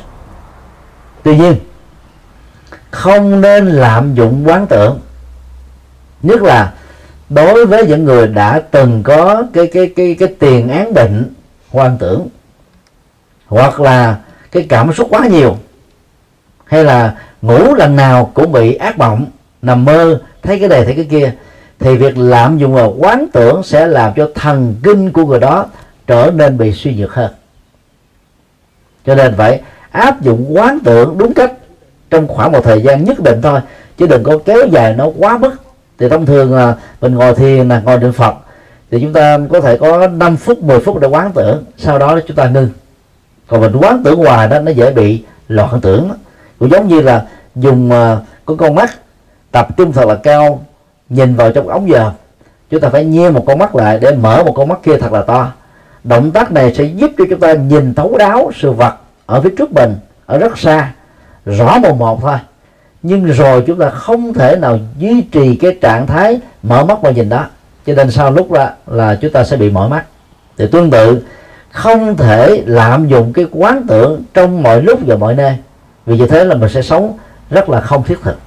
Tuy 1.24 1.38
nhiên 1.38 1.56
không 2.92 3.42
nên 3.42 3.66
lạm 3.66 4.16
dụng 4.16 4.44
quán 4.48 4.68
tưởng. 4.68 5.00
Nhất 6.22 6.42
là 6.42 6.74
đối 7.30 7.66
với 7.66 7.88
những 7.88 8.06
người 8.06 8.28
đã 8.28 8.62
từng 8.72 9.04
có 9.04 9.44
cái 9.54 9.68
cái 9.68 9.94
cái 9.96 10.16
cái 10.20 10.36
tiền 10.40 10.70
án 10.70 10.94
bệnh 10.94 11.34
quan 11.72 11.98
tưởng, 12.00 12.28
hoặc 13.48 13.80
là 13.80 14.18
cái 14.52 14.66
cảm 14.70 14.94
xúc 14.94 15.08
quá 15.12 15.28
nhiều, 15.28 15.58
hay 16.66 16.84
là 16.84 17.16
ngủ 17.42 17.76
lần 17.76 17.96
nào 17.96 18.32
cũng 18.34 18.52
bị 18.52 18.76
ác 18.76 18.98
mộng, 18.98 19.26
nằm 19.62 19.86
mơ, 19.86 20.22
thấy 20.42 20.60
cái 20.60 20.70
này, 20.70 20.86
thấy 20.86 20.96
cái 20.96 21.08
kia, 21.12 21.34
thì 21.80 21.98
việc 21.98 22.18
lạm 22.18 22.58
dụng 22.58 22.74
vào 22.74 22.96
quán 22.98 23.26
tưởng 23.34 23.64
sẽ 23.64 23.88
làm 23.88 24.14
cho 24.16 24.30
thần 24.36 24.76
kinh 24.84 25.12
của 25.12 25.26
người 25.26 25.40
đó 25.40 25.66
trở 26.08 26.32
nên 26.36 26.58
bị 26.58 26.74
suy 26.74 26.96
nhược 26.96 27.14
hơn. 27.14 27.32
Cho 29.06 29.16
nên 29.16 29.36
phải 29.38 29.62
áp 29.92 30.22
dụng 30.22 30.58
quán 30.58 30.80
tưởng 30.84 31.18
đúng 31.18 31.34
cách 31.34 31.54
trong 32.10 32.28
khoảng 32.28 32.52
một 32.52 32.64
thời 32.64 32.82
gian 32.82 33.04
nhất 33.04 33.20
định 33.20 33.42
thôi, 33.42 33.60
chứ 33.98 34.08
đừng 34.08 34.24
có 34.24 34.38
kéo 34.46 34.68
dài 34.72 34.94
nó 34.98 35.10
quá 35.18 35.38
mức. 35.38 35.52
Thì 36.00 36.10
thông 36.10 36.26
thường 36.26 36.56
là 36.56 36.76
mình 37.02 37.16
ngồi 37.16 37.36
thiền 37.36 37.70
là 37.70 37.80
ngồi 37.80 37.98
niệm 37.98 38.12
phật, 38.12 38.36
thì 38.92 39.00
chúng 39.02 39.14
ta 39.14 39.38
có 39.52 39.62
thể 39.62 39.78
có 39.78 40.08
5 40.08 40.38
phút 40.38 40.64
10 40.64 40.80
phút 40.80 41.00
để 41.00 41.08
quán 41.08 41.32
tưởng, 41.36 41.66
sau 41.78 42.00
đó 42.00 42.20
chúng 42.28 42.36
ta 42.36 42.50
ngưng. 42.50 42.70
Còn 43.48 43.62
mình 43.62 43.76
quán 43.76 44.02
tưởng 44.04 44.20
hoài 44.20 44.48
đó, 44.48 44.60
nó 44.60 44.72
dễ 44.72 44.92
bị 44.92 45.24
loạn 45.48 45.82
tưởng 45.82 46.10
cũng 46.60 46.72
giống 46.72 46.88
như 46.88 47.02
là 47.02 47.26
dùng 47.56 47.92
à, 47.92 48.18
có 48.46 48.56
con 48.58 48.76
mắt 48.76 48.90
tập 49.52 49.68
trung 49.78 49.92
thật 49.92 50.08
là 50.08 50.16
cao, 50.16 50.66
nhìn 51.10 51.36
vào 51.36 51.52
trong 51.52 51.68
ống 51.68 51.90
giờ. 51.90 52.12
Chúng 52.70 52.82
ta 52.82 52.90
phải 52.90 53.06
nhe 53.06 53.30
một 53.30 53.44
con 53.48 53.60
mắt 53.60 53.76
lại 53.76 54.00
để 54.02 54.16
mở 54.16 54.44
một 54.44 54.54
con 54.56 54.68
mắt 54.68 54.80
kia 54.84 54.98
thật 54.98 55.14
là 55.14 55.22
to. 55.22 55.52
Động 56.04 56.32
tác 56.32 56.52
này 56.52 56.74
sẽ 56.74 56.84
giúp 56.84 57.12
cho 57.18 57.26
chúng 57.30 57.40
ta 57.40 57.54
nhìn 57.54 57.94
thấu 57.94 58.18
đáo 58.18 58.52
sự 58.56 58.72
vật 58.72 58.96
ở 59.26 59.42
phía 59.42 59.50
trước 59.58 59.72
mình, 59.72 59.96
ở 60.26 60.38
rất 60.38 60.58
xa 60.58 60.94
rõ 61.46 61.80
một 61.80 61.98
một 61.98 62.22
thôi. 62.22 62.38
Nhưng 63.02 63.26
rồi 63.26 63.64
chúng 63.68 63.80
ta 63.80 63.90
không 63.90 64.34
thể 64.34 64.56
nào 64.56 64.80
duy 64.98 65.22
trì 65.22 65.56
cái 65.56 65.78
trạng 65.82 66.08
thái 66.08 66.40
mở 66.64 66.86
mắt 66.86 67.02
và 67.02 67.12
nhìn 67.12 67.30
đó. 67.30 67.46
Cho 67.86 67.94
nên 67.94 68.12
sau 68.12 68.32
lúc 68.32 68.52
ra 68.52 68.70
là 68.88 69.16
chúng 69.16 69.32
ta 69.32 69.44
sẽ 69.44 69.58
bị 69.58 69.70
mỏi 69.70 69.90
mắt. 69.90 70.06
Thì 70.58 70.68
tương 70.72 70.92
tự, 70.92 71.22
không 71.72 72.18
thể 72.18 72.64
lạm 72.66 73.08
dụng 73.08 73.34
cái 73.34 73.46
quán 73.52 73.86
tưởng 73.88 74.24
trong 74.34 74.64
mọi 74.64 74.82
lúc 74.82 75.00
và 75.06 75.16
mọi 75.16 75.36
nơi. 75.36 75.58
Vì 76.06 76.18
như 76.18 76.28
thế 76.28 76.46
là 76.46 76.56
mình 76.56 76.70
sẽ 76.70 76.82
sống 76.82 77.18
rất 77.50 77.70
là 77.70 77.82
không 77.82 78.04
thiết 78.04 78.20
thực. 78.24 78.38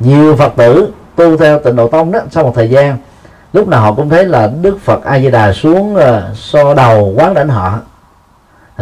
Nhiều 0.00 0.36
phật 0.36 0.52
tử 0.56 0.92
tu 1.16 1.36
theo 1.36 1.58
tịnh 1.58 1.76
độ 1.76 1.88
tông 1.88 2.12
đó, 2.12 2.20
sau 2.30 2.44
một 2.44 2.52
thời 2.54 2.70
gian, 2.70 2.98
lúc 3.52 3.68
nào 3.68 3.80
họ 3.80 3.92
cũng 3.92 4.08
thấy 4.08 4.24
là 4.24 4.50
đức 4.62 4.78
phật 4.80 5.04
a 5.04 5.18
di 5.18 5.30
đà 5.30 5.52
xuống 5.52 5.96
ờ, 5.96 6.30
so 6.34 6.74
đầu 6.74 7.14
quán 7.16 7.34
đảnh 7.34 7.48
họ 7.48 7.78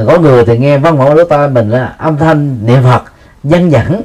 có 0.07 0.19
người 0.19 0.45
thì 0.45 0.59
nghe 0.59 0.79
văn 0.79 0.99
mẫu 0.99 1.15
lỗ 1.15 1.25
tai 1.25 1.49
mình 1.49 1.71
là 1.71 1.95
âm 1.99 2.17
thanh, 2.17 2.67
niệm 2.67 2.83
phật 2.83 3.03
dân 3.45 3.73
dẫn 3.73 4.03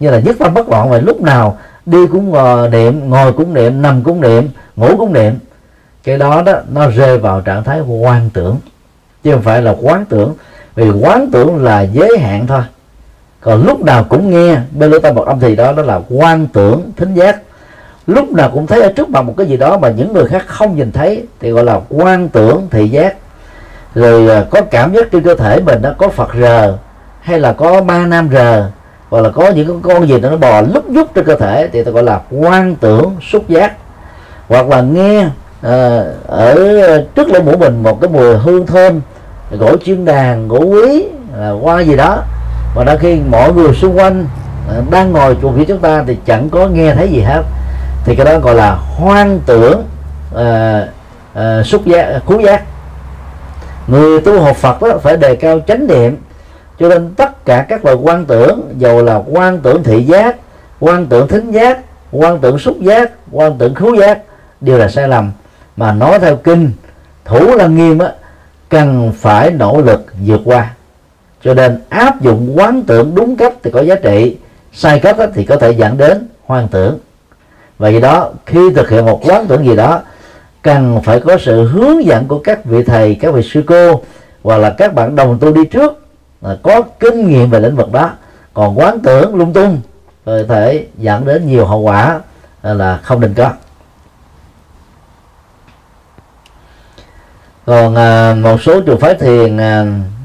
như 0.00 0.10
là 0.10 0.18
nhất 0.18 0.36
tâm 0.38 0.54
bất 0.54 0.68
loạn. 0.68 0.90
Và 0.90 0.98
lúc 0.98 1.20
nào 1.20 1.58
đi 1.86 2.06
cũng 2.06 2.34
niệm, 2.70 3.10
ngồi 3.10 3.32
cũng 3.32 3.54
niệm, 3.54 3.82
nằm 3.82 4.02
cũng 4.02 4.20
niệm, 4.20 4.48
ngủ 4.76 4.88
cũng 4.98 5.12
niệm. 5.12 5.34
Cái 6.04 6.18
đó 6.18 6.42
đó, 6.42 6.52
nó 6.72 6.88
rơi 6.88 7.18
vào 7.18 7.40
trạng 7.40 7.64
thái 7.64 7.80
quan 7.80 8.30
tưởng. 8.32 8.56
Chứ 9.24 9.32
không 9.32 9.42
phải 9.42 9.62
là 9.62 9.74
quán 9.82 10.04
tưởng. 10.08 10.34
Vì 10.74 10.90
quán 10.90 11.28
tưởng 11.32 11.64
là 11.64 11.80
giới 11.80 12.18
hạn 12.18 12.46
thôi. 12.46 12.62
Còn 13.40 13.66
lúc 13.66 13.84
nào 13.84 14.04
cũng 14.04 14.30
nghe, 14.30 14.58
bên 14.70 14.90
lỗ 14.90 14.98
tai 14.98 15.12
bật 15.12 15.26
âm 15.26 15.40
thì 15.40 15.56
đó 15.56 15.72
đó 15.72 15.82
là 15.82 16.00
quan 16.08 16.46
tưởng, 16.52 16.92
thính 16.96 17.14
giác. 17.14 17.42
Lúc 18.06 18.32
nào 18.32 18.50
cũng 18.50 18.66
thấy 18.66 18.82
ở 18.82 18.92
trước 18.92 19.08
mặt 19.08 19.22
một 19.22 19.34
cái 19.36 19.46
gì 19.46 19.56
đó 19.56 19.78
mà 19.78 19.90
những 19.90 20.12
người 20.12 20.26
khác 20.28 20.44
không 20.46 20.76
nhìn 20.76 20.92
thấy, 20.92 21.26
thì 21.40 21.50
gọi 21.50 21.64
là 21.64 21.80
quan 21.88 22.28
tưởng 22.28 22.66
thị 22.70 22.88
giác 22.88 23.16
rồi 23.96 24.28
à, 24.28 24.44
có 24.50 24.60
cảm 24.70 24.92
giác 24.92 25.10
trên 25.12 25.22
cơ 25.22 25.34
thể 25.34 25.60
mình 25.60 25.82
nó 25.82 25.90
có 25.98 26.08
phật 26.08 26.28
rờ 26.40 26.76
hay 27.20 27.40
là 27.40 27.52
có 27.52 27.82
ma 27.82 28.06
nam 28.06 28.28
rờ 28.32 28.70
hoặc 29.10 29.20
là 29.20 29.30
có 29.30 29.50
những 29.50 29.82
con 29.82 30.08
gì 30.08 30.20
nó 30.20 30.36
bò 30.36 30.60
lúc 30.60 30.90
nhúc 30.90 31.14
trên 31.14 31.24
cơ 31.24 31.36
thể 31.36 31.68
thì 31.72 31.84
ta 31.84 31.90
gọi 31.90 32.02
là 32.02 32.20
quan 32.30 32.74
tưởng 32.74 33.16
xúc 33.30 33.48
giác. 33.48 33.72
Hoặc 34.48 34.68
là 34.68 34.80
nghe 34.80 35.26
à, 35.62 36.02
ở 36.26 36.54
trước 37.14 37.28
lỗ 37.28 37.40
mũi 37.40 37.56
mình 37.56 37.82
một 37.82 38.00
cái 38.00 38.10
mùi 38.10 38.36
hương 38.36 38.66
thơm 38.66 39.00
gỗ 39.50 39.76
chiên 39.84 40.04
đàn 40.04 40.48
gỗ 40.48 40.58
quý 40.58 41.04
là 41.36 41.50
hoa 41.50 41.80
gì 41.80 41.96
đó. 41.96 42.22
Và 42.74 42.84
đôi 42.84 42.98
khi 42.98 43.20
mọi 43.30 43.52
người 43.52 43.74
xung 43.74 43.98
quanh 43.98 44.26
à, 44.68 44.74
đang 44.90 45.12
ngồi 45.12 45.36
chuồng 45.42 45.56
phía 45.56 45.64
chúng 45.64 45.78
ta 45.78 46.04
thì 46.06 46.16
chẳng 46.26 46.50
có 46.50 46.66
nghe 46.66 46.94
thấy 46.94 47.08
gì 47.08 47.20
hết. 47.20 47.42
Thì 48.04 48.16
cái 48.16 48.26
đó 48.26 48.38
gọi 48.38 48.54
là 48.54 48.76
hoang 48.96 49.40
tưởng 49.46 49.84
uh, 50.34 50.40
uh, 51.38 51.66
xúc 51.66 51.86
giác 51.86 52.20
khú 52.26 52.40
giác 52.40 52.62
người 53.86 54.20
tu 54.20 54.40
học 54.40 54.56
Phật 54.56 54.82
đó 54.82 54.98
phải 55.02 55.16
đề 55.16 55.36
cao 55.36 55.60
chánh 55.66 55.86
niệm. 55.86 56.16
Cho 56.78 56.88
nên 56.88 57.14
tất 57.14 57.44
cả 57.44 57.66
các 57.68 57.84
loại 57.84 57.96
quan 58.02 58.24
tưởng 58.24 58.74
dầu 58.78 59.02
là 59.02 59.22
quan 59.32 59.58
tưởng 59.58 59.82
thị 59.82 60.02
giác, 60.02 60.36
quan 60.80 61.06
tưởng 61.06 61.28
thính 61.28 61.50
giác, 61.50 61.78
quan 62.12 62.38
tưởng 62.40 62.58
xúc 62.58 62.76
giác, 62.80 63.10
quan 63.32 63.58
tưởng 63.58 63.74
khứu 63.74 63.96
giác, 63.96 64.18
đều 64.60 64.78
là 64.78 64.88
sai 64.88 65.08
lầm. 65.08 65.32
Mà 65.76 65.92
nói 65.92 66.18
theo 66.18 66.36
kinh, 66.36 66.70
thủ 67.24 67.56
lăng 67.56 67.76
nghiêm 67.76 67.98
á, 67.98 68.12
cần 68.68 69.12
phải 69.16 69.50
nỗ 69.50 69.80
lực 69.80 70.06
vượt 70.26 70.40
qua. 70.44 70.70
Cho 71.44 71.54
nên 71.54 71.80
áp 71.88 72.20
dụng 72.20 72.58
quán 72.58 72.82
tưởng 72.86 73.14
đúng 73.14 73.36
cách 73.36 73.52
thì 73.62 73.70
có 73.70 73.80
giá 73.80 73.94
trị, 73.94 74.36
sai 74.72 75.00
cách 75.00 75.16
thì 75.34 75.44
có 75.44 75.56
thể 75.56 75.70
dẫn 75.70 75.98
đến 75.98 76.28
hoang 76.46 76.68
tưởng. 76.68 76.98
Vậy 77.78 78.00
đó, 78.00 78.30
khi 78.46 78.60
thực 78.74 78.90
hiện 78.90 79.04
một 79.06 79.20
quán 79.24 79.46
tưởng 79.46 79.66
gì 79.66 79.76
đó 79.76 80.00
cần 80.66 81.00
phải 81.04 81.20
có 81.20 81.38
sự 81.40 81.68
hướng 81.68 82.04
dẫn 82.04 82.28
của 82.28 82.38
các 82.38 82.64
vị 82.64 82.82
thầy 82.82 83.14
các 83.14 83.34
vị 83.34 83.42
sư 83.42 83.62
cô 83.66 84.02
hoặc 84.42 84.56
là 84.56 84.70
các 84.70 84.94
bạn 84.94 85.16
đồng 85.16 85.38
tu 85.38 85.52
đi 85.52 85.64
trước 85.64 86.06
có 86.62 86.82
kinh 87.00 87.28
nghiệm 87.28 87.50
về 87.50 87.60
lĩnh 87.60 87.76
vực 87.76 87.92
đó. 87.92 88.10
Còn 88.54 88.78
quán 88.78 89.00
tưởng 89.00 89.34
lung 89.34 89.52
tung 89.52 89.80
có 90.24 90.38
thể 90.48 90.86
dẫn 90.98 91.24
đến 91.24 91.46
nhiều 91.46 91.66
hậu 91.66 91.80
quả 91.80 92.20
là 92.62 92.96
không 93.02 93.20
định 93.20 93.34
có. 93.34 93.50
Còn 97.66 97.94
à, 97.94 98.34
một 98.34 98.62
số 98.62 98.80
trường 98.80 99.00
phái 99.00 99.14
thiền 99.14 99.56
à, 99.56 99.84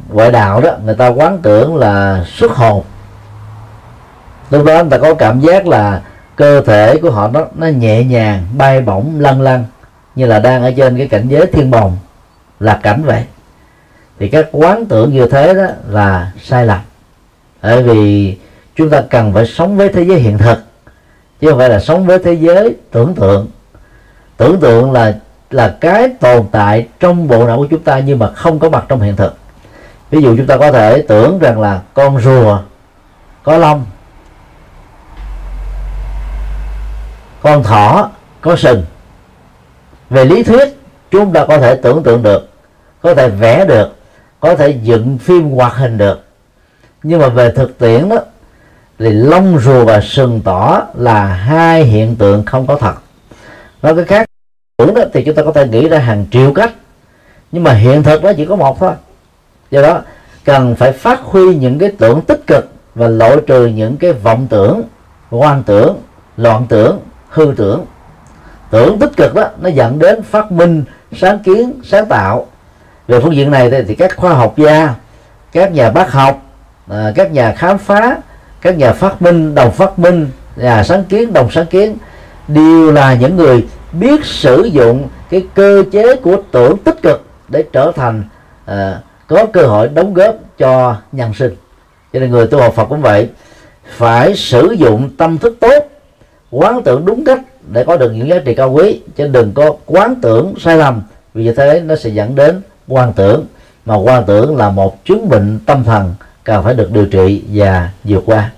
ngoại 0.09 0.31
đạo 0.31 0.61
đó 0.61 0.71
người 0.85 0.95
ta 0.95 1.07
quán 1.07 1.39
tưởng 1.41 1.75
là 1.75 2.25
xuất 2.27 2.51
hồn. 2.51 2.83
Lúc 4.49 4.65
đó 4.65 4.73
người 4.73 4.91
ta 4.91 4.97
có 4.97 5.13
cảm 5.13 5.39
giác 5.39 5.67
là 5.67 6.01
cơ 6.35 6.61
thể 6.61 6.99
của 7.01 7.11
họ 7.11 7.27
nó 7.27 7.45
nó 7.55 7.67
nhẹ 7.67 8.03
nhàng 8.03 8.43
bay 8.57 8.81
bổng 8.81 9.13
lăn 9.19 9.41
lăn 9.41 9.65
như 10.15 10.25
là 10.25 10.39
đang 10.39 10.63
ở 10.63 10.71
trên 10.77 10.97
cái 10.97 11.07
cảnh 11.07 11.27
giới 11.27 11.45
thiên 11.45 11.71
bồng, 11.71 11.97
là 12.59 12.79
cảnh 12.83 13.03
vậy. 13.03 13.23
Thì 14.19 14.29
các 14.29 14.47
quán 14.51 14.85
tưởng 14.85 15.13
như 15.13 15.27
thế 15.27 15.53
đó 15.53 15.65
là 15.89 16.31
sai 16.43 16.65
lầm. 16.65 16.79
Bởi 17.61 17.83
vì 17.83 18.37
chúng 18.75 18.89
ta 18.89 19.01
cần 19.09 19.33
phải 19.33 19.45
sống 19.45 19.77
với 19.77 19.89
thế 19.89 20.03
giới 20.03 20.19
hiện 20.19 20.37
thực, 20.37 20.63
chứ 21.41 21.49
không 21.49 21.59
phải 21.59 21.69
là 21.69 21.79
sống 21.79 22.05
với 22.05 22.19
thế 22.19 22.33
giới 22.33 22.75
tưởng 22.91 23.15
tượng. 23.15 23.47
Tưởng 24.37 24.59
tượng 24.59 24.91
là 24.91 25.15
là 25.51 25.75
cái 25.81 26.09
tồn 26.19 26.45
tại 26.51 26.87
trong 26.99 27.27
bộ 27.27 27.47
não 27.47 27.57
của 27.57 27.67
chúng 27.69 27.83
ta 27.83 27.99
nhưng 27.99 28.19
mà 28.19 28.31
không 28.31 28.59
có 28.59 28.69
mặt 28.69 28.85
trong 28.87 29.01
hiện 29.01 29.15
thực. 29.15 29.37
Ví 30.09 30.21
dụ 30.21 30.37
chúng 30.37 30.47
ta 30.47 30.57
có 30.57 30.71
thể 30.71 31.05
tưởng 31.07 31.39
rằng 31.39 31.61
là 31.61 31.81
con 31.93 32.21
rùa, 32.21 32.59
có 33.43 33.57
lông, 33.57 33.85
con 37.41 37.63
thỏ, 37.63 38.09
có 38.41 38.55
sừng 38.55 38.85
về 40.11 40.25
lý 40.25 40.43
thuyết, 40.43 40.69
chúng 41.11 41.33
ta 41.33 41.45
có 41.45 41.57
thể 41.57 41.75
tưởng 41.75 42.03
tượng 42.03 42.23
được, 42.23 42.49
có 43.01 43.13
thể 43.13 43.29
vẽ 43.29 43.65
được, 43.65 43.95
có 44.39 44.55
thể 44.55 44.69
dựng 44.83 45.17
phim 45.17 45.49
hoạt 45.49 45.75
hình 45.75 45.97
được. 45.97 46.23
Nhưng 47.03 47.19
mà 47.19 47.27
về 47.27 47.51
thực 47.51 47.77
tiễn 47.77 48.09
đó, 48.09 48.17
thì 48.99 49.09
lông 49.09 49.59
rùa 49.59 49.85
và 49.85 50.01
sừng 50.01 50.41
tỏ 50.43 50.81
là 50.97 51.25
hai 51.25 51.83
hiện 51.83 52.15
tượng 52.15 52.45
không 52.45 52.67
có 52.67 52.77
thật. 52.77 52.93
Nói 53.81 53.95
cái 53.95 54.05
khác 54.05 54.25
tưởng 54.77 54.93
đó 54.93 55.01
thì 55.13 55.23
chúng 55.23 55.35
ta 55.35 55.43
có 55.43 55.51
thể 55.51 55.67
nghĩ 55.67 55.89
ra 55.89 55.99
hàng 55.99 56.25
triệu 56.31 56.53
cách. 56.53 56.73
Nhưng 57.51 57.63
mà 57.63 57.73
hiện 57.73 58.03
thực 58.03 58.23
đó 58.23 58.33
chỉ 58.37 58.45
có 58.45 58.55
một 58.55 58.79
thôi. 58.79 58.91
Do 59.71 59.81
đó, 59.81 60.01
cần 60.45 60.75
phải 60.75 60.91
phát 60.91 61.19
huy 61.19 61.55
những 61.55 61.79
cái 61.79 61.91
tưởng 61.97 62.21
tích 62.21 62.47
cực 62.47 62.69
và 62.95 63.07
loại 63.07 63.37
trừ 63.47 63.65
những 63.65 63.97
cái 63.97 64.13
vọng 64.13 64.47
tưởng 64.49 64.83
quan 65.29 65.63
tưởng, 65.63 65.97
loạn 66.37 66.65
tưởng, 66.69 66.99
hư 67.29 67.53
tưởng 67.57 67.85
tưởng 68.71 68.99
tích 68.99 69.11
cực 69.17 69.33
đó 69.33 69.49
nó 69.61 69.69
dẫn 69.69 69.99
đến 69.99 70.23
phát 70.23 70.51
minh 70.51 70.83
sáng 71.17 71.39
kiến 71.39 71.81
sáng 71.83 72.05
tạo. 72.05 72.47
Về 73.07 73.19
phương 73.19 73.35
diện 73.35 73.51
này 73.51 73.71
thì 73.87 73.95
các 73.95 74.17
khoa 74.17 74.33
học 74.33 74.53
gia 74.57 74.95
các 75.51 75.71
nhà 75.71 75.91
bác 75.91 76.11
học 76.11 76.41
à, 76.89 77.11
các 77.15 77.31
nhà 77.31 77.53
khám 77.57 77.77
phá 77.77 78.17
các 78.61 78.77
nhà 78.77 78.93
phát 78.93 79.21
minh 79.21 79.55
đồng 79.55 79.71
phát 79.71 79.99
minh 79.99 80.29
nhà 80.55 80.83
sáng 80.83 81.03
kiến 81.03 81.33
đồng 81.33 81.51
sáng 81.51 81.65
kiến 81.65 81.97
đều 82.47 82.91
là 82.91 83.13
những 83.13 83.37
người 83.37 83.67
biết 83.91 84.25
sử 84.25 84.63
dụng 84.63 85.07
cái 85.29 85.47
cơ 85.53 85.83
chế 85.91 86.15
của 86.15 86.37
tưởng 86.51 86.77
tích 86.77 87.01
cực 87.01 87.25
để 87.47 87.63
trở 87.73 87.91
thành 87.95 88.23
à, 88.65 88.99
có 89.27 89.45
cơ 89.53 89.61
hội 89.61 89.87
đóng 89.87 90.13
góp 90.13 90.35
cho 90.57 90.95
nhân 91.11 91.33
sinh. 91.33 91.55
Cho 92.13 92.19
nên 92.19 92.31
người 92.31 92.47
tu 92.47 92.61
học 92.61 92.73
Phật 92.75 92.85
cũng 92.85 93.01
vậy 93.01 93.29
phải 93.97 94.35
sử 94.35 94.71
dụng 94.71 95.09
tâm 95.17 95.37
thức 95.37 95.57
tốt 95.59 95.89
quán 96.51 96.81
tưởng 96.83 97.05
đúng 97.05 97.25
cách 97.25 97.39
để 97.67 97.83
có 97.83 97.97
được 97.97 98.11
những 98.11 98.27
giá 98.27 98.39
trị 98.45 98.55
cao 98.55 98.71
quý, 98.71 99.01
chứ 99.15 99.27
đừng 99.27 99.53
có 99.53 99.75
quán 99.85 100.15
tưởng 100.21 100.53
sai 100.59 100.77
lầm, 100.77 101.01
vì 101.33 101.43
như 101.43 101.53
thế 101.53 101.79
nó 101.79 101.95
sẽ 101.95 102.09
dẫn 102.09 102.35
đến 102.35 102.61
quan 102.87 103.13
tưởng. 103.13 103.45
Mà 103.85 103.95
quan 103.95 104.23
tưởng 104.25 104.57
là 104.57 104.69
một 104.69 105.05
chứng 105.05 105.29
bệnh 105.29 105.59
tâm 105.65 105.83
thần, 105.83 106.15
cần 106.43 106.63
phải 106.63 106.73
được 106.73 106.91
điều 106.91 107.05
trị 107.05 107.43
và 107.53 107.91
vượt 108.03 108.23
qua. 108.25 108.51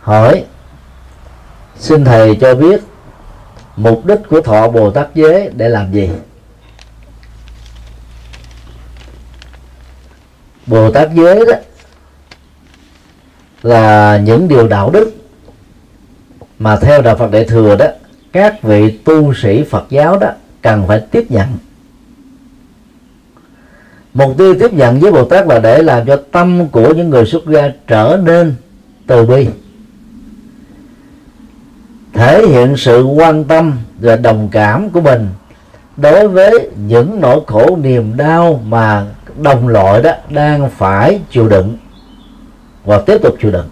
Hỏi, 0.00 0.44
xin 1.78 2.04
thầy 2.04 2.36
cho 2.40 2.54
biết 2.54 2.80
mục 3.76 4.06
đích 4.06 4.18
của 4.30 4.40
thọ 4.40 4.68
bồ 4.68 4.90
tát 4.90 5.14
giới 5.14 5.50
để 5.56 5.68
làm 5.68 5.92
gì? 5.92 6.10
Bồ 10.66 10.90
tát 10.90 11.14
giới 11.14 11.44
đó 11.46 11.52
là 13.62 14.18
những 14.24 14.48
điều 14.48 14.68
đạo 14.68 14.90
đức 14.90 15.12
mà 16.58 16.76
theo 16.76 17.02
đạo 17.02 17.16
phật 17.16 17.30
đại 17.30 17.44
thừa 17.44 17.76
đó, 17.76 17.86
các 18.32 18.62
vị 18.62 18.98
tu 19.04 19.34
sĩ 19.34 19.64
phật 19.64 19.86
giáo 19.90 20.18
đó 20.18 20.28
cần 20.62 20.84
phải 20.86 21.00
tiếp 21.00 21.26
nhận. 21.28 21.46
Mục 24.14 24.34
tiêu 24.38 24.54
tiếp 24.60 24.72
nhận 24.72 25.00
với 25.00 25.12
bồ 25.12 25.24
tát 25.24 25.46
là 25.46 25.58
để 25.58 25.82
làm 25.82 26.06
cho 26.06 26.22
tâm 26.32 26.68
của 26.68 26.94
những 26.94 27.10
người 27.10 27.26
xuất 27.26 27.46
gia 27.46 27.72
trở 27.86 28.20
nên 28.22 28.54
từ 29.06 29.26
bi, 29.26 29.48
thể 32.12 32.46
hiện 32.46 32.76
sự 32.76 33.04
quan 33.04 33.44
tâm 33.44 33.78
và 34.00 34.16
đồng 34.16 34.48
cảm 34.52 34.90
của 34.90 35.00
mình 35.00 35.28
đối 35.96 36.28
với 36.28 36.70
những 36.86 37.20
nỗi 37.20 37.40
khổ 37.46 37.76
niềm 37.76 38.16
đau 38.16 38.60
mà 38.66 39.06
đồng 39.38 39.68
loại 39.68 40.02
đó 40.02 40.10
đang 40.30 40.70
phải 40.70 41.20
chịu 41.30 41.48
đựng 41.48 41.76
và 42.84 42.98
tiếp 42.98 43.18
tục 43.22 43.36
chịu 43.42 43.50
đựng. 43.50 43.68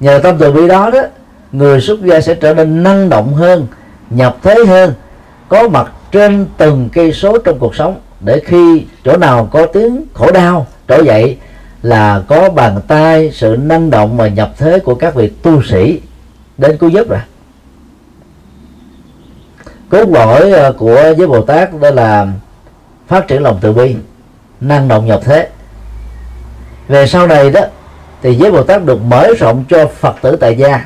Nhờ 0.00 0.18
tâm 0.18 0.36
từ 0.38 0.52
bi 0.52 0.68
đó 0.68 0.90
đó, 0.90 1.00
người 1.52 1.80
xuất 1.80 2.02
gia 2.02 2.20
sẽ 2.20 2.34
trở 2.34 2.54
nên 2.54 2.82
năng 2.82 3.08
động 3.08 3.34
hơn, 3.34 3.66
nhập 4.10 4.36
thế 4.42 4.54
hơn, 4.66 4.94
có 5.48 5.68
mặt 5.68 5.92
trên 6.12 6.46
từng 6.56 6.88
cây 6.92 7.12
số 7.12 7.38
trong 7.38 7.58
cuộc 7.58 7.74
sống, 7.74 8.00
để 8.20 8.40
khi 8.44 8.86
chỗ 9.04 9.16
nào 9.16 9.48
có 9.52 9.66
tiếng 9.66 10.04
khổ 10.14 10.32
đau 10.32 10.66
trỗi 10.88 11.04
dậy 11.06 11.38
là 11.82 12.22
có 12.28 12.50
bàn 12.50 12.80
tay 12.88 13.30
sự 13.34 13.56
năng 13.60 13.90
động 13.90 14.16
và 14.16 14.28
nhập 14.28 14.52
thế 14.58 14.78
của 14.78 14.94
các 14.94 15.14
vị 15.14 15.30
tu 15.42 15.62
sĩ 15.62 16.00
đến 16.58 16.78
cứu 16.78 16.90
giúp 16.90 17.08
rồi. 17.08 17.20
Cốt 19.88 20.08
lõi 20.08 20.50
ờ, 20.50 20.72
của 20.72 21.14
giới 21.18 21.26
bồ 21.26 21.40
tát 21.40 21.80
đó 21.80 21.90
là 21.90 22.26
phát 23.08 23.28
triển 23.28 23.42
lòng 23.42 23.58
từ 23.60 23.72
bi, 23.72 23.96
năng 24.60 24.88
động 24.88 25.06
nhập 25.06 25.20
thế. 25.24 25.48
Về 26.88 27.06
sau 27.06 27.26
này 27.26 27.50
đó, 27.50 27.60
thì 28.22 28.34
giới 28.34 28.50
bồ 28.50 28.62
tát 28.62 28.84
được 28.84 29.02
mở 29.02 29.28
rộng 29.38 29.64
cho 29.68 29.86
phật 29.86 30.16
tử 30.22 30.36
tại 30.36 30.56
gia. 30.56 30.84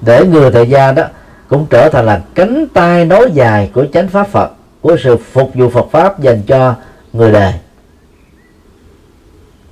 Để 0.00 0.26
người 0.26 0.50
tại 0.50 0.68
gia 0.68 0.92
đó 0.92 1.04
cũng 1.48 1.66
trở 1.70 1.88
thành 1.88 2.06
là 2.06 2.20
cánh 2.34 2.66
tay 2.74 3.04
nối 3.04 3.30
dài 3.34 3.70
của 3.74 3.86
chánh 3.92 4.08
pháp 4.08 4.28
phật, 4.28 4.50
của 4.80 4.96
sự 5.02 5.16
phục 5.32 5.50
vụ 5.54 5.68
phật 5.70 5.86
pháp 5.92 6.20
dành 6.20 6.42
cho 6.42 6.74
người 7.12 7.32
đời. 7.32 7.52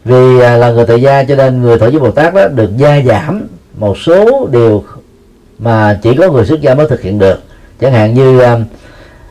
Vì 0.05 0.41
à, 0.41 0.57
là 0.57 0.71
người 0.71 0.87
tại 0.87 1.03
gia 1.03 1.25
cho 1.25 1.37
nên 1.37 1.62
người 1.62 1.79
thọ 1.79 1.91
giới 1.91 2.01
bồ 2.01 2.11
tát 2.11 2.35
đó 2.35 2.49
được 2.49 2.77
gia 2.77 3.01
giảm 3.01 3.47
một 3.79 3.99
số 3.99 4.49
điều 4.53 4.85
mà 5.59 5.99
chỉ 6.03 6.17
có 6.17 6.31
người 6.31 6.47
xuất 6.47 6.61
gia 6.61 6.75
mới 6.75 6.89
thực 6.89 7.01
hiện 7.01 7.19
được. 7.19 7.43
Chẳng 7.81 7.93
hạn 7.93 8.15
như 8.15 8.41
à, 8.41 8.59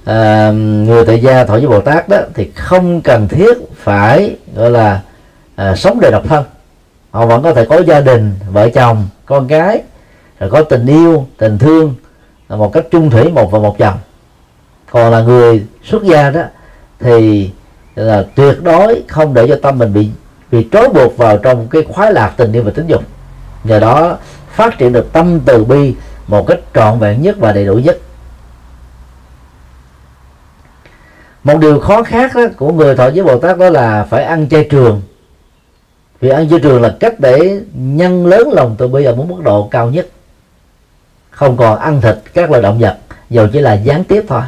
à, 0.06 0.52
người 0.86 1.06
tại 1.06 1.20
gia 1.20 1.46
thọ 1.46 1.54
với 1.54 1.68
bồ 1.68 1.82
tát 1.82 2.10
đó 2.10 2.18
thì 2.34 2.52
không 2.56 3.02
cần 3.02 3.28
thiết 3.28 3.58
phải 3.76 4.36
gọi 4.56 4.72
là 4.72 5.02
à, 5.56 5.76
sống 5.76 6.00
đời 6.00 6.12
độc 6.12 6.24
thân. 6.28 6.44
Họ 7.12 7.26
vẫn 7.26 7.44
có 7.44 7.54
thể 7.54 7.66
có 7.66 7.80
gia 7.80 8.00
đình 8.00 8.36
vợ 8.52 8.70
chồng 8.70 9.08
con 9.26 9.48
cái 9.48 9.82
rồi 10.40 10.50
có 10.50 10.64
tình 10.64 10.86
yêu 10.86 11.26
tình 11.38 11.58
thương 11.58 11.96
ờ, 12.48 12.58
một 12.58 12.74
cách 12.74 12.86
chung 12.92 13.10
thủy 13.10 13.30
một 13.30 13.52
và 13.52 13.60
một 13.60 13.78
chồng 13.78 13.98
còn 14.92 15.12
là 15.12 15.22
người 15.22 15.64
xuất 15.84 16.04
gia 16.04 16.30
đó 16.30 16.42
thì 17.00 17.50
là 17.96 18.26
tuyệt 18.36 18.64
đối 18.64 19.04
không 19.08 19.34
để 19.34 19.48
cho 19.48 19.60
tâm 19.62 19.80
mình 19.80 19.94
bị 19.94 20.10
bị 20.52 20.68
trói 20.72 20.90
buộc 20.90 21.18
vào 21.18 21.38
trong 21.38 21.68
cái 21.68 21.84
khoái 21.90 22.14
lạc 22.14 22.34
tình 22.38 22.54
yêu 22.54 22.64
và 22.64 22.72
tính 22.72 22.88
dục. 22.88 23.04
Nhờ 23.64 23.80
đó 23.80 24.18
phát 24.52 24.78
triển 24.78 24.94
được 24.94 25.14
tâm 25.14 25.40
từ 25.46 25.64
bi 25.64 25.96
một 26.28 26.48
cách 26.48 26.60
trọn 26.74 27.00
vẹn 27.00 27.22
nhất 27.22 27.36
và 27.40 27.52
đầy 27.52 27.66
đủ 27.66 27.74
nhất. 27.74 27.98
Một 31.44 31.58
điều 31.60 31.80
khó 31.80 32.04
khác 32.04 32.32
đó, 32.36 32.42
của 32.58 32.72
người 32.72 32.96
thọ 32.96 33.08
giới 33.08 33.26
bồ 33.26 33.38
tát 33.38 33.58
đó 33.58 33.70
là 33.70 34.08
phải 34.10 34.24
ăn 34.24 34.50
chay 34.50 34.68
trường. 34.70 35.02
Vì 36.20 36.30
ăn 36.30 36.50
chay 36.50 36.60
trường 36.60 36.82
là 36.82 36.96
cách 37.00 37.20
để 37.20 37.62
nhân 37.74 38.26
lớn 38.26 38.50
lòng 38.54 38.76
từ 38.78 38.88
bây 38.88 39.04
giờ 39.04 39.16
muốn 39.16 39.28
mức 39.28 39.42
độ 39.44 39.68
cao 39.72 39.90
nhất. 39.90 40.08
Không 41.30 41.58
còn 41.58 41.80
ăn 41.80 42.02
thịt 42.02 42.16
các 42.34 42.52
loài 42.52 42.62
động 42.62 42.80
vật 42.80 42.98
dầu 43.30 43.48
chỉ 43.54 43.60
là 43.60 43.74
gián 43.74 44.04
tiếp 44.04 44.26
thôi. 44.28 44.42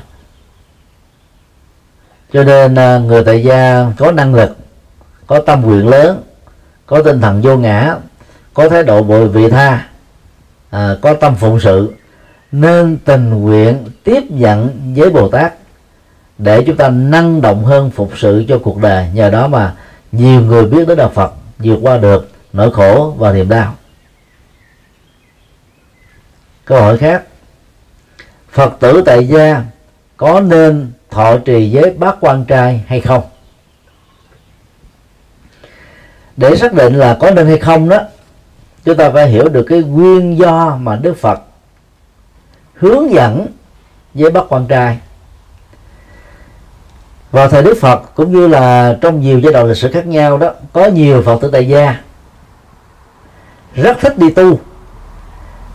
Cho 2.34 2.43
nên 2.43 2.76
à, 2.76 2.98
người 2.98 3.24
tại 3.24 3.43
gia 3.43 3.86
có 3.98 4.12
năng 4.12 4.36
lực 4.36 4.58
có 5.28 5.39
tâm 5.39 5.62
nguyện 5.62 5.88
lớn 5.88 6.24
có 6.86 7.02
tinh 7.02 7.22
thần 7.22 7.41
vô 7.41 7.58
ngã 7.58 7.96
có 8.54 8.70
thái 8.70 8.84
độ 8.84 9.04
bội 9.04 9.28
vị 9.28 9.50
tha 9.50 9.88
à, 10.70 10.96
có 11.02 11.14
tâm 11.14 11.36
phụng 11.36 11.60
sự 11.60 11.93
nên 12.52 12.98
tình 13.06 13.30
nguyện 13.30 13.86
tiếp 14.04 14.24
nhận 14.30 14.93
với 14.96 15.10
bồ 15.10 15.30
tát 15.30 15.54
để 16.38 16.64
chúng 16.68 16.78
ta 16.78 16.90
năng 16.90 17.42
động 17.42 17.66
hơn 17.66 17.92
phục 17.92 18.12
sự 18.16 18.46
cho 18.48 18.60
cuộc 18.64 18.78
đời. 18.78 19.08
Nhờ 19.14 19.30
đó 19.30 19.48
mà 19.48 19.76
nhiều 20.12 20.42
người 20.42 20.66
biết 20.66 20.88
đến 20.88 20.98
đạo 20.98 21.10
phật, 21.10 21.34
vượt 21.58 21.80
qua 21.82 21.98
được 21.98 22.32
nỗi 22.54 22.72
khổ 22.72 23.16
và 23.18 23.32
niềm 23.32 23.50
đau. 23.50 23.76
Câu 26.66 26.82
hỏi 26.82 26.98
khác. 26.98 27.24
Phật 28.52 28.74
tử 28.80 29.04
tại 29.06 29.28
gia 29.28 29.64
có 30.18 30.40
nên 30.40 30.92
thọ 31.10 31.38
trì 31.38 31.70
giới 31.70 31.94
bát 31.98 32.18
quan 32.20 32.46
trai 32.46 32.84
hay 32.88 33.02
không? 33.02 33.24
Để 36.38 36.56
xác 36.56 36.74
định 36.74 36.96
là 36.96 37.18
có 37.20 37.32
nên 37.32 37.48
hay 37.48 37.58
không 37.58 37.90
đó, 37.90 38.02
chúng 38.84 38.98
ta 38.98 39.10
phải 39.10 39.30
hiểu 39.30 39.50
được 39.50 39.66
cái 39.70 39.84
nguyên 39.84 40.38
do 40.38 40.78
mà 40.82 40.96
đức 40.96 41.18
phật 41.18 41.42
hướng 42.74 43.12
dẫn 43.14 43.48
với 44.14 44.32
bác 44.32 44.42
quan 44.50 44.68
trai 44.68 45.00
vào 47.36 47.50
thời 47.50 47.64
đức 47.64 47.78
phật 47.82 48.02
cũng 48.16 48.32
như 48.32 48.48
là 48.48 48.98
trong 49.02 49.22
nhiều 49.22 49.40
giai 49.40 49.54
đoạn 49.54 49.66
lịch 49.66 49.78
sử 49.78 49.92
khác 49.92 50.08
nhau 50.08 50.38
đó 50.38 50.52
có 50.74 50.86
nhiều 50.86 51.22
phật 51.22 51.42
tử 51.42 51.50
tại 51.52 51.68
gia. 51.68 52.00
Rất 53.74 53.98
thích 54.02 54.18
đi 54.18 54.30
tu 54.30 54.60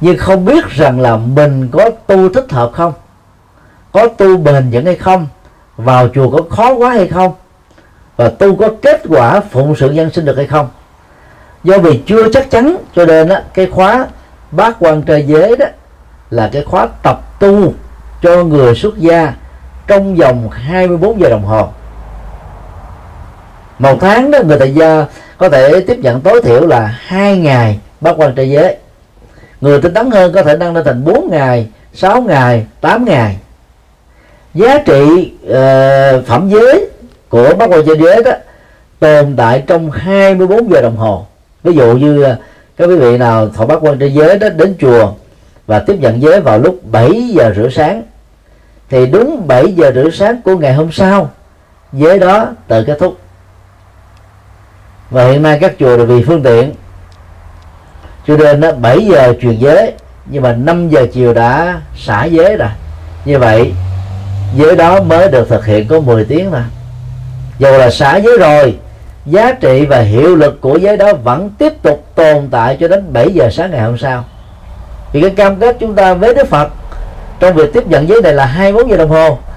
nhưng 0.00 0.18
không 0.18 0.44
biết 0.44 0.68
rằng 0.68 1.00
là 1.00 1.16
mình 1.16 1.68
có 1.72 1.90
tu 2.06 2.28
thích 2.28 2.46
hợp 2.50 2.70
không? 2.74 2.92
Có 3.92 4.08
tu 4.08 4.36
bền 4.36 4.70
vững 4.70 4.86
hay 4.86 4.96
không? 4.96 5.26
Vào 5.76 6.08
chùa 6.08 6.30
có 6.30 6.56
khó 6.56 6.74
quá 6.74 6.90
hay 6.90 7.08
không? 7.08 7.34
Và 8.16 8.28
tu 8.28 8.56
có 8.56 8.68
kết 8.82 9.02
quả 9.08 9.40
phụng 9.40 9.76
sự 9.76 9.90
nhân 9.90 10.10
sinh 10.10 10.24
được 10.24 10.36
hay 10.36 10.46
không? 10.46 10.68
Do 11.64 11.78
vì 11.78 12.02
chưa 12.06 12.32
chắc 12.32 12.50
chắn 12.50 12.76
cho 12.96 13.04
nên 13.04 13.28
á, 13.28 13.42
cái 13.54 13.66
khóa 13.66 14.06
bát 14.50 14.76
quan 14.78 15.02
trời 15.02 15.24
giới 15.26 15.56
đó 15.56 15.66
là 16.30 16.50
cái 16.52 16.64
khóa 16.64 16.88
tập 17.02 17.40
tu 17.40 17.74
cho 18.22 18.44
người 18.44 18.74
xuất 18.74 18.98
gia 18.98 19.34
trong 19.90 20.14
vòng 20.14 20.50
24 20.50 21.20
giờ 21.20 21.28
đồng 21.28 21.44
hồ. 21.44 21.68
Một 23.78 23.96
tháng 24.00 24.30
đó 24.30 24.38
người 24.44 24.58
tại 24.58 24.74
gia 24.74 25.06
có 25.38 25.48
thể 25.48 25.80
tiếp 25.80 25.98
nhận 25.98 26.20
tối 26.20 26.42
thiểu 26.42 26.66
là 26.66 26.98
hai 27.00 27.36
ngày 27.36 27.78
bát 28.00 28.14
quan 28.16 28.34
trai 28.34 28.50
giới 28.50 28.76
người 29.60 29.80
tinh 29.80 29.94
tấn 29.94 30.10
hơn 30.10 30.32
có 30.32 30.42
thể 30.42 30.56
nâng 30.56 30.74
lên 30.74 30.84
thành 30.84 31.04
4 31.04 31.30
ngày 31.30 31.68
6 31.94 32.22
ngày 32.22 32.66
8 32.80 33.04
ngày. 33.04 33.36
Giá 34.54 34.78
trị 34.78 35.32
uh, 35.46 36.26
phẩm 36.26 36.50
giới 36.50 36.88
của 37.28 37.54
bát 37.58 37.70
quan 37.70 37.86
trai 37.86 37.96
giới 37.98 38.22
đó 38.22 38.32
tồn 39.00 39.36
tại 39.36 39.62
trong 39.66 39.90
24 39.90 40.70
giờ 40.70 40.82
đồng 40.82 40.96
hồ. 40.96 41.26
Ví 41.62 41.74
dụ 41.74 41.96
như 41.96 42.22
ờ, 42.22 42.36
các 42.76 42.86
quý 42.86 42.96
vị 42.96 43.18
nào 43.18 43.48
thọ 43.48 43.66
bát 43.66 43.78
quan 43.80 43.98
trai 43.98 44.14
giới 44.14 44.38
đó 44.38 44.48
đến 44.48 44.74
chùa 44.80 45.12
và 45.66 45.78
tiếp 45.78 45.96
nhận 46.00 46.22
giới 46.22 46.40
vào 46.40 46.58
lúc 46.58 46.80
7 46.92 47.28
giờ 47.34 47.52
rưỡi 47.56 47.70
sáng 47.70 48.02
thì 48.90 49.06
đúng 49.06 49.48
7 49.48 49.72
giờ 49.72 49.92
rưỡi 49.94 50.10
sáng 50.10 50.42
của 50.42 50.56
ngày 50.56 50.74
hôm 50.74 50.92
sau 50.92 51.30
giới 51.92 52.18
đó 52.18 52.46
tự 52.68 52.84
kết 52.84 52.98
thúc. 53.00 53.18
Và 55.10 55.24
hiện 55.24 55.42
nay 55.42 55.58
các 55.60 55.74
chùa 55.78 55.96
là 55.96 56.04
vì 56.04 56.24
phương 56.24 56.42
tiện. 56.42 56.74
Cho 58.26 58.36
nên 58.36 58.60
đó 58.60 58.72
7 58.72 59.06
giờ 59.06 59.34
truyền 59.40 59.58
giới 59.58 59.92
nhưng 60.26 60.42
mà 60.42 60.52
5 60.52 60.88
giờ 60.88 61.06
chiều 61.12 61.34
đã 61.34 61.80
xả 61.96 62.24
giới 62.24 62.56
rồi. 62.56 62.68
Như 63.24 63.38
vậy 63.38 63.72
giới 64.56 64.76
đó 64.76 65.02
mới 65.02 65.28
được 65.28 65.48
thực 65.48 65.66
hiện 65.66 65.88
có 65.88 66.00
10 66.00 66.24
tiếng 66.24 66.50
mà. 66.50 66.64
Dù 67.58 67.68
là 67.68 67.90
xả 67.90 68.16
giới 68.16 68.38
rồi, 68.38 68.78
giá 69.26 69.52
trị 69.52 69.86
và 69.86 70.00
hiệu 70.00 70.36
lực 70.36 70.60
của 70.60 70.76
giới 70.76 70.96
đó 70.96 71.12
vẫn 71.24 71.50
tiếp 71.58 71.72
tục 71.82 72.06
tồn 72.14 72.48
tại 72.50 72.76
cho 72.80 72.88
đến 72.88 73.12
7 73.12 73.32
giờ 73.32 73.50
sáng 73.50 73.70
ngày 73.70 73.80
hôm 73.80 73.98
sau. 73.98 74.24
Vì 75.12 75.20
cái 75.20 75.30
cam 75.30 75.56
kết 75.56 75.76
chúng 75.80 75.94
ta 75.94 76.14
với 76.14 76.34
Đức 76.34 76.48
Phật 76.48 76.70
trong 77.40 77.54
việc 77.54 77.72
tiếp 77.72 77.86
nhận 77.86 78.08
giấy 78.08 78.22
này 78.22 78.32
là 78.34 78.46
24 78.46 78.90
giờ 78.90 78.96
đồng 78.96 79.10
hồ. 79.10 79.38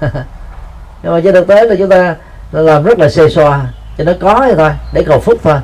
Nhưng 1.02 1.12
mà 1.12 1.20
trên 1.24 1.34
thực 1.34 1.46
tế 1.46 1.66
là 1.66 1.74
chúng 1.78 1.88
ta 1.88 2.16
làm 2.52 2.84
rất 2.84 2.98
là 2.98 3.08
xê 3.08 3.28
xoa 3.28 3.66
cho 3.98 4.04
nó 4.04 4.12
có 4.20 4.34
vậy 4.38 4.54
thôi, 4.56 4.70
để 4.92 5.02
cầu 5.06 5.20
phúc 5.20 5.38
thôi. 5.42 5.56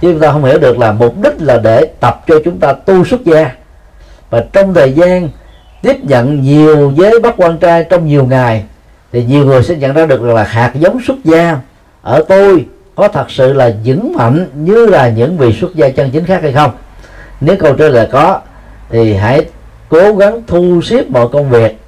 Chứ 0.00 0.12
chúng 0.12 0.20
ta 0.20 0.32
không 0.32 0.44
hiểu 0.44 0.58
được 0.58 0.78
là 0.78 0.92
mục 0.92 1.14
đích 1.22 1.32
là 1.38 1.58
để 1.58 1.88
tập 2.00 2.22
cho 2.26 2.34
chúng 2.44 2.58
ta 2.58 2.72
tu 2.72 3.04
xuất 3.04 3.24
gia. 3.24 3.50
Và 4.30 4.44
trong 4.52 4.74
thời 4.74 4.92
gian 4.92 5.28
tiếp 5.82 5.96
nhận 6.04 6.42
nhiều 6.42 6.92
giới 6.96 7.20
bắt 7.20 7.34
quan 7.36 7.58
trai 7.58 7.84
trong 7.84 8.06
nhiều 8.06 8.26
ngày, 8.26 8.64
thì 9.12 9.24
nhiều 9.24 9.44
người 9.44 9.62
sẽ 9.62 9.74
nhận 9.74 9.92
ra 9.92 10.06
được 10.06 10.22
là 10.22 10.42
hạt 10.42 10.70
giống 10.74 11.00
xuất 11.06 11.16
gia 11.24 11.58
ở 12.02 12.24
tôi 12.28 12.66
có 12.94 13.08
thật 13.08 13.30
sự 13.30 13.52
là 13.52 13.70
vững 13.84 14.12
mạnh 14.16 14.46
như 14.54 14.86
là 14.86 15.08
những 15.08 15.38
vị 15.38 15.52
xuất 15.60 15.74
gia 15.74 15.88
chân 15.88 16.10
chính 16.10 16.24
khác 16.24 16.42
hay 16.42 16.52
không. 16.52 16.70
Nếu 17.40 17.56
câu 17.56 17.74
trả 17.74 17.88
lời 17.88 18.08
có, 18.12 18.40
thì 18.90 19.14
hãy 19.14 19.44
cố 19.88 20.14
gắng 20.14 20.42
thu 20.46 20.82
xếp 20.82 21.10
mọi 21.10 21.28
công 21.28 21.50
việc 21.50 21.78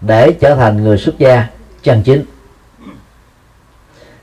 để 0.00 0.32
trở 0.40 0.54
thành 0.54 0.84
người 0.84 0.98
xuất 0.98 1.18
gia 1.18 1.46
chân 1.82 2.02
chính. 2.02 2.24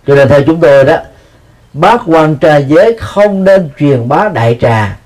Cho 0.08 0.16
nên 0.16 0.28
theo 0.28 0.42
chúng 0.46 0.60
tôi 0.60 0.84
đó, 0.84 0.98
bác 1.74 2.02
quan 2.06 2.38
trà 2.42 2.58
giới 2.58 2.98
không 3.00 3.44
nên 3.44 3.70
truyền 3.80 4.08
bá 4.08 4.30
đại 4.30 4.58
trà, 4.62 4.98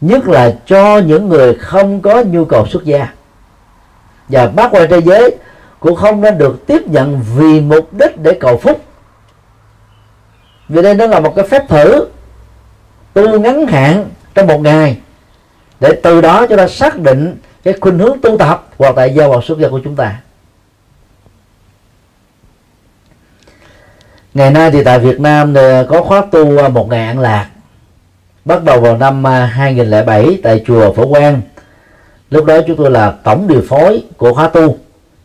nhất 0.00 0.28
là 0.28 0.54
cho 0.66 0.98
những 0.98 1.28
người 1.28 1.54
không 1.54 2.00
có 2.00 2.22
nhu 2.22 2.44
cầu 2.44 2.66
xuất 2.66 2.84
gia. 2.84 3.08
Và 4.28 4.48
bác 4.48 4.74
quan 4.74 4.90
trà 4.90 4.96
giới 4.96 5.36
cũng 5.80 5.96
không 5.96 6.20
nên 6.20 6.38
được 6.38 6.66
tiếp 6.66 6.82
nhận 6.86 7.22
vì 7.36 7.60
mục 7.60 7.94
đích 7.94 8.18
để 8.18 8.36
cầu 8.40 8.58
phúc. 8.58 8.80
Vì 10.68 10.82
đây 10.82 10.94
nó 10.94 11.06
là 11.06 11.20
một 11.20 11.32
cái 11.36 11.48
phép 11.48 11.68
thử 11.68 12.06
tu 13.12 13.40
ngắn 13.40 13.66
hạn 13.66 14.10
trong 14.34 14.46
một 14.46 14.60
ngày 14.60 14.96
để 15.82 16.00
từ 16.02 16.20
đó 16.20 16.46
cho 16.46 16.56
ta 16.56 16.68
xác 16.68 16.98
định 16.98 17.36
cái 17.62 17.74
khuynh 17.80 17.98
hướng 17.98 18.18
tu 18.22 18.38
tập 18.38 18.66
hoặc 18.78 18.92
tại 18.96 19.14
gia 19.14 19.26
hoặc 19.26 19.44
xuất 19.44 19.58
gia 19.58 19.68
của 19.68 19.80
chúng 19.84 19.96
ta. 19.96 20.20
Ngày 24.34 24.50
nay 24.50 24.70
thì 24.70 24.84
tại 24.84 24.98
Việt 24.98 25.20
Nam 25.20 25.54
ờ, 25.54 25.86
có 25.88 26.02
khóa 26.02 26.22
tu 26.30 26.58
ờ, 26.58 26.68
một 26.68 26.88
ngày 26.88 27.06
an 27.06 27.18
lạc. 27.18 27.48
Bắt 28.44 28.64
đầu 28.64 28.80
vào 28.80 28.96
năm 28.96 29.22
ờ, 29.22 29.44
2007 29.44 30.40
tại 30.42 30.64
chùa 30.66 30.92
Phổ 30.92 31.08
Quang. 31.08 31.40
Lúc 32.30 32.44
đó 32.44 32.58
chúng 32.66 32.76
tôi 32.76 32.90
là 32.90 33.14
tổng 33.24 33.48
điều 33.48 33.62
phối 33.68 34.02
của 34.16 34.34
khóa 34.34 34.48
tu 34.48 34.76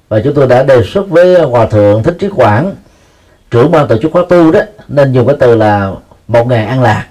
và 0.09 0.21
chúng 0.23 0.33
tôi 0.33 0.47
đã 0.47 0.63
đề 0.63 0.83
xuất 0.83 1.09
với 1.09 1.41
hòa 1.41 1.65
thượng 1.65 2.03
thích 2.03 2.15
trí 2.19 2.29
quảng, 2.35 2.75
trưởng 3.51 3.71
ban 3.71 3.87
tổ 3.87 3.97
chức 4.01 4.11
khóa 4.11 4.23
tu 4.29 4.51
đó, 4.51 4.61
nên 4.87 5.13
dùng 5.13 5.27
cái 5.27 5.35
từ 5.39 5.55
là 5.55 5.91
một 6.27 6.47
ngày 6.47 6.65
an 6.65 6.81
lạc 6.81 7.05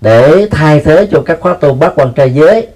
để 0.00 0.48
thay 0.50 0.80
thế 0.80 1.08
cho 1.10 1.22
các 1.26 1.40
khóa 1.40 1.54
tu 1.54 1.74
bát 1.74 1.92
quan 1.96 2.12
trai 2.12 2.34
giới 2.34 2.66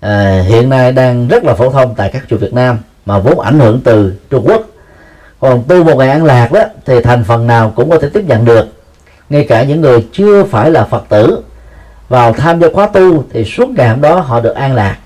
à, 0.00 0.42
hiện 0.46 0.68
nay 0.68 0.92
đang 0.92 1.28
rất 1.28 1.44
là 1.44 1.54
phổ 1.54 1.70
thông 1.70 1.94
tại 1.94 2.10
các 2.12 2.22
chùa 2.30 2.36
Việt 2.36 2.54
Nam 2.54 2.78
mà 3.06 3.18
vốn 3.18 3.40
ảnh 3.40 3.58
hưởng 3.58 3.80
từ 3.84 4.12
Trung 4.30 4.44
Quốc. 4.46 4.62
Còn 5.40 5.62
tu 5.68 5.84
một 5.84 5.96
ngày 5.96 6.10
an 6.10 6.24
lạc 6.24 6.52
đó 6.52 6.60
thì 6.84 7.02
thành 7.02 7.24
phần 7.24 7.46
nào 7.46 7.72
cũng 7.76 7.90
có 7.90 7.98
thể 7.98 8.08
tiếp 8.14 8.24
nhận 8.26 8.44
được. 8.44 8.66
Ngay 9.30 9.44
cả 9.48 9.62
những 9.62 9.80
người 9.80 10.06
chưa 10.12 10.44
phải 10.44 10.70
là 10.70 10.84
Phật 10.84 11.04
tử 11.08 11.42
vào 12.08 12.32
tham 12.32 12.60
gia 12.60 12.68
khóa 12.72 12.86
tu 12.86 13.24
thì 13.32 13.44
suốt 13.44 13.68
ngày 13.68 13.88
hôm 13.88 14.00
đó 14.00 14.20
họ 14.20 14.40
được 14.40 14.54
an 14.54 14.74
lạc. 14.74 14.96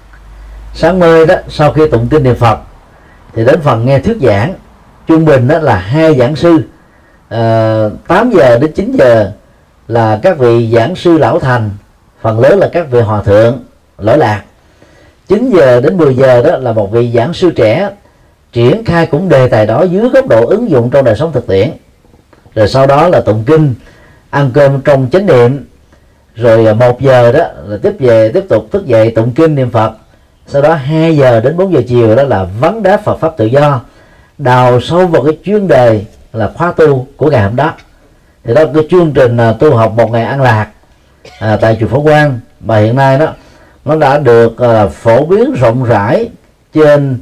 Sáng 0.75 0.99
mơ 0.99 1.25
đó 1.27 1.35
sau 1.49 1.73
khi 1.73 1.89
tụng 1.89 2.09
kinh 2.11 2.23
niệm 2.23 2.35
Phật 2.35 2.59
thì 3.35 3.45
đến 3.45 3.61
phần 3.61 3.87
nghe 3.87 3.99
thuyết 3.99 4.17
giảng 4.23 4.55
trung 5.07 5.25
bình 5.25 5.49
đó 5.49 5.59
là 5.59 5.77
hai 5.77 6.19
giảng 6.19 6.37
sư 6.37 6.63
à, 7.29 7.85
8 8.09 8.31
giờ 8.31 8.59
đến 8.59 8.73
9 8.73 8.93
giờ 8.99 9.33
là 9.91 10.19
các 10.23 10.39
vị 10.39 10.71
giảng 10.73 10.97
sư 10.97 11.19
lão 11.19 11.39
thành, 11.39 11.71
phần 12.21 12.41
lớn 12.41 12.59
là 12.59 12.69
các 12.73 12.91
vị 12.91 13.01
hòa 13.01 13.23
thượng, 13.23 13.59
lỗi 13.99 14.19
lạc. 14.19 14.43
9 15.29 15.51
giờ 15.51 15.81
đến 15.81 15.97
10 15.97 16.15
giờ 16.15 16.43
đó 16.43 16.57
là 16.57 16.73
một 16.73 16.93
vị 16.93 17.13
giảng 17.15 17.35
sư 17.35 17.51
trẻ, 17.51 17.91
triển 18.53 18.85
khai 18.85 19.07
cũng 19.07 19.29
đề 19.29 19.49
tài 19.49 19.67
đó 19.67 19.83
dưới 19.83 20.09
góc 20.09 20.29
độ 20.29 20.47
ứng 20.47 20.71
dụng 20.71 20.91
trong 20.91 21.05
đời 21.05 21.17
sống 21.17 21.33
thực 21.33 21.47
tiễn. 21.47 21.71
Rồi 22.55 22.69
sau 22.69 22.87
đó 22.87 23.09
là 23.09 23.21
tụng 23.21 23.45
kinh, 23.47 23.75
ăn 24.31 24.51
cơm 24.55 24.81
trong 24.81 25.07
chánh 25.13 25.27
niệm. 25.27 25.67
Rồi 26.35 26.67
à, 26.67 26.73
một 26.73 27.01
giờ 27.01 27.33
đó 27.33 27.45
là 27.67 27.77
tiếp 27.83 27.93
về, 27.99 28.31
tiếp 28.35 28.45
tục 28.49 28.67
thức 28.73 28.87
dậy 28.87 29.11
tụng 29.11 29.33
kinh 29.33 29.55
niệm 29.55 29.71
phật. 29.71 29.93
Sau 30.47 30.63
đó 30.63 30.75
2 30.75 31.17
giờ 31.17 31.41
đến 31.41 31.57
4 31.57 31.73
giờ 31.73 31.83
chiều 31.89 32.17
đó 32.17 32.23
là 32.23 32.47
vấn 32.61 32.83
đáp 32.83 33.05
Phật 33.05 33.19
pháp 33.21 33.37
tự 33.37 33.47
do. 33.47 33.81
Đào 34.39 34.81
sâu 34.81 35.07
vào 35.07 35.23
cái 35.23 35.39
chuyên 35.45 35.69
đề 35.69 36.05
là 36.33 36.51
khóa 36.55 36.73
tu 36.73 37.07
của 37.17 37.31
ngày 37.31 37.43
hôm 37.43 37.57
đó 37.57 37.73
thì 38.45 38.55
đó 38.55 38.65
cái 38.75 38.87
chương 38.91 39.13
trình 39.13 39.37
à, 39.37 39.53
tu 39.53 39.75
học 39.75 39.93
một 39.97 40.11
ngày 40.11 40.25
an 40.25 40.41
lạc 40.41 40.67
à, 41.39 41.59
tại 41.61 41.77
chùa 41.81 41.87
Phổ 41.87 42.03
Quang. 42.03 42.41
Mà 42.61 42.79
hiện 42.79 42.97
nay 42.97 43.19
đó 43.19 43.35
nó 43.85 43.97
đã 43.97 44.19
được 44.19 44.59
à, 44.59 44.87
phổ 44.87 45.27
biến 45.27 45.53
rộng 45.53 45.85
rãi 45.85 46.29
trên 46.73 47.19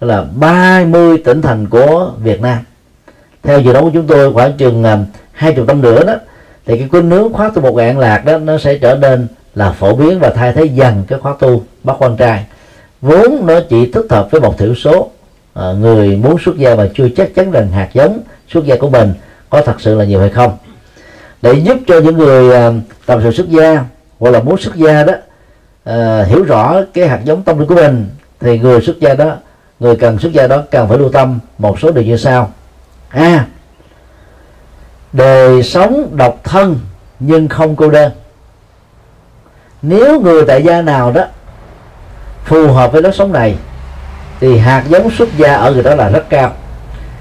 là 0.00 0.24
30 0.34 1.18
tỉnh 1.18 1.42
thành 1.42 1.68
của 1.68 2.12
Việt 2.22 2.40
Nam. 2.40 2.58
Theo 3.42 3.60
dự 3.60 3.72
đoán 3.72 3.84
của 3.84 3.90
chúng 3.94 4.06
tôi 4.06 4.32
khoảng 4.32 4.52
chừng 4.52 4.84
à, 4.84 4.98
hai 5.32 5.54
chục 5.54 5.66
năm 5.66 5.80
nữa 5.80 6.04
đó 6.04 6.14
thì 6.66 6.78
cái 6.78 6.88
khuynh 6.88 7.10
hướng 7.10 7.32
khóa 7.32 7.50
tu 7.54 7.62
một 7.62 7.74
ngày 7.74 7.86
an 7.86 7.98
lạc 7.98 8.24
đó 8.24 8.38
nó 8.38 8.58
sẽ 8.58 8.78
trở 8.78 8.96
nên 8.96 9.26
là 9.54 9.72
phổ 9.72 9.94
biến 9.94 10.18
và 10.18 10.30
thay 10.30 10.52
thế 10.52 10.64
dần 10.64 11.04
cái 11.08 11.18
khóa 11.18 11.34
tu 11.38 11.62
bắt 11.84 11.96
quan 11.98 12.16
trai. 12.16 12.44
Vốn 13.00 13.46
nó 13.46 13.60
chỉ 13.68 13.90
thích 13.92 14.06
hợp 14.10 14.28
với 14.30 14.40
một 14.40 14.58
thiểu 14.58 14.74
số 14.74 15.10
à, 15.54 15.72
người 15.72 16.16
muốn 16.16 16.36
xuất 16.44 16.56
gia 16.56 16.74
mà 16.74 16.88
chưa 16.94 17.08
chắc 17.16 17.34
chắn 17.34 17.50
rằng 17.50 17.70
hạt 17.70 17.88
giống 17.92 18.20
xuất 18.48 18.64
gia 18.64 18.76
của 18.76 18.90
mình 18.90 19.12
có 19.50 19.62
thật 19.62 19.80
sự 19.80 19.94
là 19.94 20.04
nhiều 20.04 20.20
hay 20.20 20.30
không. 20.30 20.56
Để 21.42 21.52
giúp 21.52 21.76
cho 21.86 22.00
những 22.00 22.18
người 22.18 22.54
à, 22.54 22.72
tầm 23.06 23.20
sự 23.22 23.32
xuất 23.32 23.48
gia 23.48 23.84
hoặc 24.18 24.30
là 24.30 24.40
muốn 24.40 24.58
xuất 24.58 24.76
gia 24.76 25.02
đó 25.04 25.12
à, 25.84 26.24
hiểu 26.24 26.42
rõ 26.44 26.80
cái 26.94 27.08
hạt 27.08 27.20
giống 27.24 27.42
tâm 27.42 27.58
linh 27.58 27.68
của 27.68 27.74
mình 27.74 28.10
thì 28.40 28.58
người 28.58 28.80
xuất 28.80 29.00
gia 29.00 29.14
đó 29.14 29.36
người 29.80 29.96
cần 29.96 30.18
xuất 30.18 30.32
gia 30.32 30.46
đó 30.46 30.62
cần 30.70 30.88
phải 30.88 30.98
lưu 30.98 31.08
tâm 31.12 31.38
một 31.58 31.80
số 31.80 31.90
điều 31.90 32.04
như 32.04 32.16
sau. 32.16 32.50
A 33.08 33.22
à, 33.22 33.46
đời 35.12 35.62
sống 35.62 36.16
độc 36.16 36.40
thân 36.44 36.80
nhưng 37.20 37.48
không 37.48 37.76
cô 37.76 37.90
đơn. 37.90 38.12
Nếu 39.82 40.20
người 40.20 40.44
tại 40.46 40.62
gia 40.62 40.82
nào 40.82 41.12
đó 41.12 41.24
phù 42.44 42.72
hợp 42.72 42.92
với 42.92 43.02
lối 43.02 43.12
sống 43.12 43.32
này 43.32 43.56
thì 44.40 44.58
hạt 44.58 44.84
giống 44.88 45.10
xuất 45.10 45.28
gia 45.36 45.54
ở 45.54 45.72
người 45.72 45.82
đó 45.82 45.94
là 45.94 46.08
rất 46.08 46.24
cao 46.28 46.52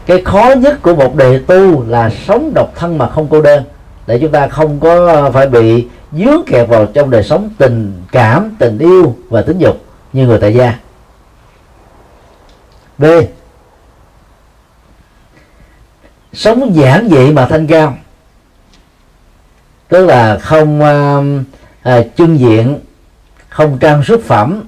cái 0.08 0.22
khó 0.26 0.54
nhất 0.58 0.82
của 0.82 0.96
một 0.96 1.16
đề 1.16 1.40
tu 1.40 1.84
là 1.88 2.10
sống 2.10 2.52
độc 2.54 2.72
thân 2.76 2.98
mà 2.98 3.10
không 3.10 3.28
cô 3.30 3.42
đơn. 3.42 3.64
Để 4.08 4.20
chúng 4.22 4.32
ta 4.32 4.48
không 4.48 4.80
có 4.80 5.08
ờ, 5.08 5.32
phải 5.32 5.48
bị 5.48 5.88
dướng 6.12 6.44
kẹt 6.48 6.70
vào 6.70 6.86
trong 6.86 7.10
đời 7.10 7.24
sống 7.24 7.50
tình 7.58 8.04
cảm 8.12 8.56
tình 8.60 8.78
yêu 8.78 9.16
và 9.30 9.42
tính 9.42 9.58
dục 9.58 9.82
như 10.14 10.28
người 10.28 10.40
tại 10.40 10.54
gia. 10.54 10.80
B. 12.98 13.06
Sống 16.34 16.76
giản 16.76 17.10
dị 17.10 17.32
mà 17.32 17.46
thanh 17.46 17.68
cao. 17.68 17.98
Tức 19.88 20.06
là 20.06 20.38
không 20.38 20.82
uh, 20.82 21.46
à, 21.82 22.04
chân 22.16 22.38
diện 22.38 22.80
không 23.50 23.78
trang 23.78 24.04
sức 24.04 24.24
phẩm 24.26 24.64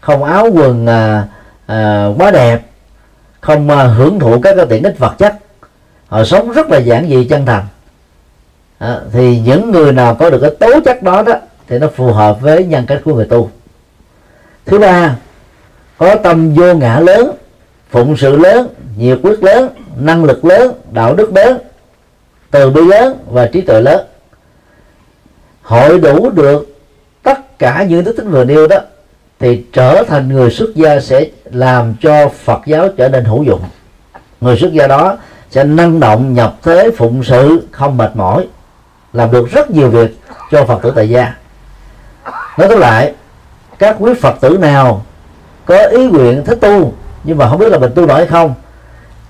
không 0.00 0.24
áo 0.24 0.48
quần 0.52 0.86
à, 0.86 1.28
à, 1.66 2.06
quá 2.18 2.30
đẹp 2.30 2.60
không 3.44 3.70
à, 3.70 3.84
hưởng 3.84 4.20
thụ 4.20 4.40
các 4.40 4.54
cái 4.56 4.66
tiện 4.68 4.82
ích 4.82 4.98
vật 4.98 5.14
chất. 5.18 5.34
Họ 6.06 6.24
sống 6.24 6.52
rất 6.52 6.70
là 6.70 6.78
giản 6.78 7.08
dị 7.08 7.24
chân 7.24 7.46
thành. 7.46 7.64
À, 8.78 9.00
thì 9.12 9.40
những 9.40 9.70
người 9.70 9.92
nào 9.92 10.14
có 10.14 10.30
được 10.30 10.38
cái 10.40 10.50
tố 10.50 10.80
chất 10.84 11.02
đó 11.02 11.22
đó 11.22 11.32
thì 11.68 11.78
nó 11.78 11.88
phù 11.88 12.12
hợp 12.12 12.40
với 12.40 12.64
nhân 12.64 12.84
cách 12.86 13.00
của 13.04 13.14
người 13.14 13.26
tu. 13.26 13.50
Thứ 14.66 14.78
ba 14.78 15.16
có 15.98 16.14
tâm 16.14 16.54
vô 16.54 16.74
ngã 16.74 17.00
lớn 17.00 17.30
phụng 17.90 18.16
sự 18.16 18.36
lớn 18.36 18.68
nhiệt 18.96 19.18
quyết 19.22 19.42
lớn 19.42 19.68
năng 19.96 20.24
lực 20.24 20.44
lớn 20.44 20.72
đạo 20.90 21.14
đức 21.14 21.34
lớn 21.34 21.58
từ 22.50 22.70
bi 22.70 22.82
lớn 22.84 23.18
và 23.26 23.46
trí 23.46 23.60
tuệ 23.60 23.80
lớn. 23.80 24.06
Hội 25.62 25.98
đủ 25.98 26.30
được 26.30 26.76
tất 27.22 27.58
cả 27.58 27.86
những 27.88 28.04
đức 28.04 28.16
tính 28.16 28.30
vừa 28.30 28.44
nêu 28.44 28.68
đó 28.68 28.78
thì 29.40 29.64
trở 29.72 30.04
thành 30.08 30.28
người 30.28 30.50
xuất 30.50 30.74
gia 30.74 31.00
sẽ 31.00 31.26
làm 31.44 31.94
cho 32.00 32.28
Phật 32.28 32.60
giáo 32.66 32.88
trở 32.96 33.08
nên 33.08 33.24
hữu 33.24 33.42
dụng. 33.42 33.60
Người 34.40 34.56
xuất 34.56 34.72
gia 34.72 34.86
đó 34.86 35.16
sẽ 35.50 35.64
năng 35.64 36.00
động 36.00 36.34
nhập 36.34 36.56
thế 36.62 36.90
phụng 36.96 37.24
sự 37.24 37.68
không 37.70 37.96
mệt 37.96 38.16
mỏi 38.16 38.46
làm 39.12 39.30
được 39.30 39.50
rất 39.50 39.70
nhiều 39.70 39.90
việc 39.90 40.18
cho 40.50 40.64
Phật 40.64 40.82
tử 40.82 40.92
tại 40.96 41.08
gia. 41.08 41.34
Nói 42.58 42.68
tóm 42.68 42.78
lại 42.78 43.14
các 43.78 43.96
quý 43.98 44.14
Phật 44.14 44.34
tử 44.40 44.58
nào 44.60 45.02
có 45.64 45.86
ý 45.86 46.06
nguyện 46.06 46.44
thích 46.44 46.58
tu 46.60 46.92
nhưng 47.24 47.38
mà 47.38 47.48
không 47.48 47.58
biết 47.58 47.68
là 47.68 47.78
mình 47.78 47.92
tu 47.94 48.06
nổi 48.06 48.16
hay 48.16 48.26
không 48.26 48.54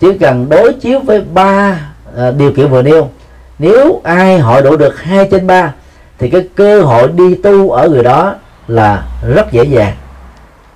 chỉ 0.01 0.19
cần 0.19 0.49
đối 0.49 0.73
chiếu 0.73 1.01
với 1.01 1.21
ba 1.21 1.81
à, 2.17 2.31
điều 2.31 2.53
kiện 2.53 2.69
vừa 2.69 2.83
nêu. 2.83 3.09
Nếu 3.59 4.01
ai 4.05 4.39
hội 4.39 4.63
đủ 4.63 4.77
được 4.77 5.01
hai 5.01 5.29
trên 5.31 5.47
ba 5.47 5.73
thì 6.19 6.31
cái 6.31 6.49
cơ 6.55 6.83
hội 6.83 7.09
đi 7.09 7.35
tu 7.35 7.71
ở 7.71 7.89
người 7.89 8.03
đó 8.03 8.35
là 8.69 9.03
rất 9.35 9.53
dễ 9.53 9.65
dàng. 9.65 9.95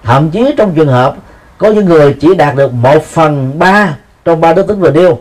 Thậm 0.03 0.31
chí 0.31 0.55
trong 0.59 0.75
trường 0.75 0.89
hợp 0.89 1.15
có 1.59 1.69
những 1.69 1.85
người 1.85 2.17
chỉ 2.21 2.35
đạt 2.35 2.57
được 2.57 2.73
một 2.73 3.05
phần 3.05 3.59
ba 3.59 3.97
trong 4.25 4.41
ba 4.41 4.53
đức 4.53 4.69
tính 4.69 4.81
vừa 4.81 4.91
nêu 4.91 5.19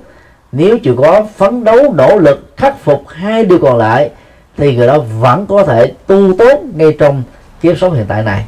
nếu 0.52 0.78
chịu 0.80 0.96
có 0.98 1.26
phấn 1.38 1.64
đấu, 1.64 1.94
nỗ 1.94 2.18
lực, 2.18 2.54
khắc 2.58 2.84
phục 2.84 3.04
hai 3.08 3.46
điều 3.46 3.60
còn 3.60 3.78
lại, 3.78 4.10
thì 4.58 4.76
người 4.76 4.88
đó 4.88 5.00
vẫn 5.00 5.46
có 5.46 5.64
thể 5.64 5.94
tu 6.08 6.38
tốt 6.38 6.60
ngay 6.74 6.96
trong 7.00 7.24
kiếp 7.62 7.78
sống 7.78 7.94
hiện 7.94 8.06
tại 8.08 8.24
này. 8.24 8.46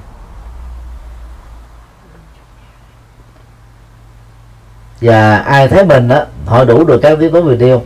Và 5.01 5.37
ai 5.37 5.67
thấy 5.67 5.85
mình 5.85 6.07
đó 6.07 6.25
họ 6.45 6.63
đủ 6.63 6.83
được 6.83 6.99
các 7.01 7.19
yếu 7.19 7.29
tố 7.29 7.41
vừa 7.41 7.55
nêu 7.55 7.81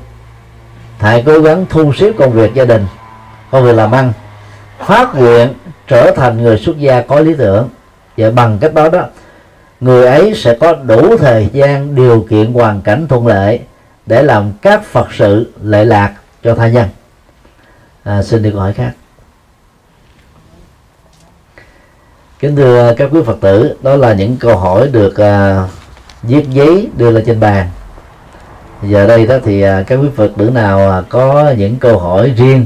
hãy 1.00 1.24
cố 1.26 1.40
gắng 1.40 1.66
thu 1.70 1.94
xếp 1.94 2.12
công 2.18 2.32
việc 2.32 2.54
gia 2.54 2.66
đình, 2.66 2.88
công 3.52 3.64
việc 3.64 3.74
làm 3.74 3.92
ăn 3.92 4.14
phát 4.88 5.16
nguyện 5.16 5.54
trở 5.88 6.12
thành 6.16 6.42
người 6.42 6.58
xuất 6.58 6.80
gia 6.80 7.02
có 7.02 7.20
lý 7.20 7.34
tưởng. 7.38 7.70
Và 8.18 8.30
bằng 8.30 8.58
cách 8.62 8.74
đó 8.74 8.90
đó 8.90 9.06
người 9.80 10.06
ấy 10.06 10.34
sẽ 10.36 10.58
có 10.60 10.74
đủ 10.74 11.18
thời 11.18 11.50
gian 11.54 11.96
điều 11.96 12.26
kiện 12.30 12.54
hoàn 12.54 12.82
cảnh 12.82 13.08
thuận 13.08 13.28
lợi 13.28 13.60
để 14.06 14.24
làm 14.24 14.52
các 14.62 14.84
phật 14.86 15.08
sự 15.14 15.52
lệ 15.64 15.86
lạc 15.86 16.14
cho 16.44 16.56
tha 16.56 16.68
nhân. 16.68 16.90
À, 18.04 18.24
xin 18.24 18.44
được 18.44 18.50
câu 18.52 18.60
hỏi 18.60 18.74
khác. 18.74 18.92
Kính 22.40 22.56
thưa 22.56 22.94
các 22.98 23.10
quý 23.12 23.20
phật 23.26 23.38
tử 23.42 23.76
đó 23.82 23.96
là 23.96 24.14
những 24.14 24.38
câu 24.40 24.58
hỏi 24.58 24.88
được 24.88 25.18
à, 25.18 25.68
viết 26.24 26.50
giấy 26.50 26.90
đưa 26.98 27.12
lên 27.12 27.26
trên 27.26 27.40
bàn. 27.40 27.70
Giờ 28.84 29.08
đây 29.08 29.28
đó 29.28 29.36
thì 29.44 29.62
à, 29.62 29.84
các 29.88 29.96
quý 29.96 30.08
phật 30.16 30.32
tử 30.38 30.50
nào 30.50 30.92
à, 30.92 31.02
có 31.10 31.54
những 31.58 31.76
câu 31.76 32.00
hỏi 32.00 32.34
riêng 32.38 32.66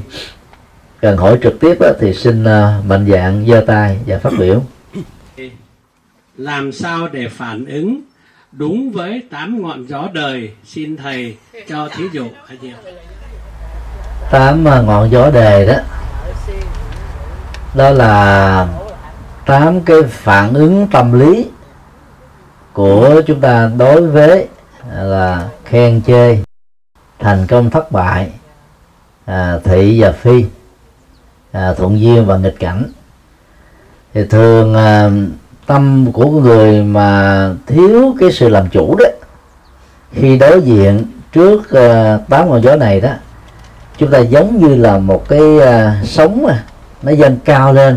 cần 1.01 1.17
hỏi 1.17 1.39
trực 1.43 1.59
tiếp 1.59 1.77
đó, 1.79 1.87
thì 1.99 2.13
xin 2.13 2.43
à, 2.43 2.81
mạnh 2.87 3.07
dạng 3.11 3.45
giơ 3.47 3.63
tay 3.67 3.99
và 4.05 4.19
phát 4.19 4.33
biểu. 4.37 4.63
Làm 6.37 6.71
sao 6.71 7.07
để 7.07 7.27
phản 7.29 7.65
ứng 7.65 8.01
đúng 8.51 8.91
với 8.91 9.23
tám 9.31 9.61
ngọn 9.61 9.87
gió 9.87 10.07
đời 10.13 10.51
xin 10.65 10.97
thầy 10.97 11.37
cho 11.67 11.89
thí 11.97 12.03
dụ. 12.13 12.27
Tám 14.31 14.63
ngọn 14.63 15.11
gió 15.11 15.29
đề 15.29 15.65
đó. 15.65 15.75
Đó 17.75 17.89
là 17.89 18.67
tám 19.45 19.81
cái 19.81 19.97
phản 20.09 20.53
ứng 20.53 20.87
tâm 20.91 21.19
lý 21.19 21.45
của 22.73 23.21
chúng 23.27 23.41
ta 23.41 23.71
đối 23.77 24.07
với 24.07 24.47
là 24.93 25.49
khen 25.65 26.01
chê 26.07 26.37
thành 27.19 27.47
công 27.47 27.69
thất 27.69 27.91
bại 27.91 28.31
à, 29.25 29.59
thị 29.63 30.01
và 30.01 30.11
phi 30.11 30.45
à, 31.57 31.73
thuận 31.73 32.01
duyên 32.01 32.25
và 32.25 32.37
nghịch 32.37 32.59
cảnh. 32.59 32.83
Thì 34.13 34.25
thường 34.25 34.75
à, 34.75 35.09
tâm 35.65 36.11
của 36.11 36.25
người 36.25 36.83
mà 36.83 37.49
thiếu 37.67 38.15
cái 38.19 38.31
sự 38.31 38.49
làm 38.49 38.69
chủ 38.69 38.95
đó 38.99 39.05
khi 40.11 40.37
đối 40.37 40.61
diện 40.61 41.05
trước 41.33 41.71
à, 41.71 42.17
tám 42.29 42.49
ngọn 42.49 42.63
gió 42.63 42.75
này 42.75 43.01
đó 43.01 43.09
chúng 43.97 44.11
ta 44.11 44.19
giống 44.19 44.57
như 44.57 44.75
là 44.75 44.97
một 44.97 45.29
cái 45.29 45.59
à, 45.59 46.01
sóng 46.03 46.43
mà 46.43 46.63
nó 47.03 47.11
dâng 47.11 47.37
cao 47.45 47.73
lên 47.73 47.95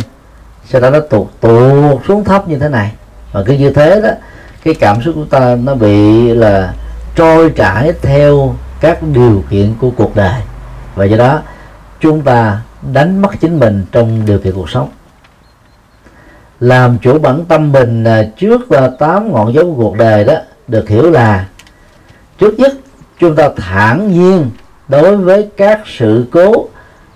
sau 0.65 0.81
đó 0.81 0.91
nó 0.91 1.01
tụt 1.01 1.27
tụt 1.41 2.01
xuống 2.09 2.25
thấp 2.25 2.49
như 2.49 2.59
thế 2.59 2.69
này. 2.69 2.93
Và 3.33 3.43
cứ 3.47 3.53
như 3.53 3.71
thế 3.71 4.01
đó 4.01 4.09
cái 4.65 4.75
cảm 4.75 5.03
xúc 5.03 5.15
của 5.15 5.25
ta 5.25 5.57
nó 5.65 5.75
bị 5.75 6.29
là 6.35 6.75
trôi 7.17 7.51
trải 7.51 7.93
theo 8.03 8.55
các 8.81 9.03
điều 9.03 9.45
kiện 9.51 9.75
của 9.81 9.91
cuộc 9.91 10.17
đời. 10.17 10.41
Và 10.95 11.05
do 11.05 11.17
đó 11.17 11.41
chúng 12.01 12.23
ta 12.23 12.61
đánh 12.93 13.23
mất 13.23 13.31
chính 13.41 13.61
mình 13.61 13.85
trong 13.93 14.27
điều 14.27 14.39
kiện 14.39 14.55
cuộc 14.55 14.71
sống. 14.71 14.89
Làm 16.61 16.99
chủ 17.03 17.19
bản 17.19 17.45
tâm 17.49 17.73
mình 17.73 18.05
à, 18.05 18.23
trước 18.37 18.71
à, 18.71 18.89
tám 18.99 19.33
ngọn 19.33 19.55
gió 19.55 19.63
của 19.63 19.75
cuộc 19.77 19.97
đời 19.97 20.25
đó 20.25 20.35
được 20.69 20.89
hiểu 20.89 21.11
là 21.11 21.47
trước 22.39 22.59
nhất 22.59 22.73
chúng 23.19 23.37
ta 23.37 23.49
thản 23.57 24.13
nhiên 24.13 24.51
đối 24.89 25.17
với 25.17 25.49
các 25.57 25.81
sự 25.87 26.27
cố 26.33 26.69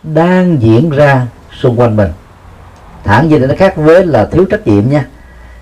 đang 0.02 0.62
diễn 0.62 0.90
ra 0.90 1.26
xung 1.60 1.80
quanh 1.80 1.96
mình. 1.96 2.10
Thản 3.04 3.28
nhiên 3.28 3.48
nó 3.48 3.54
khác 3.58 3.76
với 3.76 4.06
là 4.06 4.26
thiếu 4.26 4.44
trách 4.50 4.66
nhiệm 4.66 4.90
nha. 4.90 5.06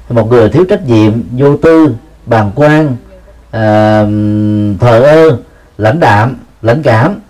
Một 0.09 0.31
người 0.31 0.49
thiếu 0.49 0.65
trách 0.69 0.87
nhiệm 0.87 1.13
vô 1.33 1.57
tư 1.57 1.95
bàng 2.27 2.51
quan 2.55 2.87
uh, 2.87 4.81
thờ 4.81 5.03
ơ 5.03 5.39
lãnh 5.79 6.01
đạm 6.01 6.37
lãnh 6.63 6.83
cảm 6.83 7.21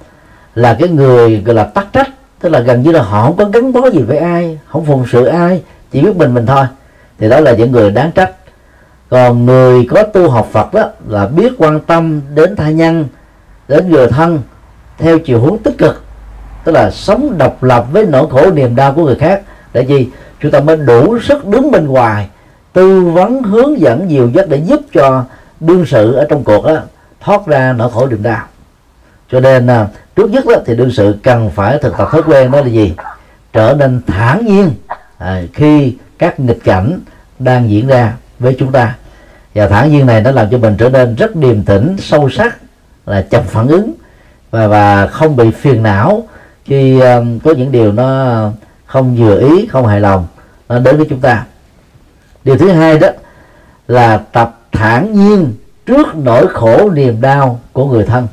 là 0.54 0.76
cái 0.80 0.88
người 0.88 1.40
gọi 1.40 1.54
là 1.54 1.64
tắc 1.64 1.92
trách 1.92 2.08
tức 2.42 2.48
là 2.48 2.60
gần 2.60 2.82
như 2.82 2.92
là 2.92 3.02
họ 3.02 3.26
không 3.26 3.36
có 3.36 3.44
gắn 3.44 3.72
bó 3.72 3.90
gì 3.90 4.02
với 4.02 4.18
ai 4.18 4.58
không 4.68 4.84
phụng 4.84 5.04
sự 5.12 5.24
ai 5.24 5.62
chỉ 5.90 6.00
biết 6.00 6.16
mình 6.16 6.34
mình 6.34 6.46
thôi. 6.46 6.64
Thì 7.18 7.28
đó 7.28 7.40
là 7.40 7.52
những 7.52 7.72
người 7.72 7.90
đáng 7.90 8.10
trách. 8.12 8.32
Còn 9.08 9.46
người 9.46 9.86
có 9.90 10.02
tu 10.02 10.30
học 10.30 10.48
Phật 10.52 10.74
đó 10.74 10.90
là 11.08 11.26
biết 11.26 11.52
quan 11.58 11.80
tâm 11.80 12.20
đến 12.34 12.56
tha 12.56 12.70
nhân 12.70 13.06
đến 13.68 13.90
người 13.90 14.08
thân 14.08 14.42
theo 14.98 15.18
chiều 15.18 15.40
hướng 15.40 15.58
tích 15.58 15.78
cực. 15.78 16.02
Tức 16.64 16.72
là 16.72 16.90
sống 16.90 17.38
độc 17.38 17.62
lập 17.62 17.86
với 17.92 18.06
nỗi 18.06 18.26
khổ 18.30 18.50
niềm 18.50 18.76
đau 18.76 18.92
của 18.92 19.04
người 19.04 19.16
khác. 19.16 19.42
Để 19.72 19.82
gì 19.82 20.08
chúng 20.40 20.50
ta 20.50 20.60
mới 20.60 20.76
đủ 20.76 21.18
sức 21.18 21.46
đứng 21.46 21.70
bên 21.70 21.86
ngoài 21.86 22.28
tư 22.72 23.00
vấn 23.00 23.42
hướng 23.42 23.80
dẫn 23.80 24.08
nhiều 24.08 24.30
dắt 24.34 24.48
để 24.48 24.56
giúp 24.56 24.80
cho 24.94 25.24
đương 25.60 25.86
sự 25.86 26.12
ở 26.12 26.26
trong 26.28 26.44
cuộc 26.44 26.66
đó, 26.66 26.76
thoát 27.20 27.46
ra 27.46 27.72
nỗi 27.72 27.90
khổ 27.90 28.06
niềm 28.06 28.22
đau 28.22 28.46
cho 29.32 29.40
nên 29.40 29.66
à, 29.66 29.88
trước 30.16 30.30
nhất 30.30 30.44
đó, 30.46 30.56
thì 30.66 30.74
đương 30.74 30.90
sự 30.90 31.16
cần 31.22 31.50
phải 31.50 31.78
thực 31.78 31.96
tập 31.98 32.08
thói 32.12 32.22
quen 32.22 32.50
đó 32.50 32.60
là 32.60 32.66
gì? 32.66 32.94
Trở 33.52 33.76
nên 33.78 34.00
thản 34.06 34.46
nhiên 34.46 34.70
à, 35.18 35.42
khi 35.54 35.96
các 36.18 36.40
nghịch 36.40 36.64
cảnh 36.64 37.00
đang 37.38 37.70
diễn 37.70 37.86
ra 37.86 38.12
với 38.38 38.56
chúng 38.58 38.72
ta. 38.72 38.96
Và 39.54 39.68
thản 39.68 39.90
nhiên 39.90 40.06
này 40.06 40.20
nó 40.20 40.30
làm 40.30 40.50
cho 40.50 40.58
mình 40.58 40.76
trở 40.76 40.88
nên 40.88 41.14
rất 41.14 41.36
điềm 41.36 41.62
tĩnh 41.62 41.96
sâu 41.98 42.30
sắc 42.30 42.56
là 43.06 43.22
chậm 43.30 43.44
phản 43.44 43.68
ứng. 43.68 43.92
Và 44.50 44.66
và 44.66 45.06
không 45.06 45.36
bị 45.36 45.50
phiền 45.50 45.82
não 45.82 46.28
khi 46.64 47.00
um, 47.00 47.38
có 47.38 47.54
những 47.54 47.72
điều 47.72 47.92
nó 47.92 48.50
không 48.86 49.16
vừa 49.16 49.38
ý 49.38 49.66
không 49.66 49.86
hài 49.86 50.00
lòng 50.00 50.26
nó 50.68 50.78
đến 50.78 50.96
với 50.96 51.06
chúng 51.10 51.20
ta. 51.20 51.44
Điều 52.44 52.58
thứ 52.58 52.70
hai 52.70 52.98
đó 52.98 53.08
là 53.88 54.18
tập 54.32 54.60
thản 54.72 55.12
nhiên 55.12 55.54
trước 55.86 56.06
nỗi 56.14 56.46
khổ 56.48 56.90
niềm 56.90 57.20
đau 57.20 57.60
của 57.72 57.86
người 57.86 58.04
thân 58.04 58.28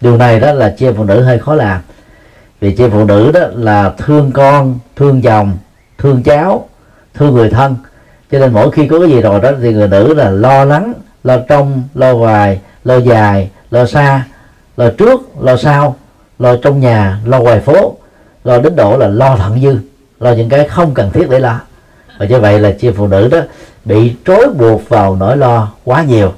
điều 0.00 0.16
này 0.16 0.40
đó 0.40 0.52
là 0.52 0.74
chị 0.78 0.86
em 0.86 0.94
phụ 0.94 1.04
nữ 1.04 1.22
hơi 1.22 1.38
khó 1.38 1.54
làm. 1.54 1.80
Vì 2.60 2.74
chị 2.76 2.84
em 2.84 2.90
phụ 2.90 3.04
nữ 3.04 3.32
đó 3.32 3.40
là 3.54 3.92
thương 3.98 4.32
con, 4.32 4.78
thương 4.96 5.22
chồng, 5.22 5.56
thương 5.98 6.22
cháu, 6.22 6.68
thương 7.14 7.34
người 7.34 7.50
thân. 7.50 7.76
Cho 8.32 8.38
nên 8.38 8.52
mỗi 8.52 8.70
khi 8.70 8.88
có 8.88 9.00
cái 9.00 9.08
gì 9.08 9.20
rồi 9.20 9.40
đó 9.40 9.50
thì 9.62 9.72
người 9.72 9.88
nữ 9.88 10.14
là 10.14 10.30
lo 10.30 10.64
lắng, 10.64 10.92
lo 11.24 11.38
trong, 11.48 11.82
lo 11.94 12.14
ngoài, 12.14 12.60
lo 12.84 12.96
dài, 12.96 13.50
lo 13.70 13.86
xa, 13.86 14.24
lo 14.76 14.90
trước, 14.90 15.20
lo 15.40 15.56
sau, 15.56 15.96
lo 16.38 16.56
trong 16.56 16.80
nhà, 16.80 17.18
lo 17.24 17.40
ngoài 17.40 17.60
phố, 17.60 17.96
lo 18.44 18.58
đến 18.58 18.76
độ 18.76 18.96
là 18.96 19.08
lo 19.08 19.36
thận 19.36 19.60
dư, 19.62 19.78
lo 20.20 20.32
những 20.32 20.48
cái 20.48 20.68
không 20.68 20.94
cần 20.94 21.10
thiết 21.10 21.30
để 21.30 21.38
lo. 21.38 21.60
Và 22.18 22.26
như 22.26 22.40
vậy 22.40 22.60
là 22.60 22.70
chị 22.80 22.90
phụ 22.90 23.06
nữ 23.06 23.28
đó 23.28 23.38
bị 23.84 24.14
trói 24.26 24.46
buộc 24.58 24.88
vào 24.88 25.16
nỗi 25.16 25.36
lo 25.36 25.72
quá 25.84 26.02
nhiều. 26.02 26.32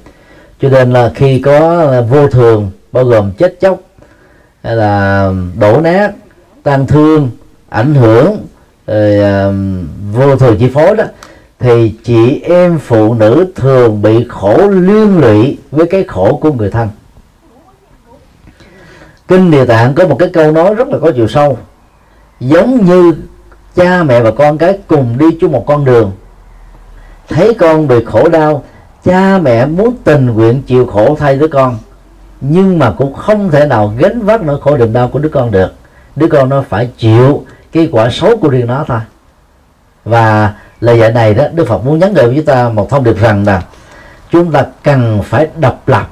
Cho 0.62 0.68
nên 0.68 0.92
là 0.92 1.10
khi 1.14 1.40
có 1.40 1.86
vô 2.08 2.28
thường 2.28 2.70
bao 2.92 3.04
gồm 3.04 3.32
chết 3.32 3.60
chóc 3.60 3.80
hay 4.62 4.76
là 4.76 5.32
đổ 5.60 5.80
nát 5.80 6.12
tan 6.62 6.86
thương 6.86 7.30
ảnh 7.68 7.94
hưởng 7.94 8.36
rồi, 8.86 9.18
uh, 9.18 9.54
vô 10.14 10.36
thường 10.36 10.56
chi 10.58 10.70
phối 10.74 10.96
đó 10.96 11.04
thì 11.58 11.94
chị 12.04 12.40
em 12.40 12.78
phụ 12.78 13.14
nữ 13.14 13.52
thường 13.54 14.02
bị 14.02 14.26
khổ 14.28 14.68
liên 14.68 15.18
lụy 15.18 15.58
với 15.70 15.86
cái 15.86 16.04
khổ 16.04 16.38
của 16.42 16.52
người 16.52 16.70
thân. 16.70 16.88
Kinh 19.28 19.50
địa 19.50 19.64
tạng 19.64 19.94
có 19.94 20.06
một 20.06 20.16
cái 20.18 20.28
câu 20.32 20.52
nói 20.52 20.74
rất 20.74 20.88
là 20.88 20.98
có 20.98 21.12
chiều 21.16 21.28
sâu 21.28 21.58
giống 22.40 22.84
như 22.84 23.14
cha 23.74 24.02
mẹ 24.02 24.20
và 24.20 24.30
con 24.30 24.58
cái 24.58 24.78
cùng 24.86 25.18
đi 25.18 25.26
chung 25.40 25.52
một 25.52 25.64
con 25.66 25.84
đường. 25.84 26.12
Thấy 27.28 27.54
con 27.54 27.88
bị 27.88 28.04
khổ 28.04 28.28
đau 28.28 28.64
cha 29.04 29.38
mẹ 29.38 29.66
muốn 29.66 29.96
tình 30.04 30.26
nguyện 30.26 30.62
chịu 30.62 30.86
khổ 30.86 31.16
thay 31.18 31.36
đứa 31.36 31.48
con 31.48 31.78
nhưng 32.40 32.78
mà 32.78 32.90
cũng 32.90 33.14
không 33.14 33.50
thể 33.50 33.66
nào 33.66 33.94
gánh 33.98 34.22
vác 34.22 34.42
nỗi 34.42 34.60
khổ 34.60 34.76
niềm 34.76 34.92
đau 34.92 35.08
của 35.08 35.18
đứa 35.18 35.28
con 35.28 35.50
được. 35.50 35.74
Đứa 36.16 36.28
con 36.28 36.48
nó 36.48 36.64
phải 36.68 36.90
chịu 36.98 37.44
cái 37.72 37.88
quả 37.92 38.08
xấu 38.10 38.36
của 38.36 38.48
riêng 38.48 38.66
nó 38.66 38.84
thôi. 38.88 39.00
Và 40.04 40.54
lời 40.80 40.98
dạy 40.98 41.12
này 41.12 41.34
đó, 41.34 41.44
đức 41.52 41.68
phật 41.68 41.84
muốn 41.84 41.98
nhắn 41.98 42.14
gửi 42.14 42.26
với 42.26 42.36
chúng 42.36 42.44
ta 42.44 42.68
một 42.68 42.90
thông 42.90 43.04
điệp 43.04 43.20
rằng 43.20 43.44
là 43.46 43.62
chúng 44.30 44.52
ta 44.52 44.64
cần 44.82 45.22
phải 45.22 45.46
độc 45.60 45.88
lập 45.88 46.08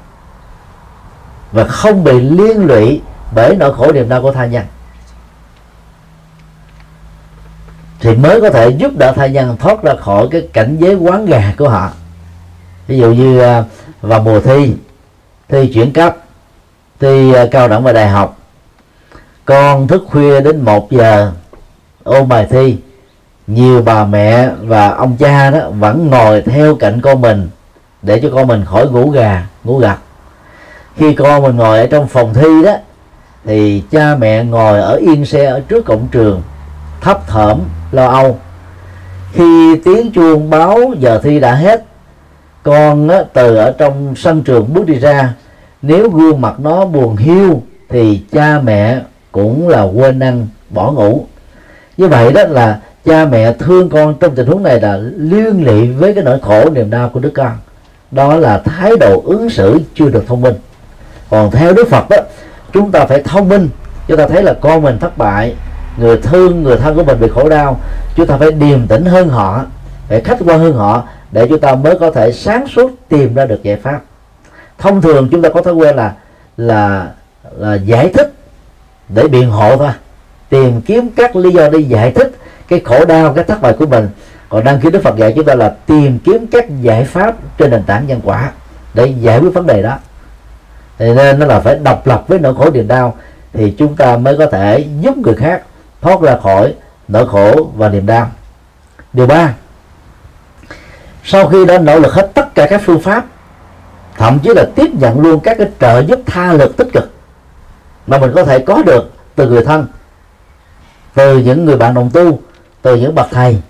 và 1.53 1.65
không 1.65 2.05
bị 2.05 2.21
liên 2.21 2.67
lụy 2.67 3.01
bởi 3.35 3.57
nỗi 3.57 3.75
khổ 3.75 3.93
niềm 3.93 4.09
đau 4.09 4.23
của 4.23 4.33
thai 4.33 4.49
nhân. 4.49 4.65
Thì 8.01 8.17
mới 8.17 8.41
có 8.41 8.51
thể 8.51 8.69
giúp 8.69 8.93
đỡ 8.99 9.13
thai 9.17 9.31
nhân 9.31 9.57
thoát 9.61 9.83
ra 9.83 9.95
khỏi 10.01 10.29
cái 10.31 10.49
cảnh 10.53 10.77
giới 10.81 10.95
quán 10.95 11.27
gà 11.27 11.53
của 11.59 11.69
họ. 11.69 11.91
Ví 12.87 12.99
dụ 12.99 13.13
như 13.13 13.39
à, 13.39 13.65
vào 14.01 14.21
mùa 14.21 14.41
thi 14.41 14.75
thi 15.49 15.71
chuyển 15.75 15.93
cấp, 15.93 16.17
thi 17.01 17.33
ờ, 17.33 17.49
cao 17.51 17.69
đẳng 17.69 17.83
và 17.83 17.93
đại 17.93 18.09
học. 18.09 18.37
Con 19.45 19.89
thức 19.89 20.05
khuya 20.11 20.41
đến 20.41 20.61
một 20.61 20.91
giờ, 20.91 21.33
ôn 22.05 22.29
bài 22.29 22.47
thi. 22.51 22.77
Nhiều 23.47 23.83
bà 23.83 24.05
mẹ 24.05 24.49
và 24.61 24.89
ông 24.89 25.17
cha 25.17 25.51
đó 25.51 25.71
vẫn 25.71 26.11
ngồi 26.11 26.43
theo 26.43 26.75
cạnh 26.75 27.01
con 27.01 27.21
mình 27.21 27.49
để 28.03 28.21
cho 28.23 28.29
con 28.35 28.47
mình 28.47 28.65
khỏi 28.65 28.91
ngủ 28.91 29.11
gà, 29.11 29.47
ngủ 29.65 29.79
gật. 29.79 29.97
Khi 30.97 31.15
con 31.15 31.43
mình 31.43 31.57
ngồi 31.57 31.79
ở 31.79 31.87
trong 31.87 32.09
phòng 32.09 32.35
thi 32.35 32.63
đó, 32.65 32.73
thì 33.45 33.83
cha 33.91 34.17
mẹ 34.19 34.45
ngồi 34.45 34.81
ở 34.81 34.97
yên 34.97 35.27
xe 35.27 35.45
ở 35.45 35.61
trước 35.61 35.85
cổng 35.85 36.09
trường, 36.13 36.43
thấp 37.01 37.27
thởm 37.27 37.61
lo 37.93 38.07
âu. 38.07 38.39
Khi 39.33 39.81
tiếng 39.85 40.13
chuông 40.13 40.51
báo 40.51 40.79
giờ 40.99 41.21
thi 41.23 41.41
đã 41.41 41.55
hết 41.55 41.85
con 42.67 43.09
á, 43.09 43.23
từ 43.33 43.57
ở 43.57 43.73
trong 43.79 44.15
sân 44.17 44.43
trường 44.43 44.75
bước 44.75 44.87
đi 44.87 44.95
ra 44.95 45.35
nếu 45.83 46.11
gương 46.11 46.41
mặt 46.41 46.61
nó 46.61 46.87
buồn 46.87 47.17
hiu 47.17 47.63
thì 47.89 48.23
cha 48.33 48.61
mẹ 48.65 49.01
cũng 49.33 49.69
là 49.69 49.83
quên 49.83 50.21
ăn 50.21 50.47
bỏ 50.71 50.93
ngủ. 50.93 51.27
Như 51.97 52.09
vậy 52.09 52.33
đó 52.33 52.43
là 52.49 52.81
cha 53.05 53.25
mẹ 53.25 53.53
thương 53.53 53.89
con 53.89 54.15
trong 54.21 54.35
tình 54.35 54.47
huống 54.47 54.63
này 54.63 54.81
là 54.81 54.97
liên 55.17 55.65
lụy 55.65 55.93
với 55.93 56.15
cái 56.15 56.25
nỗi 56.25 56.39
khổ 56.43 56.71
niềm 56.71 56.91
đau 56.91 57.09
của 57.09 57.21
đứa 57.21 57.31
con. 57.31 57.53
Đó 58.11 58.37
là 58.37 58.59
thái 58.59 58.93
độ 59.01 59.23
ứng 59.27 59.51
xử 59.51 59.81
chưa 59.95 60.09
được 60.09 60.25
thông 60.27 60.41
minh. 60.41 60.55
Còn 61.31 61.51
theo 61.51 61.73
đức 61.73 61.89
phật 61.89 62.09
đó 62.11 62.17
chúng 62.73 62.93
ta 62.93 63.07
phải 63.07 63.23
thông 63.23 63.49
minh 63.49 63.69
chúng 64.09 64.19
ta 64.19 64.27
thấy 64.27 64.43
là 64.43 64.53
con 64.53 64.83
mình 64.83 64.99
thất 64.99 65.19
bại 65.19 65.55
người 65.99 66.17
thương 66.17 66.63
người 66.63 66.77
thân 66.77 66.97
của 66.97 67.05
mình 67.05 67.21
bị 67.21 67.29
khổ 67.35 67.49
đau 67.49 67.81
chúng 68.17 68.27
ta 68.27 68.37
phải 68.37 68.53
điềm 68.53 68.87
tĩnh 68.87 69.05
hơn 69.05 69.29
họ 69.29 69.65
phải 70.09 70.21
khách 70.21 70.39
quan 70.47 70.59
hơn 70.61 70.73
họ 70.73 71.05
để 71.33 71.47
chúng 71.49 71.61
ta 71.61 71.75
mới 71.75 71.99
có 71.99 72.11
thể 72.11 72.33
sáng 72.33 72.67
suốt 72.67 72.91
tìm 73.09 73.35
ra 73.35 73.47
được 73.47 73.63
giải 73.63 73.77
pháp. 73.77 74.01
Thông 74.79 75.03
thường 75.03 75.29
chúng 75.33 75.43
ta 75.43 75.49
có 75.49 75.63
thói 75.63 75.75
quen 75.75 75.97
là 75.97 76.15
là 76.57 77.11
là 77.57 77.75
giải 77.75 78.11
thích 78.15 78.33
để 79.09 79.29
biện 79.29 79.51
hộ 79.51 79.77
thôi. 79.77 79.91
Tìm 80.49 80.81
kiếm 80.81 81.11
các 81.17 81.37
lý 81.37 81.51
do 81.51 81.69
để 81.69 81.79
giải 81.79 82.11
thích 82.11 82.33
cái 82.69 82.81
khổ 82.85 83.05
đau, 83.05 83.33
cái 83.33 83.45
thất 83.45 83.61
bại 83.61 83.73
của 83.73 83.87
mình. 83.87 84.09
Còn 84.49 84.65
đăng 84.65 84.81
ký 84.81 84.91
đức 84.91 85.03
phật 85.03 85.17
dạy 85.17 85.33
chúng 85.37 85.45
ta 85.45 85.55
là 85.55 85.77
tìm 85.87 86.19
kiếm 86.19 86.47
các 86.47 86.81
giải 86.81 87.05
pháp 87.05 87.35
trên 87.59 87.71
nền 87.71 87.83
tảng 87.83 88.07
nhân 88.07 88.21
quả 88.25 88.51
để 88.95 89.07
giải 89.07 89.39
quyết 89.41 89.55
vấn 89.55 89.67
đề 89.67 89.83
đó. 89.83 89.99
Thì 90.99 91.15
nên 91.15 91.39
nó 91.39 91.47
là 91.47 91.61
phải 91.61 91.79
độc 91.83 92.07
lập 92.07 92.25
với 92.29 92.39
nỗi 92.39 92.55
khổ 92.55 92.71
niềm 92.71 92.89
đau 92.89 93.15
thì 93.53 93.75
chúng 93.79 93.97
ta 93.97 94.17
mới 94.17 94.39
có 94.39 94.47
thể 94.47 94.87
giúp 95.01 95.17
người 95.17 95.35
khác 95.35 95.63
thoát 96.01 96.21
ra 96.21 96.37
khỏi 96.43 96.75
nỗi 97.09 97.29
khổ 97.29 97.71
và 97.77 97.89
niềm 97.89 98.07
đau. 98.07 98.31
Điều 99.13 99.27
ba 99.27 99.55
sau 101.29 101.49
khi 101.49 101.65
đã 101.65 101.79
nỗ 101.79 101.99
lực 101.99 102.15
hết 102.15 102.31
tất 102.35 102.55
cả 102.55 102.67
các 102.71 102.83
phương 102.85 103.01
pháp, 103.01 103.25
thậm 104.17 104.39
chí 104.39 104.51
là 104.55 104.65
tiếp 104.75 104.91
nhận 105.01 105.21
luôn 105.21 105.41
các 105.41 105.59
cái 105.59 105.69
trợ 105.81 106.01
giúp 106.01 106.21
tha 106.27 106.53
lực 106.53 106.77
tích 106.77 106.89
cực 106.93 107.11
mà 108.07 108.19
mình 108.19 108.33
có 108.35 108.45
thể 108.45 108.59
có 108.59 108.83
được 108.83 109.13
từ 109.35 109.49
người 109.49 109.65
thân, 109.65 109.87
từ 111.15 111.39
những 111.39 111.65
người 111.65 111.77
bạn 111.77 111.95
đồng 111.95 112.11
tu, 112.11 112.41
từ 112.83 112.97
những 112.97 113.15
bậc 113.15 113.27
thầy 113.31 113.63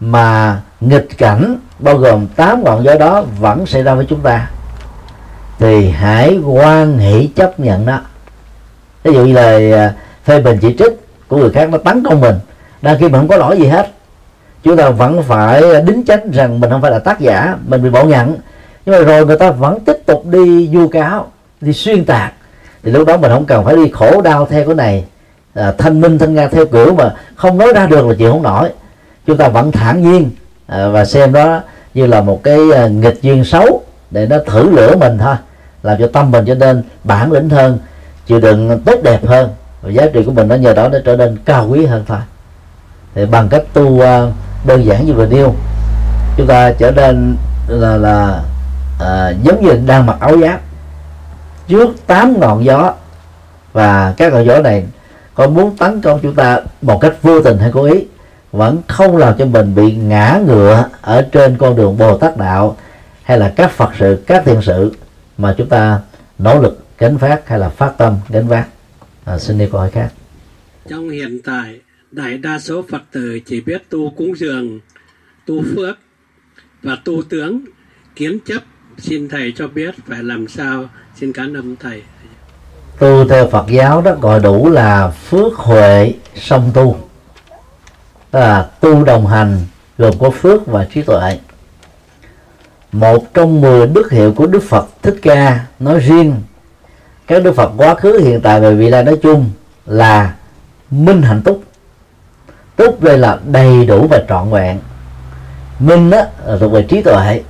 mà 0.00 0.60
nghịch 0.80 1.18
cảnh, 1.18 1.56
bao 1.78 1.96
gồm 1.96 2.26
tám 2.26 2.64
ngọn 2.64 2.84
gió 2.84 2.94
đó 2.94 3.22
vẫn 3.38 3.66
xảy 3.66 3.82
ra 3.82 3.94
với 3.94 4.06
chúng 4.08 4.20
ta, 4.20 4.50
thì 5.58 5.90
hãy 5.90 6.38
quan 6.38 6.98
hỷ 6.98 7.30
chấp 7.36 7.60
nhận 7.60 7.86
đó 7.86 8.00
ví 9.02 9.12
dụ 9.12 9.24
như 9.24 9.32
là 9.32 9.92
phê 10.24 10.40
bình 10.40 10.58
chỉ 10.62 10.76
trích 10.78 10.92
của 11.28 11.36
người 11.36 11.50
khác 11.50 11.68
nó 11.70 11.78
tấn 11.78 12.04
công 12.04 12.20
mình 12.20 12.38
đang 12.82 12.98
khi 12.98 13.08
mình 13.08 13.20
không 13.20 13.28
có 13.28 13.36
lỗi 13.36 13.58
gì 13.58 13.66
hết 13.66 13.90
chúng 14.64 14.76
ta 14.76 14.90
vẫn 14.90 15.22
phải 15.22 15.62
đính 15.86 16.04
chánh 16.06 16.30
rằng 16.30 16.60
mình 16.60 16.70
không 16.70 16.82
phải 16.82 16.90
là 16.90 16.98
tác 16.98 17.20
giả 17.20 17.56
mình 17.66 17.82
bị 17.82 17.90
bỏ 17.90 18.04
nhận 18.04 18.36
nhưng 18.86 18.98
mà 18.98 19.04
rồi 19.04 19.26
người 19.26 19.36
ta 19.36 19.50
vẫn 19.50 19.80
tiếp 19.80 19.96
tục 20.06 20.26
đi 20.26 20.68
vu 20.72 20.88
cáo 20.88 21.26
đi 21.60 21.72
xuyên 21.72 22.04
tạc. 22.04 22.32
Thì 22.82 22.90
lúc 22.90 23.06
đó 23.06 23.16
mình 23.16 23.30
không 23.30 23.44
cần 23.44 23.64
phải 23.64 23.76
đi 23.76 23.90
khổ 23.92 24.20
đau 24.20 24.46
theo 24.46 24.66
cái 24.66 24.74
này. 24.74 25.04
À, 25.54 25.72
thanh 25.78 26.00
minh 26.00 26.18
thanh 26.18 26.34
nga 26.34 26.48
theo 26.48 26.66
kiểu 26.66 26.94
mà 26.94 27.14
không 27.34 27.58
nói 27.58 27.72
ra 27.74 27.86
được 27.86 28.06
là 28.06 28.14
chịu 28.18 28.30
không 28.30 28.42
nổi. 28.42 28.68
Chúng 29.26 29.36
ta 29.36 29.48
vẫn 29.48 29.72
thản 29.72 30.02
nhiên 30.02 30.30
à, 30.66 30.88
và 30.88 31.04
xem 31.04 31.32
đó 31.32 31.60
như 31.94 32.06
là 32.06 32.20
một 32.20 32.42
cái 32.42 32.58
à, 32.74 32.86
nghịch 32.86 33.22
duyên 33.22 33.44
xấu 33.44 33.82
để 34.10 34.26
nó 34.26 34.36
thử 34.46 34.70
lửa 34.70 34.96
mình 34.96 35.18
thôi 35.18 35.34
làm 35.82 35.98
cho 35.98 36.06
tâm 36.12 36.30
mình 36.30 36.44
trở 36.44 36.54
nên 36.54 36.82
bản 37.04 37.32
lĩnh 37.32 37.48
hơn 37.48 37.78
chịu 38.26 38.40
đựng 38.40 38.80
tốt 38.84 39.02
đẹp 39.02 39.26
hơn. 39.26 39.50
Và 39.82 39.90
giá 39.90 40.06
trị 40.12 40.22
của 40.22 40.32
mình 40.32 40.48
nó 40.48 40.54
nhờ 40.54 40.74
đó 40.74 40.88
nó 40.88 40.98
trở 41.04 41.16
nên 41.16 41.36
cao 41.44 41.68
quý 41.70 41.86
hơn 41.86 42.04
thôi. 42.06 42.18
Thì 43.14 43.26
bằng 43.26 43.48
cách 43.48 43.62
tu 43.72 43.82
uh, 43.82 44.04
đơn 44.64 44.84
giản 44.84 45.06
như 45.06 45.12
vừa 45.12 45.26
nêu. 45.26 45.54
Chúng 46.36 46.46
ta 46.46 46.72
trở 46.78 46.90
nên 46.90 47.36
là 47.68 47.96
là 47.96 48.42
à, 49.00 49.32
giống 49.42 49.62
như 49.62 49.80
đang 49.86 50.06
mặc 50.06 50.16
áo 50.20 50.38
giáp. 50.38 50.60
Trước 51.68 52.06
tám 52.06 52.40
ngọn 52.40 52.64
gió 52.64 52.94
và 53.72 54.14
các 54.16 54.32
ngọn 54.32 54.46
gió 54.46 54.58
này 54.58 54.84
có 55.34 55.48
muốn 55.48 55.76
tấn 55.76 56.00
công 56.00 56.20
chúng 56.22 56.34
ta 56.34 56.60
một 56.82 56.98
cách 57.00 57.22
vô 57.22 57.42
tình 57.42 57.58
hay 57.58 57.70
cố 57.72 57.84
ý 57.84 58.06
vẫn 58.52 58.82
không 58.88 59.16
làm 59.16 59.34
cho 59.38 59.46
mình 59.46 59.74
bị 59.74 59.94
ngã 59.94 60.40
ngựa 60.46 60.88
ở 61.00 61.22
trên 61.32 61.56
con 61.58 61.76
đường 61.76 61.98
bồ 61.98 62.18
tát 62.18 62.36
đạo 62.36 62.76
hay 63.22 63.38
là 63.38 63.52
các 63.56 63.70
phật 63.70 63.90
sự 63.98 64.24
các 64.26 64.44
thiền 64.44 64.62
sự 64.62 64.92
mà 65.38 65.54
chúng 65.58 65.68
ta 65.68 66.00
nỗ 66.38 66.60
lực 66.60 66.84
gánh 66.98 67.18
phát 67.18 67.48
hay 67.48 67.58
là 67.58 67.68
phát 67.68 67.92
tâm 67.98 68.16
gánh 68.28 68.48
vác. 68.48 68.68
À, 69.24 69.38
xin 69.38 69.58
đi 69.58 69.68
câu 69.72 69.80
hỏi 69.80 69.90
khác. 69.90 70.08
Trong 70.88 71.10
hiện 71.10 71.38
tại 71.44 71.80
đại 72.14 72.38
đa 72.38 72.58
số 72.58 72.84
phật 72.90 73.02
tử 73.12 73.40
chỉ 73.46 73.60
biết 73.60 73.90
tu 73.90 74.10
cúng 74.10 74.38
dường, 74.38 74.80
tu 75.46 75.62
phước 75.74 75.98
và 76.82 76.96
tu 77.04 77.22
tướng, 77.22 77.60
kiến 78.16 78.38
chấp. 78.46 78.62
Xin 78.98 79.28
thầy 79.28 79.52
cho 79.56 79.68
biết 79.68 79.94
phải 80.06 80.22
làm 80.22 80.48
sao. 80.48 80.88
Xin 81.20 81.32
cảm 81.32 81.54
ơn 81.54 81.76
thầy. 81.80 82.02
Tu 82.98 83.28
theo 83.28 83.48
Phật 83.50 83.66
giáo 83.68 84.02
đó 84.02 84.14
gọi 84.20 84.40
đủ 84.40 84.70
là 84.70 85.10
phước 85.10 85.54
huệ 85.54 86.14
song 86.34 86.70
tu. 86.74 86.96
Đó 88.32 88.40
là 88.40 88.70
tu 88.80 89.04
đồng 89.04 89.26
hành 89.26 89.58
gồm 89.98 90.12
có 90.18 90.30
phước 90.30 90.66
và 90.66 90.84
trí 90.84 91.02
tuệ. 91.02 91.38
Một 92.92 93.34
trong 93.34 93.60
mười 93.60 93.86
đức 93.86 94.10
hiệu 94.12 94.32
của 94.32 94.46
Đức 94.46 94.62
Phật 94.62 94.88
Thích 95.02 95.16
Ca 95.22 95.66
nói 95.78 96.00
riêng, 96.00 96.34
các 97.26 97.42
Đức 97.44 97.52
Phật 97.52 97.72
quá 97.76 97.94
khứ, 97.94 98.18
hiện 98.18 98.40
tại 98.40 98.60
và 98.60 98.70
vị 98.70 98.90
lai 98.90 99.04
nói 99.04 99.16
chung 99.22 99.50
là 99.86 100.34
minh 100.90 101.22
hạnh 101.22 101.42
túc 101.44 101.64
túc 102.76 103.02
đây 103.02 103.18
là 103.18 103.38
đầy 103.44 103.86
đủ 103.86 104.06
và 104.10 104.22
trọn 104.28 104.50
vẹn. 104.50 104.78
Minh 105.78 106.10
đó 106.10 106.22
là 106.46 106.56
thuộc 106.60 106.72
về 106.72 106.82
trí 106.82 107.02
tuệ. 107.02 107.42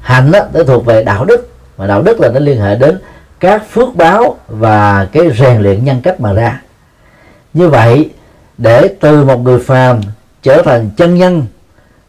Hạnh 0.00 0.30
đó 0.30 0.40
nó 0.52 0.64
thuộc 0.64 0.84
về 0.84 1.04
đạo 1.04 1.24
đức. 1.24 1.52
Mà 1.78 1.86
đạo 1.86 2.02
đức 2.02 2.20
là 2.20 2.28
nó 2.28 2.40
liên 2.40 2.60
hệ 2.60 2.74
đến 2.74 2.98
các 3.40 3.62
phước 3.70 3.94
báo 3.94 4.36
và 4.48 5.06
cái 5.12 5.30
rèn 5.38 5.62
luyện 5.62 5.84
nhân 5.84 6.00
cách 6.02 6.20
mà 6.20 6.32
ra. 6.32 6.62
Như 7.52 7.68
vậy, 7.68 8.10
để 8.58 8.94
từ 9.00 9.24
một 9.24 9.38
người 9.38 9.58
phàm 9.58 10.00
trở 10.42 10.62
thành 10.62 10.90
chân 10.96 11.14
nhân, 11.14 11.46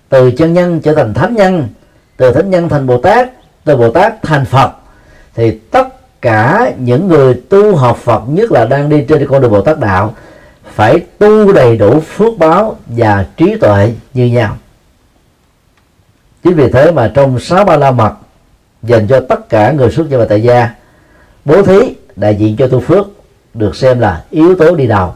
từ 0.10 0.32
chân 0.32 0.54
nhân 0.54 0.80
trở 0.80 0.96
thành 0.96 1.14
thánh 1.14 1.36
nhân, 1.36 1.68
từ 2.18 2.34
thánh 2.34 2.50
nhân 2.50 2.70
thành 2.70 2.88
bồ 2.88 2.98
tát, 3.02 3.30
từ 3.66 3.78
bồ 3.78 3.92
tát 3.92 4.14
thành 4.22 4.46
phật, 4.46 4.72
thì 5.36 5.52
tất 5.52 5.88
cả 6.22 6.72
những 6.78 7.08
người 7.08 7.42
tu 7.50 7.76
học 7.76 7.98
Phật, 7.98 8.22
nhất 8.28 8.52
là 8.52 8.66
đang 8.66 8.90
đi 8.90 9.06
trên 9.10 9.28
con 9.28 9.42
đường 9.42 9.52
Bồ 9.52 9.62
Tát 9.62 9.80
đạo 9.80 10.14
phải 10.74 11.00
tu 11.18 11.54
đầy 11.54 11.78
đủ 11.78 12.00
phước 12.00 12.38
báo 12.38 12.78
và 12.88 13.26
trí 13.38 13.56
tuệ 13.56 13.94
như 14.14 14.26
nhau. 14.26 14.58
Chính 16.44 16.56
vì 16.56 16.72
thế 16.72 16.92
mà 16.92 17.12
trong 17.14 17.40
sáu 17.40 17.66
ba 17.66 17.78
la 17.78 17.92
mật 17.92 18.14
dành 18.84 19.08
cho 19.08 19.20
tất 19.30 19.50
cả 19.50 19.72
người 19.72 19.92
xuất 19.92 20.10
gia 20.10 20.18
và 20.18 20.26
tại 20.26 20.44
gia 20.44 20.70
bố 21.46 21.64
thí 21.64 21.96
đại 22.16 22.36
diện 22.36 22.56
cho 22.58 22.68
tu 22.68 22.80
phước 22.80 23.08
được 23.54 23.76
xem 23.76 24.00
là 24.00 24.24
yếu 24.30 24.56
tố 24.56 24.76
đi 24.76 24.88
đầu. 24.88 25.14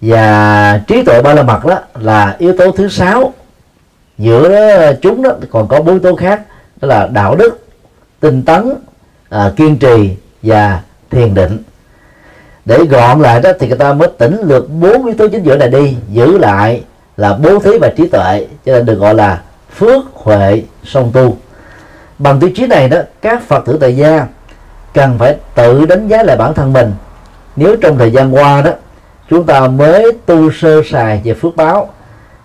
Và 0.00 0.80
trí 0.86 1.02
tuệ 1.02 1.22
ba 1.22 1.34
la 1.34 1.42
mật 1.42 1.66
đó 1.66 1.78
là 1.94 2.36
yếu 2.38 2.56
tố 2.56 2.72
thứ 2.72 2.88
sáu. 2.88 3.32
Giữa 4.18 4.92
chúng 5.02 5.22
đó 5.22 5.30
còn 5.50 5.68
có 5.68 5.82
bốn 5.82 5.88
yếu 5.94 5.98
tố 6.00 6.16
khác 6.16 6.42
đó 6.80 6.88
là 6.88 7.06
đạo 7.06 7.36
đức 7.36 7.66
tinh 8.20 8.42
tấn 8.42 8.74
à, 9.28 9.52
kiên 9.56 9.76
trì 9.76 10.16
và 10.42 10.80
thiền 11.10 11.34
định 11.34 11.62
để 12.64 12.84
gọn 12.84 13.20
lại 13.20 13.40
đó 13.40 13.50
thì 13.58 13.68
người 13.68 13.78
ta 13.78 13.92
mới 13.92 14.08
tỉnh 14.18 14.40
lược 14.40 14.70
bốn 14.70 15.06
yếu 15.06 15.14
tố 15.14 15.28
chính 15.28 15.42
giữa 15.42 15.56
này 15.56 15.68
đi. 15.68 15.96
Giữ 16.08 16.38
lại 16.38 16.82
là 17.16 17.34
bố 17.34 17.58
thí 17.58 17.78
và 17.78 17.88
trí 17.96 18.06
tuệ 18.06 18.46
cho 18.66 18.72
nên 18.72 18.86
được 18.86 18.98
gọi 18.98 19.14
là 19.14 19.40
phước 19.76 20.04
huệ 20.14 20.62
song 20.84 21.10
tu. 21.12 21.36
Bằng 22.18 22.40
tiêu 22.40 22.50
chí 22.56 22.66
này 22.66 22.88
đó 22.88 22.98
các 23.22 23.42
phật 23.48 23.64
tử 23.66 23.78
tại 23.80 23.96
gia 23.96 24.26
cần 24.94 25.18
phải 25.18 25.36
tự 25.54 25.86
đánh 25.86 26.08
giá 26.08 26.22
lại 26.22 26.36
bản 26.36 26.54
thân 26.54 26.72
mình. 26.72 26.92
Nếu 27.56 27.76
trong 27.76 27.98
thời 27.98 28.10
gian 28.10 28.34
qua 28.34 28.62
đó 28.62 28.70
chúng 29.30 29.46
ta 29.46 29.68
mới 29.68 30.12
tu 30.26 30.50
sơ 30.52 30.82
sài 30.90 31.20
về 31.24 31.34
phước 31.34 31.56
báo 31.56 31.88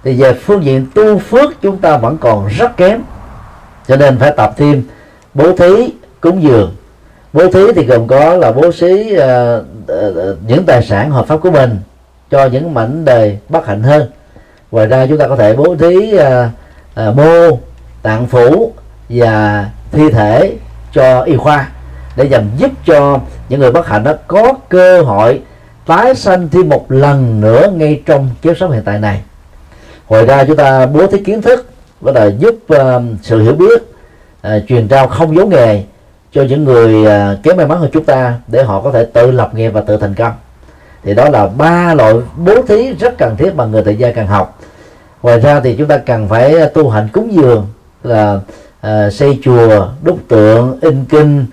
thì 0.04 0.22
về 0.22 0.34
phương 0.34 0.64
diện 0.64 0.88
tu 0.96 1.20
phước 1.20 1.62
chúng 1.62 1.78
ta 1.78 1.98
vẫn 1.98 2.18
còn 2.18 2.48
rất 2.48 2.78
kém. 2.78 3.02
Cho 3.88 3.96
nên 3.96 4.20
phải 4.20 4.32
tập 4.38 4.54
thêm 4.58 4.84
bố 5.34 5.56
thí 5.56 5.94
cúng 6.22 6.44
dường. 6.44 6.76
Bố 7.34 7.48
thí 7.52 7.62
thì 7.76 7.86
gồm 7.86 8.08
có 8.08 8.36
là 8.36 8.52
bố 8.52 8.72
thí 8.80 9.14
uh, 9.14 9.20
ờ, 9.20 9.64
Ờ, 9.88 10.14
ờ, 10.16 10.36
những 10.48 10.66
tài 10.66 10.84
sản 10.84 11.12
hợp 11.12 11.28
pháp 11.28 11.38
của 11.38 11.52
mình 11.52 11.78
cho 12.32 12.46
những 12.46 12.74
mảnh 12.74 13.06
đời 13.06 13.38
bất 13.50 13.68
hạnh 13.68 13.84
hơn. 13.84 14.12
Ngoài 14.72 14.88
ra 14.88 15.06
chúng 15.06 15.18
ta 15.18 15.28
có 15.28 15.36
thể 15.36 15.54
bố 15.56 15.76
trí 15.76 16.14
uh, 16.14 16.20
ờ, 16.96 17.10
uh, 17.10 17.16
mô 17.18 17.60
tạng 18.02 18.28
phủ 18.28 18.74
và 19.10 19.66
thi 19.92 20.12
thể 20.12 20.54
cho 20.94 21.22
y 21.22 21.38
khoa 21.38 21.70
để 22.16 22.30
nhằm 22.30 22.44
giúp 22.58 22.72
cho 22.86 23.20
những 23.50 23.60
người 23.60 23.72
bất 23.72 23.88
hạnh 23.88 24.04
đó 24.04 24.14
có 24.28 24.54
cơ 24.70 25.02
hội 25.02 25.42
tái 25.86 26.16
sanh 26.16 26.50
thêm 26.50 26.70
một 26.70 26.92
lần 26.92 27.42
nữa 27.42 27.72
ngay 27.76 28.02
trong 28.06 28.30
kiếp 28.42 28.58
sống 28.58 28.72
hiện 28.72 28.84
tại 28.86 29.00
này. 29.00 29.22
Ngoài 30.10 30.26
ra 30.26 30.44
chúng 30.44 30.58
ta 30.58 30.86
bố 30.86 31.08
thí 31.08 31.24
kiến 31.24 31.42
thức 31.42 31.70
đó 32.02 32.12
là 32.12 32.26
giúp 32.26 32.56
uh, 32.74 33.04
sự 33.22 33.44
hiểu 33.44 33.54
biết 33.54 33.82
uh, 34.48 34.68
truyền 34.68 34.88
trao 34.88 35.08
không 35.08 35.36
giấu 35.36 35.48
nghề 35.48 35.84
cho 36.36 36.44
những 36.44 36.64
người 36.64 37.06
à, 37.06 37.38
kém 37.44 37.58
may 37.58 37.68
mắn 37.68 37.80
hơn 37.80 37.90
chúng 37.94 38.04
ta 38.04 38.34
để 38.48 38.64
họ 38.64 38.82
có 38.82 38.92
thể 38.92 39.06
tự 39.06 39.32
lập 39.32 39.56
nghiệp 39.56 39.70
và 39.70 39.82
tự 39.82 39.98
thành 39.98 40.14
công. 40.14 40.34
Thì 41.04 41.14
đó 41.14 41.30
là 41.30 41.48
ba 41.48 41.94
loại 41.94 42.14
bố 42.38 42.62
thí 42.62 42.94
rất 42.94 43.18
cần 43.18 43.38
thiết 43.38 43.56
mà 43.56 43.66
người 43.66 43.84
tại 43.86 43.96
gia 43.96 44.12
cần 44.12 44.28
học. 44.28 44.60
Ngoài 45.22 45.40
ra 45.40 45.60
thì 45.60 45.76
chúng 45.76 45.88
ta 45.88 45.98
cần 45.98 46.28
phải 46.30 46.70
tu 46.74 46.90
hành 46.90 47.08
cúng 47.14 47.34
dường 47.34 47.68
là 48.04 48.40
à, 48.82 49.10
xây 49.10 49.40
chùa 49.44 49.88
đúc 50.02 50.20
tượng 50.28 50.78
in 50.82 51.06
kinh 51.06 51.46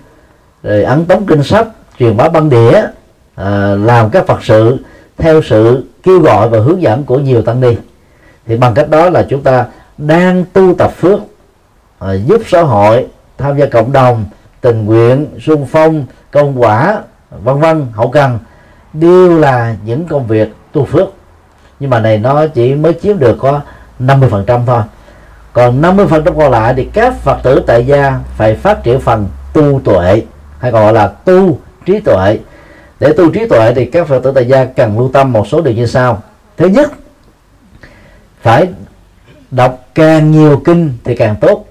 rồi 0.63 0.83
ấn 0.83 1.05
tống 1.05 1.25
kinh 1.25 1.43
sách 1.43 1.67
truyền 1.99 2.17
bá 2.17 2.29
băng 2.29 2.49
đĩa 2.49 2.81
à, 3.35 3.75
làm 3.75 4.09
các 4.09 4.27
phật 4.27 4.43
sự 4.43 4.77
theo 5.17 5.41
sự 5.41 5.83
kêu 6.03 6.19
gọi 6.19 6.49
và 6.49 6.59
hướng 6.59 6.81
dẫn 6.81 7.03
của 7.03 7.19
nhiều 7.19 7.41
tăng 7.41 7.61
ni. 7.61 7.75
Thì 8.45 8.57
bằng 8.57 8.73
cách 8.73 8.89
đó 8.89 9.09
là 9.09 9.25
chúng 9.29 9.43
ta 9.43 9.65
đang 9.97 10.45
tu 10.53 10.73
tập 10.77 10.91
phước 10.97 11.19
à, 11.99 12.13
giúp 12.13 12.41
xã 12.47 12.61
hội 12.61 13.07
tham 13.37 13.57
gia 13.57 13.65
cộng 13.65 13.91
đồng 13.91 14.25
tình 14.63 14.85
nguyện 14.85 15.27
xuân 15.45 15.65
phong, 15.71 16.05
công 16.31 16.61
quả, 16.61 17.01
vân 17.29 17.59
vân, 17.59 17.87
hậu 17.93 18.11
cần, 18.11 18.39
đều 18.93 19.39
là 19.39 19.75
những 19.85 20.07
công 20.07 20.27
việc 20.27 20.49
tu 20.71 20.85
phước. 20.85 21.07
Nhưng 21.79 21.89
mà 21.89 21.99
này 21.99 22.17
nó 22.17 22.47
chỉ 22.47 22.75
mới 22.75 22.93
chiếm 23.01 23.19
được 23.19 23.37
có 23.39 23.61
50% 23.99 24.65
thôi. 24.65 24.81
Còn 25.53 25.81
50% 25.81 26.33
còn 26.37 26.51
lại 26.51 26.73
thì 26.77 26.89
các 26.93 27.13
phật 27.13 27.37
tử 27.43 27.63
tại 27.67 27.85
gia 27.85 28.19
phải 28.37 28.55
phát 28.55 28.83
triển 28.83 28.99
phần 28.99 29.27
tu 29.53 29.81
tuệ, 29.83 30.21
hay 30.59 30.71
gọi 30.71 30.93
là 30.93 31.07
tu 31.07 31.59
trí 31.85 31.99
tuệ. 31.99 32.39
Để 32.99 33.13
tu 33.17 33.31
trí 33.31 33.47
tuệ 33.47 33.73
thì 33.75 33.85
các 33.85 34.07
phật 34.07 34.19
tử 34.23 34.31
tại 34.35 34.47
gia 34.47 34.65
cần 34.65 34.99
lưu 34.99 35.09
tâm 35.13 35.33
một 35.33 35.47
số 35.47 35.61
điều 35.61 35.73
như 35.73 35.85
sau. 35.85 36.21
Thứ 36.57 36.67
nhất, 36.67 36.91
phải 38.41 38.67
đọc 39.51 39.85
càng 39.95 40.31
nhiều 40.31 40.61
kinh 40.65 40.97
thì 41.03 41.15
càng 41.15 41.35
tốt. 41.41 41.65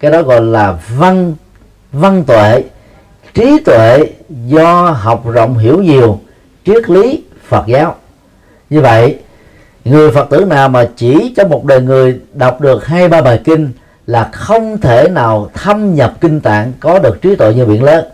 Cái 0.00 0.10
đó 0.10 0.22
gọi 0.22 0.40
là 0.40 0.78
văn 0.98 1.34
văn 1.92 2.24
tuệ, 2.24 2.64
trí 3.34 3.58
tuệ 3.64 4.06
do 4.46 4.90
học 4.90 5.22
rộng 5.32 5.58
hiểu 5.58 5.82
nhiều, 5.82 6.20
triết 6.66 6.90
lý 6.90 7.22
phật 7.48 7.66
giáo. 7.66 7.94
Như 8.70 8.80
vậy, 8.80 9.18
người 9.84 10.10
phật 10.10 10.30
tử 10.30 10.44
nào 10.44 10.68
mà 10.68 10.88
chỉ 10.96 11.34
trong 11.36 11.48
một 11.48 11.64
đời 11.64 11.80
người 11.80 12.20
đọc 12.32 12.60
được 12.60 12.86
hai, 12.86 13.08
ba 13.08 13.22
bài 13.22 13.40
kinh 13.44 13.72
là 14.06 14.28
không 14.32 14.80
thể 14.80 15.08
nào 15.08 15.50
thâm 15.54 15.94
nhập 15.94 16.14
kinh 16.20 16.40
tạng 16.40 16.72
có 16.80 16.98
được 16.98 17.22
trí 17.22 17.36
tuệ 17.36 17.54
như 17.54 17.66
biển 17.66 17.82
lớn. 17.82 18.04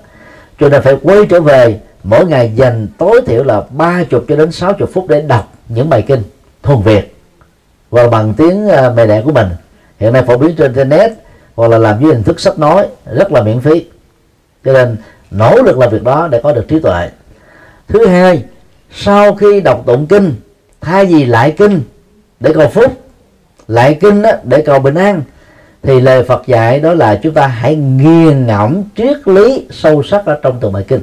Cho 0.60 0.68
nên 0.68 0.82
phải 0.82 0.96
quay 1.02 1.18
trở 1.28 1.40
về, 1.40 1.80
mỗi 2.02 2.26
ngày 2.26 2.52
dành 2.56 2.86
tối 2.98 3.22
thiểu 3.26 3.44
là 3.44 3.62
ba 3.70 4.04
chục 4.04 4.24
cho 4.28 4.36
đến 4.36 4.52
sáu 4.52 4.72
chục 4.72 4.90
phút 4.92 5.08
để 5.08 5.20
đọc 5.20 5.52
những 5.68 5.88
bài 5.88 6.02
kinh 6.02 6.22
thuần 6.62 6.82
việt. 6.82 7.16
Và 7.90 8.08
bằng 8.08 8.34
tiếng 8.34 8.68
ờ, 8.68 8.92
mẹ 8.96 9.06
đẻ 9.06 9.22
của 9.22 9.32
mình. 9.32 9.48
Hiện 9.98 10.12
nay 10.12 10.22
phổ 10.22 10.36
biến 10.36 10.56
trên 10.56 10.72
internet 10.72 11.12
hoặc 11.56 11.68
là 11.68 11.78
làm 11.78 12.00
dưới 12.00 12.14
hình 12.14 12.22
thức 12.22 12.40
sách 12.40 12.58
nói 12.58 12.86
rất 13.14 13.32
là 13.32 13.42
miễn 13.42 13.60
phí. 13.60 13.86
Cho 14.64 14.72
nên 14.72 14.96
nỗ 15.30 15.62
lực 15.62 15.78
làm 15.78 15.90
việc 15.90 16.02
đó 16.02 16.28
để 16.30 16.40
có 16.42 16.52
được 16.52 16.68
trí 16.68 16.80
tuệ. 16.80 17.08
Thứ 17.88 18.06
hai 18.06 18.42
sau 18.94 19.34
khi 19.34 19.60
đọc 19.60 19.82
tụng 19.86 20.06
kinh 20.06 20.34
thay 20.80 21.06
vì 21.06 21.24
lại 21.24 21.54
kinh 21.58 21.80
để 22.40 22.52
cầu 22.54 22.68
phúc 22.68 23.02
lại 23.68 23.98
kinh 24.00 24.22
đó, 24.22 24.30
để 24.44 24.62
cầu 24.66 24.78
bình 24.78 24.94
an 24.94 25.22
thì 25.82 26.00
lời 26.00 26.24
Phật 26.24 26.46
dạy 26.46 26.80
đó 26.80 26.94
là 26.94 27.20
chúng 27.22 27.34
ta 27.34 27.46
hãy 27.46 27.76
nghiền 27.76 28.46
ngẫm 28.46 28.82
triết 28.96 29.28
lý 29.28 29.66
sâu 29.70 30.02
sắc 30.02 30.26
ở 30.26 30.38
trong 30.42 30.58
từng 30.60 30.72
bài 30.72 30.84
kinh. 30.88 31.00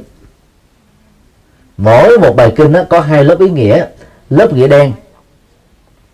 Mỗi 1.78 2.18
một 2.20 2.36
bài 2.36 2.54
kinh 2.56 2.72
đó 2.72 2.84
có 2.90 3.00
hai 3.00 3.24
lớp 3.24 3.40
ý 3.40 3.50
nghĩa. 3.50 3.86
Lớp 4.30 4.54
nghĩa 4.54 4.68
đen 4.68 4.92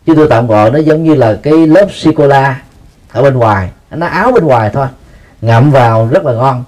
chứ 0.06 0.14
tôi 0.16 0.28
tạm 0.30 0.48
gọi 0.48 0.72
nó 0.72 0.80
giống 0.80 1.04
như 1.04 1.16
là 1.16 1.40
cái 1.44 1.68
lớp 1.68 1.88
sô 1.92 2.12
cô 2.16 2.28
la 2.28 2.62
ở 3.12 3.22
bên 3.22 3.34
ngoài. 3.34 3.70
Nó 3.92 4.06
áo 4.06 4.32
bên 4.32 4.46
ngoài 4.46 4.70
thôi. 4.74 4.88
Ngậm 5.42 5.72
vào 5.72 6.08
rất 6.12 6.26
là 6.26 6.34
ngon. 6.34 6.64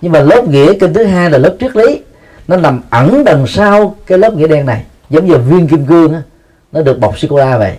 Nhưng 0.00 0.12
mà 0.12 0.20
lớp 0.20 0.48
nghĩa 0.48 0.72
kinh 0.80 0.94
thứ 0.94 1.04
hai 1.04 1.30
là 1.30 1.38
lớp 1.38 1.56
triết 1.60 1.76
lý. 1.76 2.02
Nó 2.48 2.56
nằm 2.56 2.80
ẩn 2.90 3.24
đằng 3.24 3.46
sau 3.46 3.94
cái 4.06 4.18
lớp 4.18 4.34
nghĩa 4.34 4.46
đen 4.46 4.66
này. 4.66 4.84
Giống 5.10 5.26
như 5.26 5.38
viên 5.38 5.68
kim 5.68 5.86
cương 5.86 6.12
đó, 6.12 6.18
nó 6.72 6.82
được 6.82 6.98
bọc 6.98 7.18
sô 7.18 7.28
cô 7.30 7.36
la 7.36 7.58
vậy. 7.58 7.76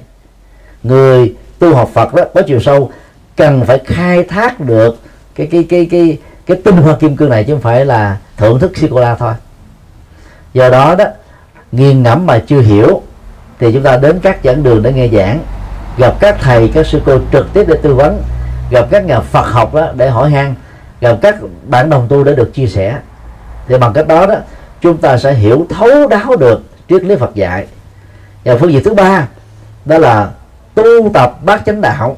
Người 0.84 1.36
tu 1.60 1.76
học 1.76 1.90
Phật 1.94 2.14
đó 2.14 2.24
có 2.34 2.42
chiều 2.42 2.60
sâu 2.60 2.92
cần 3.36 3.66
phải 3.66 3.80
khai 3.86 4.24
thác 4.24 4.60
được 4.60 5.00
cái 5.36 5.48
cái 5.48 5.66
cái 5.70 5.88
cái 5.92 6.18
cái 6.46 6.58
tinh 6.64 6.78
hoa 6.78 6.96
kim 6.96 7.16
cương 7.16 7.30
này 7.30 7.44
chứ 7.44 7.54
không 7.54 7.62
phải 7.62 7.86
là 7.86 8.18
thưởng 8.38 8.60
thức 8.60 8.78
sô 8.78 8.88
cô 8.92 9.00
la 9.00 9.16
thôi. 9.16 9.34
Do 10.54 10.70
đó 10.70 10.96
đó 10.96 11.06
nghiền 11.72 12.04
ngẫm 12.04 12.26
mà 12.26 12.40
chưa 12.48 12.62
hiểu 12.62 13.02
thì 13.60 13.74
chúng 13.74 13.84
ta 13.84 13.98
đến 13.98 14.20
các 14.20 14.40
giảng 14.44 14.64
đường 14.64 14.84
để 14.84 14.94
nghe 14.94 15.08
giảng 15.08 15.40
gặp 15.98 16.14
các 16.20 16.38
thầy, 16.42 16.72
các 16.74 16.88
sư 16.88 17.02
cô 17.06 17.20
trực 17.32 17.54
tiếp 17.54 17.66
để 17.68 17.76
tư 17.82 17.94
vấn. 17.94 18.24
Gặp 18.72 18.88
các 18.92 19.06
nhà 19.06 19.20
Phật 19.20 19.48
học 19.52 19.74
đó 19.74 19.88
để 19.96 20.10
hỏi 20.10 20.30
han. 20.30 20.56
Gặp 21.02 21.18
các 21.22 21.36
bạn 21.64 21.90
đồng 21.90 22.08
tu 22.08 22.24
để 22.24 22.36
được 22.36 22.54
chia 22.54 22.68
sẻ. 22.68 22.98
Thì 23.68 23.78
bằng 23.78 23.94
cách 23.94 24.08
đó 24.08 24.26
đó, 24.26 24.36
chúng 24.82 24.98
ta 24.98 25.18
sẽ 25.18 25.34
hiểu 25.34 25.66
thấu 25.70 26.08
đáo 26.10 26.36
được 26.36 26.64
triết 26.90 27.04
lý 27.04 27.16
Phật 27.16 27.36
dạy. 27.36 27.68
Và 28.46 28.58
phương 28.58 28.72
diện 28.72 28.84
thứ 28.84 28.94
ba, 28.94 29.28
đó 29.86 29.98
là 29.98 30.30
tu 30.76 31.10
tập 31.14 31.38
bát 31.42 31.62
chánh 31.66 31.82
đạo 31.82 32.18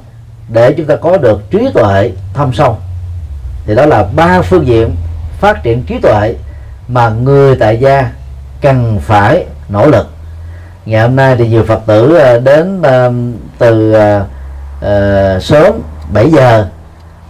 để 0.50 0.74
chúng 0.78 0.86
ta 0.86 0.96
có 0.96 1.18
được 1.18 1.52
trí 1.52 1.70
tuệ 1.74 2.12
thâm 2.34 2.54
sâu. 2.54 2.78
Thì 3.66 3.76
đó 3.76 3.86
là 3.86 4.04
ba 4.16 4.42
phương 4.42 4.68
diện 4.68 4.96
phát 5.40 5.64
triển 5.64 5.84
trí 5.84 6.00
tuệ 6.02 6.36
mà 6.88 7.10
người 7.10 7.56
tại 7.56 7.78
gia 7.78 8.12
cần 8.62 9.00
phải 9.02 9.46
nỗ 9.70 9.86
lực 9.88 10.08
ngày 10.90 11.02
hôm 11.02 11.16
nay 11.16 11.36
thì 11.36 11.48
nhiều 11.48 11.64
phật 11.64 11.82
tử 11.86 12.16
ờ, 12.16 12.40
đến 12.40 12.82
ờ, 12.82 13.12
từ 13.58 13.94
uh, 14.80 15.44
sớm 15.44 15.74
7 16.14 16.32
giờ. 16.32 16.68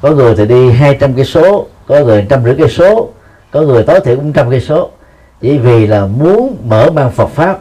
Có 0.01 0.11
người 0.11 0.35
thì 0.35 0.45
đi 0.45 0.71
200 0.71 1.13
cây 1.13 1.25
số 1.25 1.67
có 1.87 1.99
người 1.99 2.25
trăm 2.29 2.43
rưỡi 2.43 2.55
cây 2.57 2.69
số 2.69 3.09
có 3.51 3.61
người 3.61 3.83
tối 3.83 3.99
thiểu 4.05 4.15
cũng 4.15 4.33
trăm 4.33 4.49
cây 4.49 4.61
số. 4.61 4.89
Chỉ 5.41 5.57
vì 5.57 5.87
là 5.87 6.05
muốn 6.05 6.57
mở 6.63 6.91
mang 6.91 7.11
Phật 7.11 7.29
pháp 7.29 7.59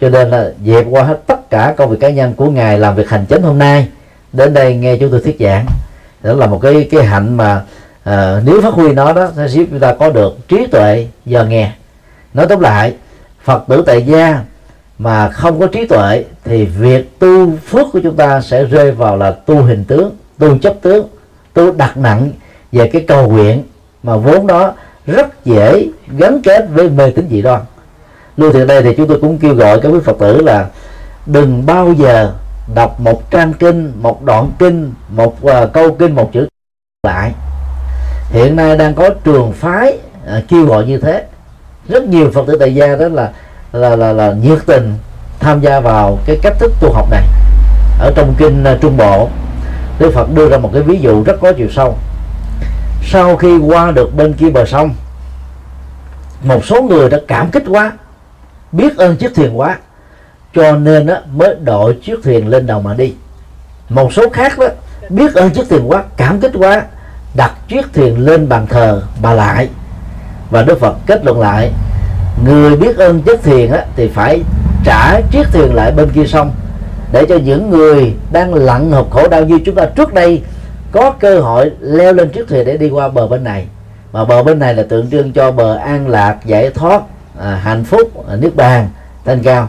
cho 0.00 0.08
nên 0.08 0.30
là 0.30 0.50
dẹp 0.66 0.86
qua 0.90 1.02
hết 1.02 1.20
tất 1.26 1.50
cả 1.50 1.74
công 1.76 1.90
việc 1.90 2.00
cá 2.00 2.10
nhân 2.10 2.34
của 2.34 2.50
ngài 2.50 2.78
làm 2.78 2.94
việc 2.94 3.08
hành 3.08 3.26
chính 3.26 3.42
hôm 3.42 3.58
nay. 3.58 3.88
Đến 4.32 4.54
đây 4.54 4.76
nghe 4.76 4.96
chúng 4.96 5.10
tôi 5.10 5.20
thuyết 5.20 5.36
giảng. 5.40 5.66
Đó 6.22 6.32
là 6.32 6.46
một 6.46 6.58
cái 6.62 6.88
cái 6.90 7.04
hạnh 7.04 7.36
mà 7.36 7.62
à, 8.04 8.40
nếu 8.44 8.60
phát 8.62 8.74
huy 8.74 8.92
nó 8.92 9.12
đó 9.12 9.30
sẽ 9.36 9.48
giúp 9.48 9.66
chúng 9.70 9.80
ta 9.80 9.94
có 9.94 10.10
được 10.10 10.48
trí 10.48 10.66
tuệ 10.66 11.06
giờ 11.24 11.44
nghe. 11.44 11.72
Nói 12.34 12.46
tóm 12.46 12.60
lại 12.60 12.94
phật 13.44 13.64
tử 13.68 13.82
tại 13.86 14.02
gia 14.02 14.40
mà 14.98 15.28
không 15.28 15.60
có 15.60 15.66
trí 15.66 15.86
tuệ 15.86 16.24
thì 16.44 16.64
việc 16.64 17.18
tu 17.18 17.56
phước 17.56 17.86
của 17.92 18.00
chúng 18.02 18.16
ta 18.16 18.40
sẽ 18.40 18.64
rơi 18.64 18.90
vào 18.90 19.16
là 19.16 19.30
tu 19.30 19.62
hình 19.62 19.84
tướng 19.84 20.16
tu 20.38 20.58
chấp 20.58 20.74
tướng 20.82 21.08
tu 21.52 21.72
đặt 21.72 21.96
nặng 21.96 22.30
về 22.72 22.88
cái 22.92 23.04
cầu 23.08 23.28
nguyện 23.28 23.62
mà 24.02 24.16
vốn 24.16 24.46
đó 24.46 24.72
rất 25.06 25.44
dễ 25.44 25.86
gắn 26.18 26.42
kết 26.42 26.66
với 26.72 26.90
mê 26.90 27.10
tín 27.10 27.28
dị 27.30 27.42
đoan. 27.42 27.60
Lưu 28.36 28.52
từ 28.52 28.64
đây 28.64 28.82
thì 28.82 28.94
chúng 28.96 29.08
tôi 29.08 29.18
cũng 29.20 29.38
kêu 29.38 29.54
gọi 29.54 29.80
các 29.80 29.88
quý 29.88 29.98
phật 30.04 30.16
tử 30.18 30.42
là 30.42 30.66
đừng 31.26 31.66
bao 31.66 31.92
giờ 31.92 32.32
đọc 32.74 33.00
một 33.00 33.30
trang 33.30 33.52
kinh 33.52 33.92
một 33.96 34.24
đoạn 34.24 34.50
kinh 34.58 34.92
một 35.08 35.36
uh, 35.46 35.72
câu 35.72 35.94
kinh 35.94 36.14
một 36.14 36.30
chữ 36.32 36.48
lại. 37.02 37.32
Hiện 38.30 38.56
nay 38.56 38.76
đang 38.76 38.94
có 38.94 39.10
trường 39.24 39.52
phái 39.52 39.98
uh, 40.38 40.48
kêu 40.48 40.64
gọi 40.64 40.86
như 40.86 40.98
thế. 40.98 41.24
Rất 41.88 42.02
nhiều 42.02 42.30
phật 42.34 42.46
tử 42.46 42.56
tại 42.60 42.74
gia 42.74 42.96
đó 42.96 43.08
là 43.08 43.32
là 43.72 43.96
là, 43.96 44.12
là 44.12 44.32
nhiệt 44.32 44.58
tình 44.66 44.94
tham 45.40 45.60
gia 45.60 45.80
vào 45.80 46.18
cái 46.26 46.36
cách 46.42 46.54
thức 46.58 46.72
tu 46.80 46.92
học 46.92 47.10
này. 47.10 47.22
Ở 48.00 48.12
trong 48.16 48.34
kinh 48.38 48.64
à, 48.64 48.78
trung 48.80 48.96
bộ 48.96 49.28
đức 49.98 50.10
phật 50.14 50.34
đưa 50.34 50.48
ra 50.48 50.58
một 50.58 50.70
cái 50.72 50.82
ví 50.82 50.98
dụ 51.00 51.22
rất 51.24 51.36
có 51.40 51.52
chiều 51.52 51.68
sâu. 51.70 51.96
Sau 53.02 53.36
khi 53.36 53.58
qua 53.58 53.90
được 53.90 54.14
bên 54.14 54.32
kia 54.32 54.50
bờ 54.50 54.64
sông 54.64 54.94
một 56.42 56.64
số 56.64 56.82
người 56.82 57.10
đã 57.10 57.18
cảm 57.28 57.50
kích 57.50 57.64
quá 57.68 57.92
biết 58.72 58.96
ơn 58.96 59.16
chiếc 59.16 59.34
thuyền 59.34 59.58
quá 59.58 59.78
cho 60.54 60.72
nên 60.72 61.06
á, 61.06 61.20
mới 61.32 61.56
đội 61.64 61.98
chiếc 62.04 62.16
thuyền 62.24 62.48
lên 62.48 62.66
đầu 62.66 62.82
mà 62.82 62.94
đi. 62.94 63.14
Một 63.88 64.12
số 64.12 64.28
khác 64.32 64.58
đó 64.58 64.66
biết 65.10 65.34
ơn 65.34 65.50
chiếc 65.50 65.68
thuyền 65.68 65.90
quá 65.90 66.04
cảm 66.16 66.40
kích 66.40 66.52
quá 66.54 66.82
đặt 67.34 67.52
chiếc 67.68 67.92
thuyền 67.94 68.24
lên 68.24 68.48
bàn 68.48 68.66
thờ 68.66 69.02
mà 69.22 69.32
lại. 69.32 69.68
Và 70.50 70.62
đức 70.62 70.80
phật 70.80 70.96
kết 71.06 71.24
luận 71.24 71.40
lại 71.40 71.72
người 72.44 72.76
biết 72.76 72.96
ơn 72.96 73.22
chiếc 73.22 73.42
thuyền 73.42 73.72
á, 73.72 73.84
thì 73.96 74.08
phải 74.08 74.42
trả 74.84 75.20
chiếc 75.20 75.46
thuyền 75.52 75.74
lại 75.74 75.92
bên 75.92 76.10
kia 76.10 76.24
sông. 76.26 76.50
Để 77.12 77.26
cho 77.28 77.36
những 77.36 77.70
người 77.70 78.14
đang 78.32 78.54
lặn 78.54 78.92
hộp 78.92 79.10
khổ 79.10 79.28
đau 79.28 79.44
như 79.44 79.58
chúng 79.64 79.74
ta 79.74 79.86
trước 79.86 80.14
đây 80.14 80.42
có 80.92 81.10
cơ 81.10 81.40
hội 81.40 81.72
leo 81.80 82.12
lên 82.12 82.28
chiếc 82.30 82.48
thuyền 82.48 82.66
để 82.66 82.76
đi 82.76 82.90
qua 82.90 83.08
bờ 83.08 83.26
bên 83.26 83.44
này. 83.44 83.66
Mà 84.12 84.24
bờ 84.24 84.42
bên 84.42 84.58
này 84.58 84.74
là 84.74 84.82
tượng 84.82 85.10
trưng 85.10 85.32
cho 85.32 85.52
bờ 85.52 85.76
an 85.76 86.08
lạc 86.08 86.36
giải 86.44 86.70
thoát 86.70 87.02
à, 87.40 87.60
hạnh 87.64 87.84
phúc 87.84 88.28
à, 88.28 88.36
niết 88.36 88.56
bàn 88.56 88.88
thanh 89.24 89.42
cao. 89.42 89.68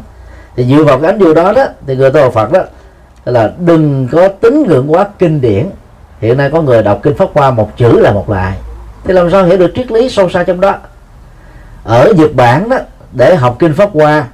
Thì 0.55 0.65
dựa 0.65 0.83
vào 0.83 0.99
cái 0.99 1.11
ánh 1.11 1.19
điều 1.19 1.33
đó 1.33 1.53
đó 1.53 1.65
thì 1.87 1.95
người 1.95 2.11
tu 2.11 2.29
Phật 2.29 2.51
đó 2.51 2.59
là 3.25 3.51
đừng 3.59 4.07
có 4.11 4.27
tính 4.27 4.63
ngưỡng 4.67 4.93
quá 4.93 5.07
kinh 5.19 5.41
điển. 5.41 5.65
Hiện 6.19 6.37
nay 6.37 6.49
có 6.49 6.61
người 6.61 6.83
đọc 6.83 6.99
kinh 7.03 7.15
pháp 7.15 7.29
hoa 7.33 7.51
một 7.51 7.77
chữ 7.77 7.99
là 7.99 8.11
một 8.11 8.29
lại 8.29 8.57
thì 9.03 9.13
làm 9.13 9.31
sao 9.31 9.43
hiểu 9.43 9.57
được 9.57 9.71
triết 9.75 9.91
lý 9.91 10.09
sâu 10.09 10.29
xa 10.29 10.43
trong 10.43 10.61
đó? 10.61 10.75
Ở 11.89 12.13
Nhật 12.15 12.35
Bản 12.35 12.69
đó 12.69 12.77
để 13.11 13.35
học 13.35 13.55
kinh 13.59 13.73
pháp 13.73 13.89
hoa 13.93 14.27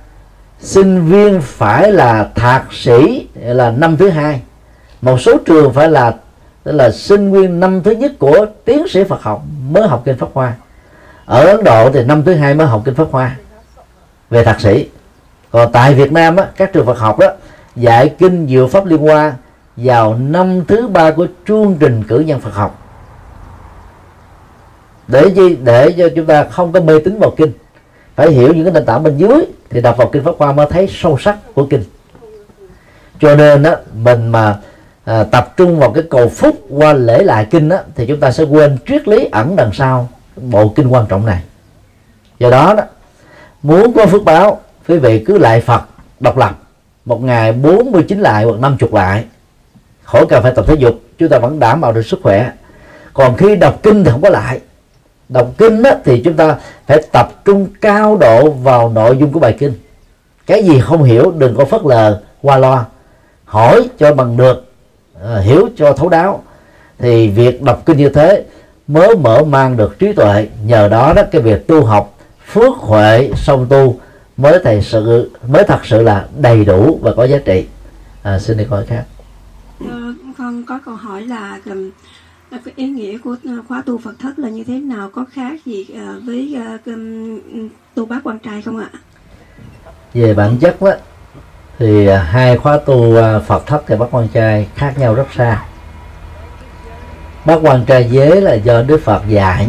sinh 0.60 1.06
viên 1.06 1.42
phải 1.42 1.92
là 1.92 2.30
thạc 2.36 2.74
sĩ 2.74 3.28
là 3.36 3.72
năm 3.72 3.98
thứ 3.98 4.10
hai. 4.10 4.42
Một 5.02 5.22
số 5.22 5.38
trường 5.46 5.74
phải 5.74 5.90
là 5.90 6.14
tức 6.64 6.72
là 6.72 6.92
sinh 6.92 7.32
viên 7.32 7.60
năm 7.60 7.84
thứ 7.84 7.92
nhất 7.92 8.12
của 8.20 8.46
tiến 8.66 8.88
sĩ 8.88 9.04
Phật 9.04 9.22
học 9.22 9.44
mới 9.70 9.88
học 9.88 10.02
kinh 10.06 10.18
pháp 10.18 10.28
hoa. 10.34 10.54
Ở 11.26 11.46
Ấn 11.46 11.64
Độ 11.64 11.90
thì 11.94 12.04
năm 12.04 12.24
thứ 12.24 12.34
hai 12.34 12.54
mới 12.54 12.68
học 12.68 12.82
kinh 12.86 12.96
pháp 12.96 13.08
hoa 13.12 13.36
về 14.30 14.44
thạc 14.44 14.62
sĩ. 14.62 14.88
Còn 15.52 15.72
tại 15.72 15.94
Việt 15.94 16.12
Nam 16.12 16.36
á, 16.36 16.48
các 16.56 16.74
trường 16.74 16.86
Phật 16.86 17.00
học 17.00 17.20
đó 17.20 17.28
dạy 17.76 18.10
kinh 18.18 18.48
diệu 18.48 18.68
pháp 18.68 18.86
liên 18.86 19.00
hoa 19.00 19.34
vào 19.78 20.16
năm 20.16 20.66
thứ 20.68 20.88
ba 20.88 21.12
của 21.12 21.28
chương 21.48 21.78
trình 21.80 22.04
cử 22.08 22.20
nhân 22.20 22.40
Phật 22.40 22.54
học 22.54 22.85
để 25.08 25.32
gì 25.36 25.58
để 25.64 25.94
cho 25.98 26.10
chúng 26.16 26.26
ta 26.26 26.44
không 26.44 26.72
có 26.72 26.82
mê 26.82 26.94
tín 27.06 27.20
vào 27.20 27.32
kinh. 27.38 27.52
Phải 28.16 28.32
hiểu 28.32 28.54
những 28.54 28.64
cái 28.64 28.74
nền 28.74 28.86
tảng 28.86 29.04
bên 29.04 29.18
dưới 29.18 29.46
thì 29.70 29.82
đọc 29.82 29.98
vào 29.98 30.10
kinh 30.12 30.24
pháp 30.24 30.36
hoa 30.38 30.52
mới 30.52 30.68
thấy 30.70 30.88
sâu 30.92 31.18
sắc 31.18 31.38
của 31.54 31.66
kinh. 31.66 31.84
Cho 33.20 33.36
nên 33.36 33.64
đó 33.64 33.76
mình 33.94 34.28
mà 34.28 34.58
à, 35.06 35.24
tập 35.24 35.54
trung 35.58 35.80
vào 35.80 35.92
cái 35.92 36.04
cầu 36.10 36.30
phúc 36.30 36.56
qua 36.70 36.94
lễ 36.94 37.24
lại 37.24 37.48
kinh 37.52 37.70
đó, 37.70 37.78
thì 37.96 38.06
chúng 38.08 38.20
ta 38.20 38.32
sẽ 38.32 38.44
quên 38.44 38.78
triết 38.88 39.08
lý 39.08 39.30
ẩn 39.32 39.56
đằng 39.56 39.74
sau 39.74 40.10
bộ 40.36 40.74
kinh 40.76 40.88
quan 40.88 41.06
trọng 41.06 41.26
này. 41.26 41.42
Do 42.40 42.50
đó 42.50 42.74
đó 42.74 42.84
muốn 43.64 43.94
có 43.94 44.06
phước 44.06 44.24
báo 44.24 44.60
quý 44.88 44.98
vị 44.98 45.24
cứ 45.28 45.38
lại 45.38 45.62
Phật 45.62 45.82
độc 46.20 46.38
lập. 46.38 46.60
Một 47.06 47.24
ngày 47.24 47.52
49 47.52 48.20
lại 48.20 48.44
hoặc 48.44 48.60
50 48.60 48.90
lại. 48.94 49.26
Khỏi 50.04 50.26
cần 50.30 50.44
phải 50.44 50.52
tập 50.56 50.66
thể 50.68 50.76
dục 50.80 51.02
chúng 51.18 51.30
ta 51.30 51.40
vẫn 51.40 51.60
đảm 51.60 51.82
bảo 51.82 51.92
được 51.92 52.06
sức 52.06 52.20
khỏe. 52.24 52.52
Còn 53.14 53.38
khi 53.38 53.56
đọc 53.56 53.80
kinh 53.84 54.04
thì 54.04 54.12
không 54.12 54.22
có 54.22 54.30
lại 54.30 54.60
đọc 55.30 55.52
kinh 55.58 55.84
đó, 55.84 55.92
thì 56.06 56.22
chúng 56.26 56.34
ta 56.34 56.56
phải 56.88 57.02
tập 57.12 57.46
trung 57.46 57.68
cao 57.82 58.18
độ 58.18 58.50
vào 58.50 58.90
nội 58.90 59.18
dung 59.18 59.32
của 59.32 59.40
bài 59.40 59.56
kinh. 59.60 59.74
Cái 60.46 60.64
gì 60.64 60.80
không 60.80 61.04
hiểu 61.04 61.32
đừng 61.32 61.56
có 61.56 61.66
phớt 61.66 61.82
lờ 61.86 62.22
qua 62.42 62.58
loa. 62.58 62.86
Hỏi 63.46 63.90
cho 63.98 64.14
bằng 64.14 64.38
được 64.38 64.72
à, 65.24 65.40
hiểu 65.40 65.70
cho 65.78 65.94
thấu 65.94 66.10
đáo. 66.10 66.44
Thì 67.00 67.28
việc 67.28 67.62
đọc 67.62 67.82
kinh 67.86 67.98
như 67.98 68.10
thế 68.10 68.44
mới 68.88 69.16
mở 69.16 69.44
mang 69.44 69.78
được 69.78 70.00
trí 70.00 70.14
tuệ. 70.14 70.48
Nhờ 70.66 70.88
đó 70.88 71.14
đó 71.14 71.22
cái 71.32 71.42
việc 71.42 71.68
tu 71.68 71.86
học 71.86 72.18
phước 72.46 72.76
huệ 72.76 73.30
song 73.36 73.68
tu 73.70 74.00
mới 74.38 74.60
thật 74.64 74.80
sự 74.84 75.32
mới 75.48 75.64
thật 75.64 75.86
sự 75.86 76.02
là 76.02 76.26
đầy 76.38 76.66
đủ 76.66 77.00
và 77.02 77.14
có 77.14 77.24
giá 77.24 77.38
trị. 77.46 77.66
À, 78.24 78.40
xin 78.40 78.58
đi 78.58 78.64
hỏi 78.64 78.86
khác. 78.86 79.04
Con 80.38 80.64
có 80.68 80.80
câu 80.86 80.96
hỏi 80.96 81.22
là 81.22 81.60
Ờ, 82.52 82.58
cái 82.66 82.74
ý 82.78 82.88
nghĩa 82.88 83.18
của 83.18 83.36
ờ, 83.46 83.52
khóa 83.68 83.84
tu 83.86 83.98
Phật 83.98 84.20
thất 84.20 84.40
là 84.40 84.50
như 84.50 84.64
thế 84.64 84.80
nào 84.80 85.10
có 85.14 85.26
khác 85.32 85.66
gì 85.66 85.86
ờ, 85.96 86.22
với 86.26 86.58
tu 87.96 88.06
bác 88.06 88.20
quan 88.24 88.40
trai 88.40 88.62
không 88.62 88.78
ạ? 88.78 88.90
Về 90.14 90.34
bản 90.34 90.58
chất 90.58 90.82
đó 90.82 90.92
thì 91.80 92.08
hai 92.08 92.58
khóa 92.58 92.78
tu 92.86 93.16
Phật 93.48 93.68
thất 93.68 93.90
và 93.90 93.96
bác 93.96 94.06
quan 94.12 94.28
trai 94.28 94.68
khác 94.76 94.94
nhau 94.98 95.16
rất 95.16 95.28
xa. 95.36 95.66
bác 97.46 97.56
quan 97.62 97.86
trai 97.86 98.08
giới 98.12 98.42
là 98.42 98.54
do 98.54 98.82
Đức 98.82 99.02
Phật 99.04 99.24
dạy, 99.28 99.68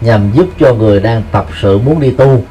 nhằm 0.00 0.30
giúp 0.34 0.46
cho 0.60 0.74
người 0.74 1.00
đang 1.00 1.22
tập 1.32 1.46
sự 1.60 1.78
muốn 1.78 2.00
đi 2.00 2.10
tu 2.10 2.42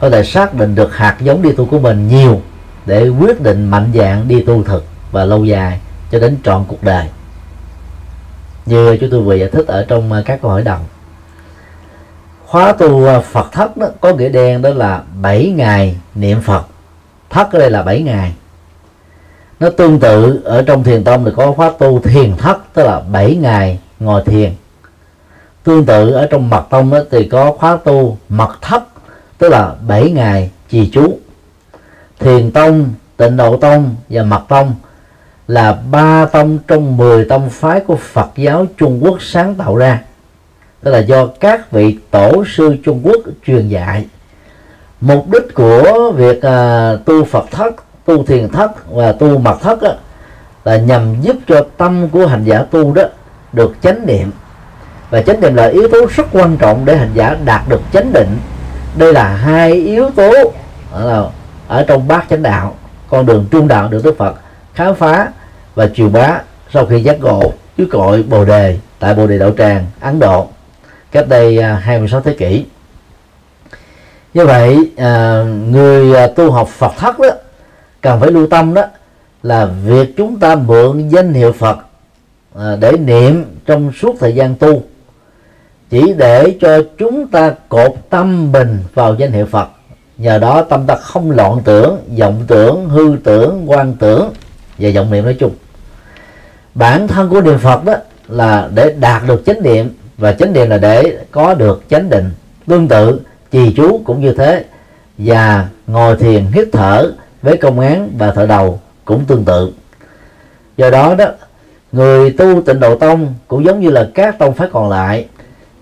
có 0.00 0.10
thể 0.10 0.24
xác 0.24 0.54
định 0.54 0.74
được 0.74 0.96
hạt 0.96 1.16
giống 1.20 1.42
đi 1.42 1.52
tu 1.52 1.66
của 1.66 1.78
mình 1.78 2.08
nhiều 2.08 2.42
để 2.86 3.08
quyết 3.08 3.40
định 3.40 3.70
mạnh 3.70 3.92
dạng 3.94 4.28
đi 4.28 4.42
tu 4.42 4.62
thực 4.62 4.84
và 5.12 5.24
lâu 5.24 5.44
dài 5.44 5.80
cho 6.10 6.18
đến 6.18 6.36
trọn 6.44 6.64
cuộc 6.68 6.82
đời 6.82 7.08
như 8.66 8.96
chúng 9.00 9.10
tôi 9.10 9.22
vừa 9.22 9.34
giải 9.34 9.48
thích 9.48 9.66
ở 9.66 9.84
trong 9.88 10.12
à, 10.12 10.22
các 10.24 10.38
câu 10.42 10.50
hỏi 10.50 10.62
đầu. 10.62 10.78
Khóa 12.46 12.72
tu 12.72 13.06
à, 13.06 13.20
Phật 13.20 13.52
thất 13.52 13.76
đó, 13.76 13.86
có 14.00 14.14
nghĩa 14.14 14.28
đen 14.28 14.62
đó 14.62 14.70
là 14.70 15.02
7 15.22 15.52
ngày 15.56 15.96
niệm 16.14 16.40
Phật. 16.40 16.62
Thất 17.30 17.52
ở 17.52 17.58
đây 17.58 17.70
là 17.70 17.82
7 17.82 18.02
ngày. 18.02 18.32
Nó 19.60 19.70
tương 19.70 20.00
tự 20.00 20.42
ở 20.44 20.62
trong 20.62 20.84
thiền 20.84 21.04
tông 21.04 21.24
thì 21.24 21.30
có 21.36 21.52
khóa 21.52 21.72
tu 21.78 22.00
thiền 22.00 22.36
thất 22.36 22.58
tức 22.74 22.82
là 22.82 23.00
7 23.00 23.36
ngày 23.36 23.78
ngồi 24.00 24.22
thiền. 24.26 24.52
Tương 25.64 25.84
tự 25.84 26.10
ở 26.10 26.26
trong 26.30 26.50
mật 26.50 26.66
tông 26.70 26.90
đó, 26.90 26.98
thì 27.10 27.28
có 27.28 27.52
khóa 27.58 27.78
tu 27.84 28.18
mật 28.28 28.58
thất 28.60 28.82
tức 29.38 29.48
là 29.48 29.74
7 29.86 30.10
ngày 30.10 30.50
trì 30.68 30.90
chú 30.92 31.18
thiền 32.18 32.50
tông 32.50 32.88
tịnh 33.16 33.36
độ 33.36 33.56
tông 33.56 33.94
và 34.08 34.22
mật 34.22 34.42
tông 34.48 34.74
là 35.48 35.78
ba 35.90 36.26
tông 36.32 36.58
trong 36.68 36.96
10 36.96 37.24
tông 37.24 37.50
phái 37.50 37.80
của 37.80 37.96
Phật 37.96 38.28
giáo 38.36 38.66
Trung 38.76 39.00
Quốc 39.02 39.22
sáng 39.22 39.54
tạo 39.54 39.76
ra. 39.76 40.00
Đó 40.82 40.90
là 40.90 40.98
do 40.98 41.26
các 41.26 41.70
vị 41.70 41.98
tổ 42.10 42.44
sư 42.56 42.76
Trung 42.84 43.00
Quốc 43.02 43.20
truyền 43.46 43.68
dạy. 43.68 44.06
Mục 45.00 45.28
đích 45.30 45.54
của 45.54 46.12
việc 46.16 46.42
à, 46.42 46.92
tu 47.04 47.24
Phật 47.24 47.44
thất 47.50 47.74
tu 48.04 48.24
thiền 48.24 48.48
thất 48.48 48.92
và 48.92 49.12
tu 49.12 49.38
mật 49.38 49.58
thất 49.62 49.82
đó, 49.82 49.92
là 50.64 50.76
nhằm 50.76 51.20
giúp 51.20 51.36
cho 51.48 51.64
tâm 51.76 52.08
của 52.08 52.26
hành 52.26 52.44
giả 52.44 52.64
tu 52.70 52.94
đó 52.94 53.02
được 53.52 53.74
chánh 53.82 54.06
niệm. 54.06 54.30
Và 55.10 55.22
chánh 55.22 55.40
niệm 55.40 55.54
là 55.54 55.66
yếu 55.66 55.88
tố 55.88 56.06
rất 56.16 56.26
quan 56.32 56.56
trọng 56.56 56.84
để 56.84 56.96
hành 56.96 57.10
giả 57.14 57.36
đạt 57.44 57.68
được 57.68 57.80
chánh 57.92 58.12
định. 58.12 58.38
Đây 58.96 59.12
là 59.12 59.28
hai 59.28 59.72
yếu 59.72 60.10
tố 60.10 60.32
ở, 60.92 61.30
ở 61.68 61.84
trong 61.88 62.08
bát 62.08 62.24
chánh 62.30 62.42
đạo 62.42 62.74
con 63.08 63.26
đường 63.26 63.46
trung 63.50 63.68
đạo 63.68 63.88
được 63.88 64.04
Đức 64.04 64.18
Phật 64.18 64.34
khám 64.74 64.94
phá 64.94 65.30
và 65.74 65.86
truyền 65.86 66.12
bá 66.12 66.40
sau 66.72 66.86
khi 66.86 67.02
giác 67.02 67.20
ngộ 67.20 67.52
dưới 67.76 67.86
cội 67.90 68.22
Bồ 68.22 68.44
đề 68.44 68.78
tại 68.98 69.14
Bồ 69.14 69.26
đề 69.26 69.38
Đạo 69.38 69.50
Tràng 69.58 69.86
Ấn 70.00 70.18
Độ 70.18 70.48
cách 71.12 71.28
đây 71.28 71.58
à, 71.58 71.74
26 71.74 72.20
thế 72.20 72.34
kỷ. 72.38 72.64
Như 74.34 74.46
vậy 74.46 74.90
à, 74.96 75.42
người 75.68 76.16
à, 76.16 76.26
tu 76.26 76.50
học 76.50 76.68
Phật 76.68 76.92
thất 76.98 77.18
đó 77.18 77.28
cần 78.00 78.20
phải 78.20 78.30
lưu 78.30 78.46
tâm 78.46 78.74
đó 78.74 78.82
là 79.42 79.64
việc 79.64 80.16
chúng 80.16 80.40
ta 80.40 80.54
mượn 80.54 81.08
danh 81.08 81.32
hiệu 81.32 81.52
Phật 81.52 81.78
à, 82.58 82.76
để 82.80 82.92
niệm 82.92 83.44
trong 83.66 83.92
suốt 83.92 84.16
thời 84.20 84.34
gian 84.34 84.54
tu 84.54 84.82
chỉ 85.90 86.12
để 86.16 86.56
cho 86.60 86.82
chúng 86.98 87.28
ta 87.28 87.54
cột 87.68 87.92
tâm 88.10 88.52
mình 88.52 88.78
vào 88.94 89.14
danh 89.14 89.32
hiệu 89.32 89.46
Phật. 89.46 89.68
Nhờ 90.16 90.38
đó 90.38 90.62
tâm 90.62 90.86
ta 90.86 90.94
không 90.94 91.30
loạn 91.30 91.60
tưởng 91.64 91.98
vọng 92.18 92.44
tưởng 92.46 92.88
hư 92.88 93.16
tưởng 93.24 93.64
quan 93.66 93.94
tưởng 93.98 94.32
và 94.82 94.90
vọng 94.94 95.10
niệm 95.10 95.24
nói 95.24 95.36
chung. 95.40 95.52
Bản 96.74 97.08
thân 97.08 97.28
của 97.28 97.40
niệm 97.40 97.58
Phật 97.58 97.84
đó 97.84 97.94
là 98.28 98.68
để 98.74 98.94
đạt 99.00 99.22
được 99.26 99.42
chánh 99.46 99.62
niệm, 99.62 99.90
và 100.18 100.32
chánh 100.32 100.52
niệm 100.52 100.70
là 100.70 100.78
để 100.78 101.18
có 101.30 101.54
được 101.54 101.82
chánh 101.90 102.10
định 102.10 102.30
tương 102.66 102.88
tự, 102.88 103.20
trì 103.50 103.72
chú 103.76 104.00
cũng 104.04 104.20
như 104.20 104.32
thế, 104.32 104.64
và 105.18 105.66
ngồi 105.86 106.16
thiền, 106.16 106.46
hít 106.52 106.68
thở 106.72 107.12
với 107.42 107.56
công 107.56 107.80
án 107.80 108.10
và 108.18 108.30
thở 108.30 108.46
đầu 108.46 108.80
cũng 109.04 109.24
tương 109.24 109.44
tự. 109.44 109.72
Do 110.76 110.90
đó 110.90 111.14
đó, 111.14 111.26
người 111.92 112.30
tu 112.30 112.62
tịnh 112.62 112.80
độ 112.80 112.96
tông 112.96 113.34
cũng 113.48 113.64
giống 113.64 113.80
như 113.80 113.90
là 113.90 114.08
các 114.14 114.38
tông 114.38 114.54
phái 114.54 114.68
còn 114.72 114.88
lại, 114.88 115.26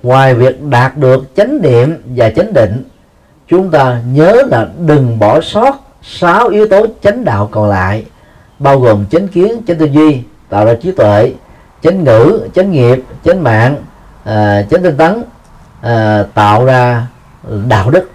ngoài 0.03 0.34
việc 0.34 0.62
đạt 0.62 0.96
được 0.96 1.36
chánh 1.36 1.62
niệm 1.62 2.03
và 2.05 2.30
chánh 2.30 2.53
định, 2.53 2.84
chúng 3.48 3.70
ta 3.70 4.01
nhớ 4.12 4.42
là 4.51 4.68
đừng 4.86 5.18
bỏ 5.18 5.40
sót 5.40 5.76
sáu 6.03 6.48
yếu 6.48 6.68
tố 6.68 6.86
chánh 7.03 7.24
đạo 7.24 7.48
còn 7.51 7.68
lại 7.68 8.05
bao 8.61 8.80
gồm 8.80 9.06
chánh 9.06 9.28
kiến 9.28 9.62
chánh 9.66 9.78
tư 9.78 9.86
duy 9.86 10.22
tạo 10.48 10.64
ra 10.64 10.74
trí 10.82 10.92
tuệ 10.92 11.32
chánh 11.82 12.04
ngữ 12.04 12.48
chánh 12.54 12.70
nghiệp 12.70 13.02
chánh 13.24 13.42
mạng 13.42 13.76
à, 14.24 14.62
chánh 14.70 14.82
tinh 14.82 14.96
tấn 14.96 15.22
à, 15.80 16.24
tạo 16.34 16.64
ra 16.64 17.06
đạo 17.68 17.90
đức. 17.90 18.11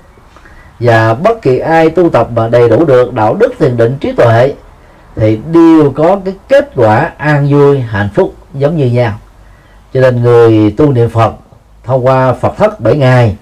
Và 0.80 1.14
bất 1.14 1.42
kỳ 1.42 1.60
ai 1.60 1.90
tu 1.90 2.10
tập 2.10 2.28
mà 2.36 2.48
đầy 2.48 2.70
đủ 2.70 2.86
được 2.86 3.14
đạo 3.14 3.36
đức 3.36 3.54
thiền 3.60 3.78
định 3.78 3.98
trí 4.02 4.12
tuệ 4.12 4.54
thì 5.16 5.40
đều 5.52 5.92
có 5.96 6.20
cái 6.26 6.34
kết 6.50 6.72
quả 6.76 7.12
an 7.18 7.48
vui 7.52 7.80
hạnh 7.80 8.10
phúc 8.14 8.34
giống 8.54 8.78
như 8.78 8.86
nhau. 8.86 9.14
Cho 9.94 10.02
nên 10.02 10.22
người 10.22 10.74
tu 10.78 10.92
niệm 10.92 11.10
phật 11.10 11.34
thông 11.84 12.06
qua 12.06 12.34
phật 12.34 12.58
thất 12.58 12.80
7 12.80 12.98
ngày 12.98 13.38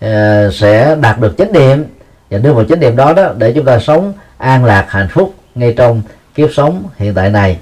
à, 0.00 0.48
sẽ 0.52 0.96
đạt 1.00 1.20
được 1.20 1.34
chánh 1.38 1.52
niệm. 1.52 1.84
Và 2.30 2.38
đưa 2.38 2.52
vào 2.52 2.64
chánh 2.64 2.80
niệm 2.80 2.96
đó 2.96 3.12
đó 3.12 3.32
để 3.36 3.52
chúng 3.52 3.64
ta 3.64 3.78
sống 3.78 4.12
an 4.38 4.64
lạc 4.64 4.86
hạnh 4.88 5.08
phúc 5.10 5.34
ngay 5.54 5.74
trong 5.76 6.02
kiếp 6.34 6.52
sống 6.52 6.88
hiện 6.96 7.14
tại 7.14 7.30
này. 7.30 7.58